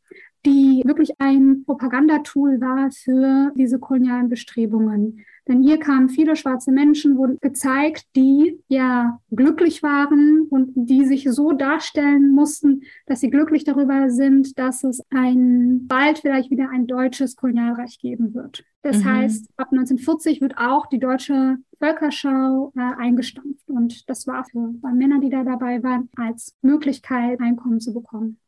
die 0.47 0.81
wirklich 0.87 1.21
ein 1.21 1.65
Propagandatool 1.67 2.63
war 2.63 2.91
für 2.91 3.53
diese 3.57 3.79
kolonialen 3.79 4.31
Bestrebungen. 4.31 5.23
Denn 5.47 5.63
hier 5.63 5.79
kamen 5.79 6.09
viele 6.09 6.35
schwarze 6.35 6.73
Menschen, 6.73 7.19
wurden 7.19 7.37
gezeigt, 7.43 8.07
die 8.17 8.59
ja 8.69 9.21
glücklich 9.31 9.83
waren 9.83 10.47
und 10.49 10.73
die 10.75 11.05
sich 11.05 11.31
so 11.31 11.53
darstellen 11.53 12.31
mussten, 12.33 12.85
dass 13.05 13.21
sie 13.21 13.29
glücklich 13.29 13.65
darüber 13.65 14.09
sind, 14.09 14.59
dass 14.59 14.83
es 14.83 15.03
ein 15.11 15.87
bald 15.87 16.21
vielleicht 16.21 16.51
wieder 16.51 16.71
ein 16.71 16.87
deutsches 16.87 17.37
Kolonialreich 17.37 17.99
geben 17.99 18.33
wird. 18.33 18.65
Das 18.81 19.05
mhm. 19.05 19.05
heißt, 19.05 19.47
ab 19.59 19.69
1940 19.73 20.41
wird 20.41 20.57
auch 20.57 20.87
die 20.87 21.01
deutsche 21.01 21.59
Völkerschau 21.81 22.73
äh, 22.77 23.03
eingestampft. 23.03 23.69
Und 23.69 24.09
das 24.09 24.27
war 24.27 24.45
für 24.45 24.73
Männer, 24.95 25.21
die 25.21 25.31
da 25.31 25.43
dabei 25.43 25.83
waren, 25.83 26.09
als 26.17 26.55
Möglichkeit, 26.63 27.41
Einkommen 27.41 27.81
zu 27.81 27.93
bekommen. 27.93 28.39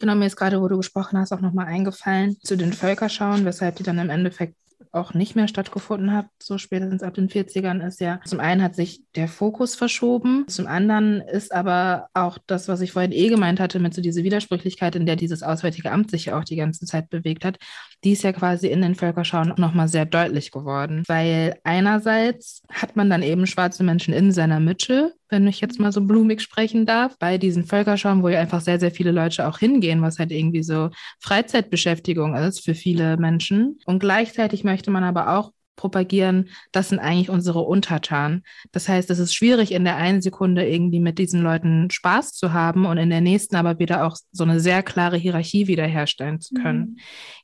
Genau, 0.00 0.14
mir 0.14 0.26
ist 0.26 0.36
gerade, 0.36 0.62
wo 0.62 0.68
du 0.68 0.78
gesprochen 0.78 1.18
hast, 1.18 1.32
auch 1.32 1.40
nochmal 1.40 1.66
eingefallen 1.66 2.38
zu 2.40 2.56
den 2.56 2.72
Völkerschauen, 2.72 3.44
weshalb 3.44 3.76
die 3.76 3.82
dann 3.82 3.98
im 3.98 4.08
Endeffekt 4.08 4.56
auch 4.90 5.14
nicht 5.14 5.36
mehr 5.36 5.48
stattgefunden 5.48 6.12
hat, 6.12 6.26
so 6.40 6.58
spätestens 6.58 7.02
ab 7.02 7.14
den 7.14 7.28
40ern, 7.28 7.86
ist 7.86 8.00
ja, 8.00 8.20
zum 8.24 8.40
einen 8.40 8.62
hat 8.62 8.74
sich 8.74 9.02
der 9.14 9.28
Fokus 9.28 9.74
verschoben, 9.74 10.44
zum 10.48 10.66
anderen 10.66 11.20
ist 11.20 11.52
aber 11.52 12.08
auch 12.14 12.38
das, 12.46 12.68
was 12.68 12.80
ich 12.80 12.92
vorhin 12.92 13.12
eh 13.12 13.28
gemeint 13.28 13.60
hatte, 13.60 13.78
mit 13.78 13.94
so 13.94 14.02
dieser 14.02 14.22
Widersprüchlichkeit, 14.22 14.96
in 14.96 15.06
der 15.06 15.16
dieses 15.16 15.42
Auswärtige 15.42 15.90
Amt 15.90 16.10
sich 16.10 16.26
ja 16.26 16.38
auch 16.38 16.44
die 16.44 16.56
ganze 16.56 16.86
Zeit 16.86 17.10
bewegt 17.10 17.44
hat, 17.44 17.58
die 18.04 18.12
ist 18.12 18.24
ja 18.24 18.32
quasi 18.32 18.68
in 18.68 18.82
den 18.82 18.94
Völkerschauen 18.94 19.54
nochmal 19.56 19.88
sehr 19.88 20.06
deutlich 20.06 20.50
geworden, 20.50 21.04
weil 21.06 21.56
einerseits 21.64 22.62
hat 22.70 22.96
man 22.96 23.10
dann 23.10 23.22
eben 23.22 23.46
schwarze 23.46 23.84
Menschen 23.84 24.12
in 24.14 24.32
seiner 24.32 24.60
Mitte, 24.60 25.14
wenn 25.32 25.48
ich 25.48 25.60
jetzt 25.60 25.80
mal 25.80 25.90
so 25.90 26.02
blumig 26.02 26.40
sprechen 26.40 26.86
darf, 26.86 27.18
bei 27.18 27.38
diesen 27.38 27.64
Völkerschauen, 27.64 28.22
wo 28.22 28.28
ja 28.28 28.38
einfach 28.38 28.60
sehr, 28.60 28.78
sehr 28.78 28.92
viele 28.92 29.10
Leute 29.10 29.48
auch 29.48 29.58
hingehen, 29.58 30.02
was 30.02 30.18
halt 30.18 30.30
irgendwie 30.30 30.62
so 30.62 30.90
Freizeitbeschäftigung 31.18 32.36
ist 32.36 32.62
für 32.62 32.74
viele 32.74 33.16
Menschen. 33.16 33.80
Und 33.86 33.98
gleichzeitig 33.98 34.62
möchte 34.62 34.90
man 34.90 35.02
aber 35.02 35.36
auch 35.36 35.52
propagieren, 35.76 36.50
das 36.70 36.90
sind 36.90 36.98
eigentlich 36.98 37.30
unsere 37.30 37.60
Untertanen. 37.60 38.42
Das 38.72 38.88
heißt, 38.88 39.10
es 39.10 39.18
ist 39.18 39.34
schwierig, 39.34 39.72
in 39.72 39.84
der 39.84 39.96
einen 39.96 40.22
Sekunde 40.22 40.68
irgendwie 40.68 41.00
mit 41.00 41.18
diesen 41.18 41.42
Leuten 41.42 41.90
Spaß 41.90 42.32
zu 42.32 42.52
haben 42.52 42.84
und 42.86 42.98
in 42.98 43.10
der 43.10 43.20
nächsten 43.20 43.56
aber 43.56 43.78
wieder 43.78 44.06
auch 44.06 44.16
so 44.30 44.44
eine 44.44 44.60
sehr 44.60 44.82
klare 44.82 45.16
Hierarchie 45.16 45.66
wiederherstellen 45.66 46.40
zu 46.40 46.54
können. 46.54 46.80
Mhm. 46.80 46.96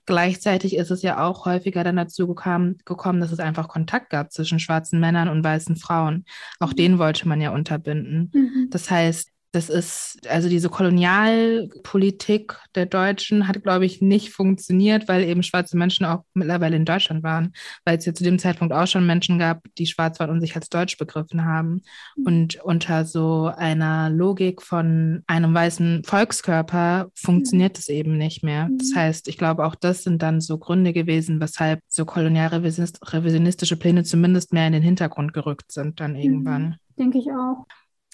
Gleichzeitig 0.06 0.76
ist 0.76 0.90
es 0.90 1.02
ja 1.02 1.24
auch 1.24 1.46
häufiger 1.46 1.84
dann 1.84 1.96
dazu 1.96 2.26
gekommen, 2.26 2.78
gekommen, 2.84 3.20
dass 3.20 3.32
es 3.32 3.40
einfach 3.40 3.68
Kontakt 3.68 4.10
gab 4.10 4.32
zwischen 4.32 4.58
schwarzen 4.58 5.00
Männern 5.00 5.28
und 5.28 5.44
weißen 5.44 5.76
Frauen. 5.76 6.24
Auch 6.60 6.72
mhm. 6.72 6.76
den 6.76 6.98
wollte 6.98 7.28
man 7.28 7.40
ja 7.40 7.50
unterbinden. 7.50 8.30
Mhm. 8.32 8.68
Das 8.70 8.90
heißt, 8.90 9.30
das 9.52 9.70
ist, 9.70 10.18
also 10.28 10.48
diese 10.48 10.68
Kolonialpolitik 10.68 12.56
der 12.74 12.84
Deutschen 12.84 13.48
hat, 13.48 13.62
glaube 13.62 13.86
ich, 13.86 14.02
nicht 14.02 14.30
funktioniert, 14.30 15.08
weil 15.08 15.24
eben 15.24 15.42
schwarze 15.42 15.78
Menschen 15.78 16.04
auch 16.04 16.24
mittlerweile 16.34 16.76
in 16.76 16.84
Deutschland 16.84 17.22
waren, 17.22 17.54
weil 17.84 17.96
es 17.96 18.04
ja 18.04 18.12
zu 18.12 18.24
dem 18.24 18.38
Zeitpunkt 18.38 18.74
auch 18.74 18.86
schon 18.86 19.06
Menschen 19.06 19.38
gab, 19.38 19.62
die 19.78 19.86
schwarz 19.86 20.20
waren 20.20 20.30
und 20.30 20.40
sich 20.40 20.54
als 20.54 20.68
deutsch 20.68 20.98
begriffen 20.98 21.46
haben. 21.46 21.82
Mhm. 22.16 22.26
Und 22.26 22.56
unter 22.62 23.06
so 23.06 23.50
einer 23.56 24.10
Logik 24.10 24.60
von 24.60 25.22
einem 25.26 25.54
weißen 25.54 26.04
Volkskörper 26.04 27.10
funktioniert 27.14 27.78
es 27.78 27.88
mhm. 27.88 27.94
eben 27.94 28.18
nicht 28.18 28.44
mehr. 28.44 28.68
Das 28.76 28.90
mhm. 28.90 28.96
heißt, 28.96 29.28
ich 29.28 29.38
glaube, 29.38 29.64
auch 29.64 29.74
das 29.74 30.02
sind 30.02 30.20
dann 30.20 30.42
so 30.42 30.58
Gründe 30.58 30.92
gewesen, 30.92 31.40
weshalb 31.40 31.80
so 31.88 32.04
kolonialrevisionistische 32.04 33.76
Pläne 33.76 34.04
zumindest 34.04 34.52
mehr 34.52 34.66
in 34.66 34.74
den 34.74 34.82
Hintergrund 34.82 35.32
gerückt 35.32 35.72
sind 35.72 36.00
dann 36.00 36.16
irgendwann. 36.16 36.76
Denke 36.98 37.18
ich 37.18 37.28
auch 37.30 37.64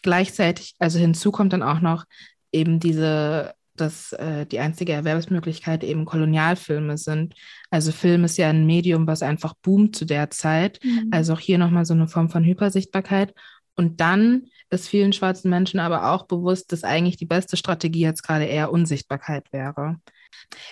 gleichzeitig, 0.05 0.77
also 0.79 1.01
hinzu 1.01 1.33
kommt 1.33 1.53
dann 1.53 1.65
auch 1.65 1.81
noch 1.81 2.05
eben 2.53 2.79
diese, 2.79 3.55
dass 3.75 4.13
äh, 4.13 4.47
die 4.47 4.61
einzige 4.61 4.93
Erwerbsmöglichkeit 4.93 5.83
eben 5.83 6.05
Kolonialfilme 6.05 6.97
sind. 6.97 7.35
Also 7.71 7.91
Film 7.91 8.23
ist 8.23 8.37
ja 8.37 8.51
ein 8.51 8.67
Medium, 8.67 9.09
was 9.09 9.23
einfach 9.23 9.55
boomt 9.63 9.97
zu 9.97 10.05
der 10.05 10.31
Zeit. 10.31 10.79
Mhm. 10.85 11.09
Also 11.11 11.33
auch 11.33 11.41
hier 11.41 11.59
nochmal 11.59 11.85
so 11.85 11.95
eine 11.95 12.07
Form 12.07 12.29
von 12.31 12.45
Hypersichtbarkeit. 12.45 13.35
Und 13.75 14.01
dann 14.01 14.45
ist 14.71 14.89
vielen 14.89 15.13
schwarzen 15.13 15.51
Menschen 15.51 15.81
aber 15.81 16.13
auch 16.13 16.27
bewusst, 16.27 16.71
dass 16.71 16.85
eigentlich 16.85 17.17
die 17.17 17.27
beste 17.27 17.57
Strategie 17.57 18.03
jetzt 18.03 18.23
gerade 18.23 18.45
eher 18.45 18.71
Unsichtbarkeit 18.71 19.53
wäre. 19.53 19.97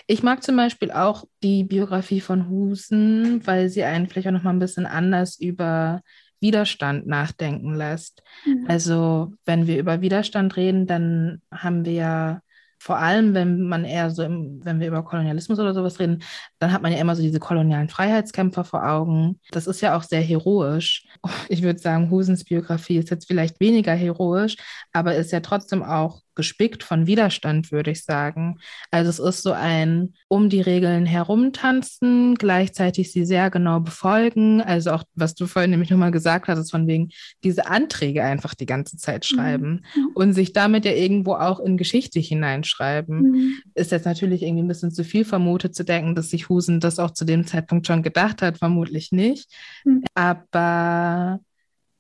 Ich 0.07 0.23
mag 0.23 0.43
zum 0.43 0.57
Beispiel 0.57 0.93
auch 0.93 1.25
die 1.43 1.65
Biografie 1.65 2.21
von 2.21 2.49
Husen, 2.49 3.45
weil 3.47 3.69
sie 3.71 3.83
einen 3.83 4.09
vielleicht 4.09 4.29
auch 4.29 4.33
noch 4.33 4.43
mal 4.43 4.51
ein 4.51 4.59
bisschen 4.59 4.87
anders 4.87 5.41
über 5.41 6.03
Widerstand 6.43 7.07
nachdenken 7.07 7.75
lässt. 7.75 8.23
Mhm. 8.45 8.67
Also 8.69 9.33
wenn 9.47 9.67
wir 9.67 9.79
über 9.79 10.03
Widerstand 10.03 10.57
reden, 10.57 10.87
dann 10.87 11.41
haben 11.51 11.87
wir 11.87 11.93
ja 11.93 12.41
vor 12.83 12.99
allem, 12.99 13.33
wenn 13.33 13.69
man 13.69 13.85
eher 13.85 14.11
so, 14.11 14.25
im, 14.25 14.61
wenn 14.65 14.81
wir 14.81 14.89
über 14.89 15.05
Kolonialismus 15.05 15.61
oder 15.61 15.73
sowas 15.73 16.01
reden, 16.01 16.25
dann 16.59 16.73
hat 16.73 16.83
man 16.83 16.91
ja 16.91 16.99
immer 16.99 17.15
so 17.15 17.23
diese 17.23 17.39
kolonialen 17.39 17.89
Freiheitskämpfer 17.89 18.65
vor 18.65 18.85
Augen. 18.85 19.39
Das 19.53 19.69
ist 19.69 19.81
ja 19.83 19.97
auch 19.97 20.03
sehr 20.03 20.21
heroisch. 20.21 21.07
Ich 21.49 21.63
würde 21.63 21.79
sagen, 21.79 22.11
Husens 22.11 22.43
Biografie 22.43 22.97
ist 22.97 23.11
jetzt 23.11 23.29
vielleicht 23.29 23.61
weniger 23.61 23.95
heroisch, 23.95 24.57
aber 24.93 25.15
ist 25.15 25.31
ja 25.31 25.39
trotzdem 25.39 25.85
auch 25.85 26.23
gespickt 26.35 26.83
von 26.83 27.07
Widerstand, 27.07 27.73
würde 27.73 27.91
ich 27.91 28.05
sagen. 28.05 28.59
Also 28.91 29.11
es 29.11 29.19
ist 29.19 29.43
so 29.43 29.53
ein 29.53 30.15
um 30.29 30.49
die 30.49 30.61
Regeln 30.61 31.07
herumtanzen, 31.07 32.35
gleichzeitig 32.37 33.13
sie 33.13 33.25
sehr 33.25 33.51
genau 33.51 33.81
befolgen. 33.81 34.63
Also 34.63 34.93
auch, 34.93 35.05
was 35.15 35.35
du 35.35 35.47
vorhin 35.47 35.71
nämlich 35.71 35.91
nochmal 35.91 36.11
gesagt 36.11 36.49
hast, 36.49 36.59
ist 36.59 36.71
von 36.71 36.87
wegen 36.87 37.11
diese 37.45 37.67
Anträge 37.67 38.25
einfach 38.25 38.55
die 38.55 38.67
ganze 38.67 38.97
Zeit 38.97 39.27
mhm. 39.31 39.35
schreiben 39.35 39.85
mhm. 39.95 40.09
und 40.15 40.33
sich 40.33 40.53
damit 40.53 40.85
ja 40.85 40.93
irgendwo 40.93 41.35
auch 41.35 41.61
in 41.61 41.77
Geschichte 41.77 42.21
hineinschreiben. 42.21 43.31
Mhm. 43.31 43.55
Ist 43.75 43.93
jetzt 43.93 44.07
natürlich 44.07 44.43
irgendwie 44.43 44.63
ein 44.63 44.69
bisschen 44.69 44.93
zu 44.93 45.05
viel 45.05 45.25
vermutet 45.25 45.75
zu 45.75 45.85
denken, 45.85 46.15
dass 46.15 46.31
sich 46.31 46.49
Husen 46.49 46.81
das 46.81 46.99
auch 46.99 47.11
zu 47.11 47.25
dem 47.25 47.47
Zeitpunkt 47.47 47.87
schon 47.87 48.03
gedacht 48.03 48.43
hat, 48.43 48.59
vermutlich 48.59 49.13
nicht. 49.13 49.51
Mhm. 49.85 50.05
Aber 50.15 51.41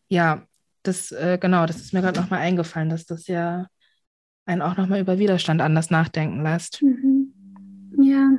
ja, 0.09 0.47
das, 0.83 1.13
äh, 1.13 1.39
genau, 1.41 1.67
das 1.67 1.77
ist 1.77 1.93
mir 1.93 2.01
gerade 2.01 2.21
nochmal 2.21 2.41
eingefallen, 2.41 2.91
dass 2.91 3.07
das 3.07 3.27
ja 3.27 3.67
einen 4.47 4.63
auch 4.63 4.77
nochmal 4.77 5.01
über 5.01 5.19
Widerstand 5.19 5.61
anders 5.61 5.91
nachdenken 5.91 6.43
lässt. 6.43 6.83
Mhm. 6.83 7.33
Ja. 7.99 8.31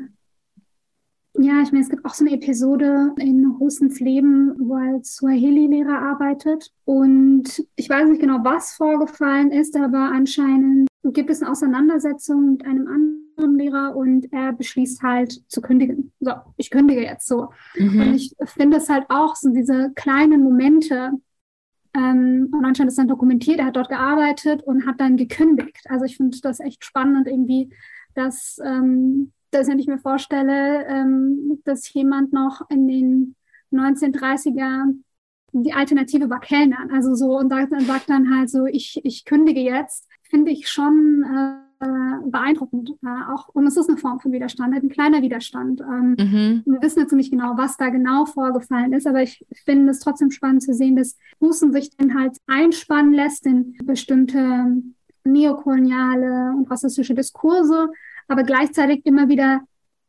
Ja, 1.36 1.62
ich 1.64 1.72
meine, 1.72 1.84
es 1.84 1.90
gibt 1.90 2.06
auch 2.06 2.14
so 2.14 2.24
eine 2.24 2.36
Episode 2.36 3.12
in 3.18 3.58
Husens 3.60 4.00
Leben, 4.00 4.54
wo 4.60 4.78
er 4.78 4.96
als 4.96 5.16
Swahili-Lehrer 5.16 6.00
arbeitet. 6.00 6.72
Und 6.86 7.66
ich 7.76 7.90
weiß 7.90 8.08
nicht 8.08 8.22
genau, 8.22 8.44
was 8.44 8.74
vorgefallen 8.74 9.52
ist, 9.52 9.76
aber 9.76 10.12
anscheinend 10.14 10.88
gibt 11.04 11.32
es 11.32 11.42
eine 11.42 11.52
Auseinandersetzung 11.52 12.52
mit 12.52 12.66
einem 12.66 12.88
anderen 12.88 13.58
Lehrer 13.58 13.96
und 13.96 14.32
er 14.32 14.54
beschließt 14.54 15.02
halt 15.02 15.42
zu 15.50 15.62
kündigen. 15.62 16.12
So, 16.20 16.34
ich 16.56 16.70
kündige 16.70 17.02
jetzt 17.02 17.28
so. 17.28 17.50
Mhm. 17.76 18.00
Und 18.00 18.14
ich 18.14 18.36
finde 18.46 18.78
es 18.78 18.88
halt 18.88 19.06
auch 19.10 19.36
so 19.36 19.50
diese 19.50 19.92
kleinen 19.96 20.44
Momente, 20.44 21.14
ähm, 21.96 22.50
und 22.52 22.66
anscheinend 22.66 22.92
ist 22.92 22.98
dann 22.98 23.08
dokumentiert, 23.08 23.60
er 23.60 23.66
hat 23.68 23.76
dort 23.76 23.90
gearbeitet 23.90 24.64
und 24.64 24.86
hat 24.86 25.00
dann 25.00 25.18
gekündigt. 25.18 25.86
Also 25.90 26.06
ich 26.06 26.18
finde 26.18 26.38
das 26.42 26.60
echt 26.60 26.84
spannend 26.84 27.28
irgendwie, 27.28 27.74
dass, 28.16 28.60
ähm, 28.64 29.32
dass 29.52 29.68
ich 29.68 29.88
mir 29.88 30.00
vorstelle, 30.00 30.86
ähm, 30.88 31.62
dass 31.66 31.94
jemand 31.94 32.34
noch 32.34 32.62
in 32.70 32.88
den 32.88 33.36
1930er 33.72 34.94
die 35.52 35.74
Alternative 35.74 36.30
war 36.30 36.40
Kellnern. 36.40 36.90
Also 36.92 37.14
so 37.14 37.38
und 37.38 37.52
sagt, 37.52 38.10
dann 38.10 38.36
halt 38.36 38.50
so, 38.50 38.66
ich, 38.66 39.00
ich 39.04 39.24
kündige 39.26 39.62
jetzt, 39.62 40.08
finde 40.24 40.52
ich 40.52 40.70
schon 40.70 41.24
äh, 41.84 42.30
beeindruckend. 42.30 42.92
Äh, 43.04 43.34
auch, 43.34 43.50
und 43.50 43.68
es 43.68 43.78
ist 43.78 43.90
eine 43.90 43.98
Form 43.98 44.20
von 44.20 44.32
Widerstand, 44.32 44.74
halt 44.74 44.84
ein 44.84 44.90
kleiner 44.90 45.22
Widerstand. 45.22 45.82
Ähm, 45.82 46.16
mhm. 46.18 46.64
Wir 46.66 46.82
wissen 46.82 47.00
jetzt 47.00 47.14
nicht 47.14 47.32
genau, 47.32 47.58
was 47.58 47.78
da 47.78 47.90
genau 47.90 48.26
vorgefallen 48.26 48.94
ist, 48.94 49.08
aber 49.08 49.22
ich 49.22 49.46
finde 49.66 49.92
es 49.92 50.00
trotzdem 50.00 50.32
spannend 50.32 50.64
zu 50.64 50.74
sehen, 50.74 50.96
dass 50.96 51.18
Hussen 51.42 51.74
sich 51.74 51.96
dann 51.98 52.18
halt 52.18 52.38
einspannen 52.48 53.14
lässt 53.14 53.46
in 53.46 53.76
bestimmte 53.84 54.82
neokoloniale 55.26 56.54
und 56.58 56.70
rassistische 56.70 57.14
Diskurse, 57.14 57.90
aber 58.28 58.44
gleichzeitig 58.44 59.06
immer 59.06 59.30
wieder 59.30 59.62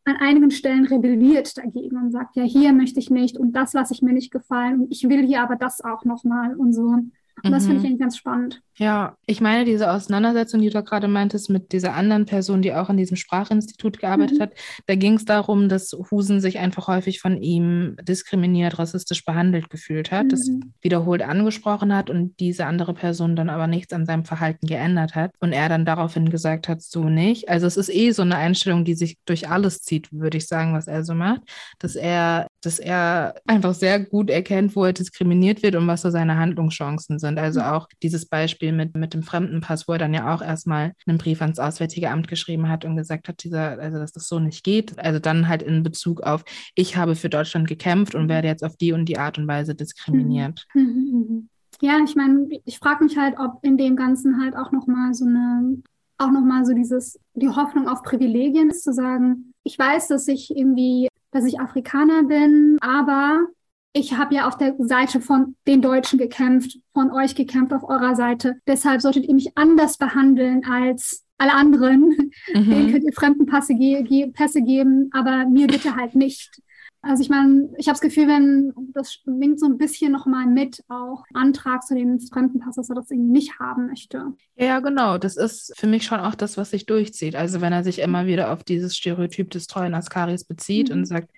an 0.05 0.17
einigen 0.17 0.51
Stellen 0.51 0.87
rebelliert 0.87 1.57
dagegen 1.57 1.97
und 1.97 2.11
sagt, 2.11 2.37
ja, 2.37 2.43
hier 2.43 2.73
möchte 2.73 3.01
ich 3.01 3.11
nicht 3.11 3.39
und 3.39 3.53
das 3.53 3.73
lasse 3.73 3.95
ich 3.95 4.03
mir 4.03 4.13
nicht 4.13 4.31
gefallen 4.31 4.83
und 4.83 4.93
ich 4.93 5.09
will 5.09 5.25
hier 5.25 5.43
aber 5.43 5.57
das 5.57 5.81
auch 5.81 6.05
nochmal 6.05 6.55
und 6.55 6.73
so. 6.73 6.99
Und 7.45 7.53
das 7.53 7.65
finde 7.65 7.77
ich 7.77 7.83
mhm. 7.83 7.89
eigentlich 7.89 8.01
ganz 8.01 8.17
spannend. 8.17 8.63
Ja, 8.77 9.17
ich 9.27 9.41
meine, 9.41 9.65
diese 9.65 9.93
Auseinandersetzung, 9.93 10.61
die 10.61 10.71
du 10.71 10.83
gerade 10.83 11.07
meintest, 11.07 11.49
mit 11.49 11.73
dieser 11.73 11.95
anderen 11.95 12.27
Person, 12.27 12.63
die 12.63 12.75
auch 12.75 12.91
in 12.91 12.97
diesem 12.97 13.17
Sprachinstitut 13.17 13.99
gearbeitet 13.99 14.39
mhm. 14.39 14.43
hat, 14.43 14.53
da 14.87 14.95
ging 14.97 15.15
es 15.15 15.25
darum, 15.25 15.69
dass 15.69 15.93
Husen 16.11 16.41
sich 16.41 16.59
einfach 16.59 16.89
häufig 16.89 17.21
von 17.21 17.37
ihm 17.37 17.97
diskriminiert, 18.03 18.79
rassistisch 18.79 19.25
behandelt 19.25 19.71
gefühlt 19.71 20.11
hat, 20.11 20.25
mhm. 20.25 20.29
das 20.31 20.51
wiederholt 20.81 21.23
angesprochen 21.23 21.95
hat 21.95 22.11
und 22.11 22.41
diese 22.41 22.67
andere 22.67 22.95
Person 22.95 23.37
dann 23.37 23.51
aber 23.51 23.67
nichts 23.67 23.93
an 23.93 24.07
seinem 24.07 24.25
Verhalten 24.25 24.67
geändert 24.67 25.15
hat 25.15 25.33
und 25.39 25.53
er 25.53 25.69
dann 25.69 25.85
daraufhin 25.85 26.31
gesagt 26.31 26.69
hat, 26.69 26.83
so 26.83 27.05
nicht. 27.05 27.49
Also 27.49 27.67
es 27.67 27.77
ist 27.77 27.95
eh 27.95 28.11
so 28.11 28.23
eine 28.23 28.37
Einstellung, 28.37 28.85
die 28.85 28.95
sich 28.95 29.19
durch 29.27 29.49
alles 29.49 29.83
zieht, 29.83 30.13
würde 30.13 30.39
ich 30.39 30.49
sagen, 30.49 30.75
was 30.75 30.89
er 30.89 31.05
so 31.05 31.15
macht, 31.15 31.43
dass 31.79 31.95
er 31.95 32.49
dass 32.65 32.79
er 32.79 33.35
einfach 33.47 33.75
sehr 33.75 34.01
gut 34.01 34.31
erkennt, 34.31 34.75
wo 34.75 34.85
er 34.85 34.93
diskriminiert 34.93 35.63
wird 35.63 35.75
und 35.77 35.87
was 35.87 36.03
so 36.03 36.11
seine 36.11 36.37
Handlungschancen 36.37 37.19
sind. 37.19 37.39
Also 37.39 37.61
mhm. 37.61 37.67
auch 37.67 37.89
dieses 38.03 38.27
Beispiel 38.27 38.73
mit, 38.73 38.97
mit 38.97 39.15
dem 39.15 39.23
Fremdenpass, 39.23 39.87
wo 39.87 39.93
er 39.93 39.99
dann 39.99 40.15
ja 40.15 40.35
auch 40.35 40.41
erstmal 40.41 40.93
einen 41.07 41.19
Brief 41.19 41.43
ans 41.43 41.59
Auswärtige 41.59 42.11
Amt 42.11 42.29
geschrieben 42.29 42.69
hat 42.69 42.85
und 42.85 42.97
gesagt 42.97 43.29
hat, 43.29 43.43
dieser, 43.45 43.79
also 43.79 43.99
dass 43.99 44.13
das 44.13 44.29
so 44.29 44.39
nicht 44.39 44.65
geht. 44.65 44.99
Also 44.99 45.19
dann 45.19 45.49
halt 45.49 45.63
in 45.63 45.83
Bezug 45.83 46.23
auf, 46.23 46.45
ich 46.75 46.97
habe 46.97 47.15
für 47.15 47.29
Deutschland 47.29 47.69
gekämpft 47.69 48.15
und 48.15 48.25
mhm. 48.25 48.31
werde 48.31 48.49
jetzt 48.49 48.65
auf 48.65 48.77
die 48.77 48.93
und 48.93 49.07
die 49.07 49.19
Art 49.19 49.39
und 49.39 49.47
Weise 49.47 49.75
diskriminiert. 49.75 50.67
Mhm. 50.75 51.49
ja, 51.81 51.99
ich 52.05 52.17
meine, 52.17 52.49
ich 52.65 52.79
frage 52.79 53.05
mich 53.05 53.19
halt, 53.19 53.37
ob 53.39 53.59
in 53.63 53.77
dem 53.77 53.97
Ganzen 53.97 54.41
halt 54.41 54.57
auch 54.57 54.73
nochmal 54.73 55.13
so 55.13 55.27
eine, 55.27 55.83
auch 56.19 56.31
nochmal 56.31 56.65
so 56.65 56.73
dieses, 56.73 57.19
die 57.35 57.49
Hoffnung 57.49 57.89
auf 57.89 58.03
Privilegien 58.03 58.71
ist, 58.71 58.85
zu 58.85 58.93
sagen, 58.93 59.53
ich 59.65 59.79
weiß, 59.79 60.09
dass 60.09 60.29
ich 60.29 60.57
irgendwie 60.57 61.09
dass 61.35 61.45
ich 61.45 61.61
Afrikaner 61.61 62.23
bin, 62.23 62.79
aber 62.81 63.49
ich 63.93 64.15
habe 64.15 64.35
ja 64.35 64.47
auf 64.47 64.57
der 64.57 64.75
Seite 64.79 65.21
von 65.21 65.57
den 65.67 65.83
Deutschen 65.83 66.19
gekämpft, 66.19 66.79
von 66.93 67.11
euch 67.11 67.35
gekämpft, 67.35 67.73
auf 67.73 67.83
eurer 67.83 68.15
Seite. 68.15 68.57
Deshalb 68.67 69.03
solltet 69.03 69.27
ihr 69.27 69.35
mich 69.35 69.57
anders 69.57 69.99
behandeln 69.99 70.65
als 70.65 71.25
alle 71.37 71.53
anderen. 71.53 72.31
Mhm. 72.55 72.71
Denen 72.71 72.93
könnt 72.93 73.05
ihr 73.05 73.13
Fremdenpässe 73.13 73.75
ge 73.75 74.03
ge 74.03 74.31
Pässe 74.31 74.61
geben, 74.61 75.09
aber 75.13 75.47
mir 75.47 75.67
bitte 75.67 75.97
halt 75.97 76.15
nicht. 76.15 76.61
Also 77.07 77.23
ich 77.23 77.29
meine, 77.29 77.69
ich 77.77 77.87
habe 77.89 77.95
das 77.95 78.01
Gefühl, 78.01 78.29
wenn 78.29 78.73
das 78.95 79.13
schwingt 79.13 79.61
so 79.61 79.67
ein 79.67 79.77
bisschen 79.77 80.11
nochmal 80.11 80.47
mit 80.47 80.83
auch 80.89 81.25
Antrag 81.35 81.83
zu 81.83 81.95
dem 81.95 82.19
Fremdenpass, 82.19 82.77
dass 82.77 82.89
er 82.89 82.95
das 82.95 83.11
irgendwie 83.11 83.33
nicht 83.33 83.59
haben 83.59 83.87
möchte. 83.87 84.33
Ja, 84.57 84.81
genau. 84.81 85.19
Das 85.19 85.37
ist 85.37 85.75
für 85.77 85.87
mich 85.87 86.05
schon 86.05 86.21
auch 86.21 86.35
das, 86.35 86.57
was 86.57 86.71
sich 86.71 86.87
durchzieht. 86.87 87.37
Also 87.37 87.61
wenn 87.61 87.73
er 87.73 87.85
sich 87.85 87.99
immer 87.99 88.27
wieder 88.27 88.53
auf 88.53 88.65
dieses 88.65 88.97
Stereotyp 88.97 89.51
des 89.51 89.67
treuen 89.67 89.95
Askaris 89.95 90.45
bezieht 90.45 90.89
mhm. 90.89 90.97
und 90.97 91.05
sagt, 91.05 91.31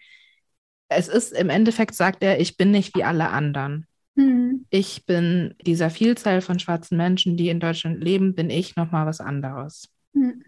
es 0.89 1.09
ist 1.09 1.33
im 1.33 1.51
Endeffekt, 1.51 1.95
sagt 1.95 2.23
er, 2.23 2.41
ich 2.41 2.57
bin 2.57 2.71
nicht 2.71 2.97
wie 2.97 3.03
alle 3.05 3.31
anderen. 3.31 3.87
Mhm. 4.15 4.67
Ich 4.71 5.05
bin 5.05 5.55
dieser 5.67 5.91
Vielzahl 5.91 6.43
von 6.43 6.59
schwarzen 6.59 6.97
Menschen, 6.97 7.37
die 7.37 7.49
in 7.49 7.61
Deutschland 7.61 8.03
leben, 8.03 8.35
bin 8.35 8.51
ich 8.51 8.77
nochmal 8.77 9.07
was 9.07 9.21
anderes. 9.21 9.89
Mhm. 10.13 10.45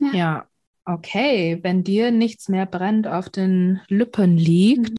Ja. 0.00 0.12
ja. 0.12 0.46
Okay, 0.88 1.58
wenn 1.62 1.84
dir 1.84 2.10
nichts 2.10 2.48
mehr 2.48 2.64
brennt 2.64 3.06
auf 3.06 3.28
den 3.28 3.82
Lippen 3.88 4.38
liegt, 4.38 4.92
mhm. 4.92 4.96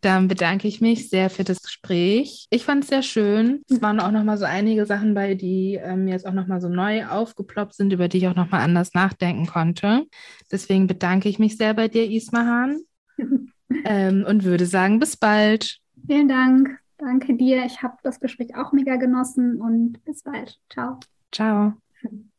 dann 0.00 0.28
bedanke 0.28 0.66
ich 0.66 0.80
mich 0.80 1.10
sehr 1.10 1.28
für 1.28 1.44
das 1.44 1.60
Gespräch. 1.60 2.46
Ich 2.48 2.64
fand 2.64 2.84
es 2.84 2.88
sehr 2.88 3.02
schön. 3.02 3.60
Es 3.68 3.82
waren 3.82 4.00
auch 4.00 4.12
noch 4.12 4.24
mal 4.24 4.38
so 4.38 4.46
einige 4.46 4.86
Sachen 4.86 5.12
bei, 5.12 5.34
die 5.34 5.74
ähm, 5.74 6.04
mir 6.04 6.12
jetzt 6.12 6.26
auch 6.26 6.32
noch 6.32 6.46
mal 6.46 6.62
so 6.62 6.70
neu 6.70 7.04
aufgeploppt 7.06 7.74
sind, 7.74 7.92
über 7.92 8.08
die 8.08 8.16
ich 8.16 8.28
auch 8.28 8.34
noch 8.34 8.50
mal 8.50 8.60
anders 8.60 8.94
nachdenken 8.94 9.44
konnte. 9.44 10.06
Deswegen 10.50 10.86
bedanke 10.86 11.28
ich 11.28 11.38
mich 11.38 11.58
sehr 11.58 11.74
bei 11.74 11.88
dir, 11.88 12.10
Ismahan, 12.10 12.80
ähm, 13.84 14.24
und 14.26 14.44
würde 14.44 14.64
sagen, 14.64 14.98
bis 15.00 15.18
bald. 15.18 15.80
Vielen 16.06 16.28
Dank. 16.28 16.78
Danke 16.96 17.34
dir. 17.34 17.66
Ich 17.66 17.82
habe 17.82 17.98
das 18.02 18.20
Gespräch 18.20 18.56
auch 18.56 18.72
mega 18.72 18.96
genossen 18.96 19.60
und 19.60 20.02
bis 20.06 20.22
bald. 20.22 20.58
Ciao. 20.70 20.98
Ciao. 21.30 21.74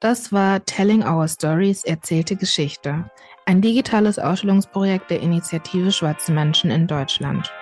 Das 0.00 0.32
war 0.32 0.64
Telling 0.64 1.06
Our 1.06 1.28
Stories 1.28 1.84
erzählte 1.84 2.34
Geschichte, 2.34 3.04
ein 3.44 3.60
digitales 3.60 4.18
Ausstellungsprojekt 4.18 5.10
der 5.10 5.20
Initiative 5.20 5.92
Schwarze 5.92 6.32
Menschen 6.32 6.70
in 6.70 6.86
Deutschland. 6.86 7.52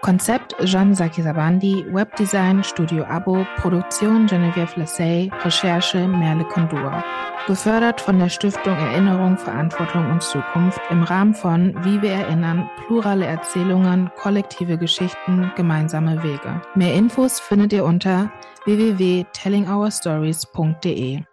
Konzept 0.00 0.54
Jean 0.64 0.94
Sakisabandi, 0.94 1.84
Webdesign 1.90 2.62
Studio 2.62 3.02
Abo, 3.02 3.44
Produktion 3.56 4.28
Genevieve 4.28 4.78
Lassay, 4.78 5.28
Recherche 5.42 6.06
Merle 6.06 6.44
Kondur. 6.44 7.02
Gefördert 7.48 8.00
von 8.00 8.20
der 8.20 8.28
Stiftung 8.28 8.74
Erinnerung, 8.74 9.36
Verantwortung 9.36 10.08
und 10.08 10.22
Zukunft 10.22 10.80
im 10.90 11.02
Rahmen 11.02 11.34
von 11.34 11.74
Wie 11.84 12.00
wir 12.00 12.12
erinnern, 12.12 12.70
plurale 12.86 13.26
Erzählungen, 13.26 14.08
kollektive 14.14 14.78
Geschichten, 14.78 15.50
gemeinsame 15.56 16.22
Wege. 16.22 16.62
Mehr 16.76 16.94
Infos 16.94 17.40
findet 17.40 17.72
ihr 17.72 17.84
unter 17.84 18.30
www.tellingourstories.de. 18.66 21.24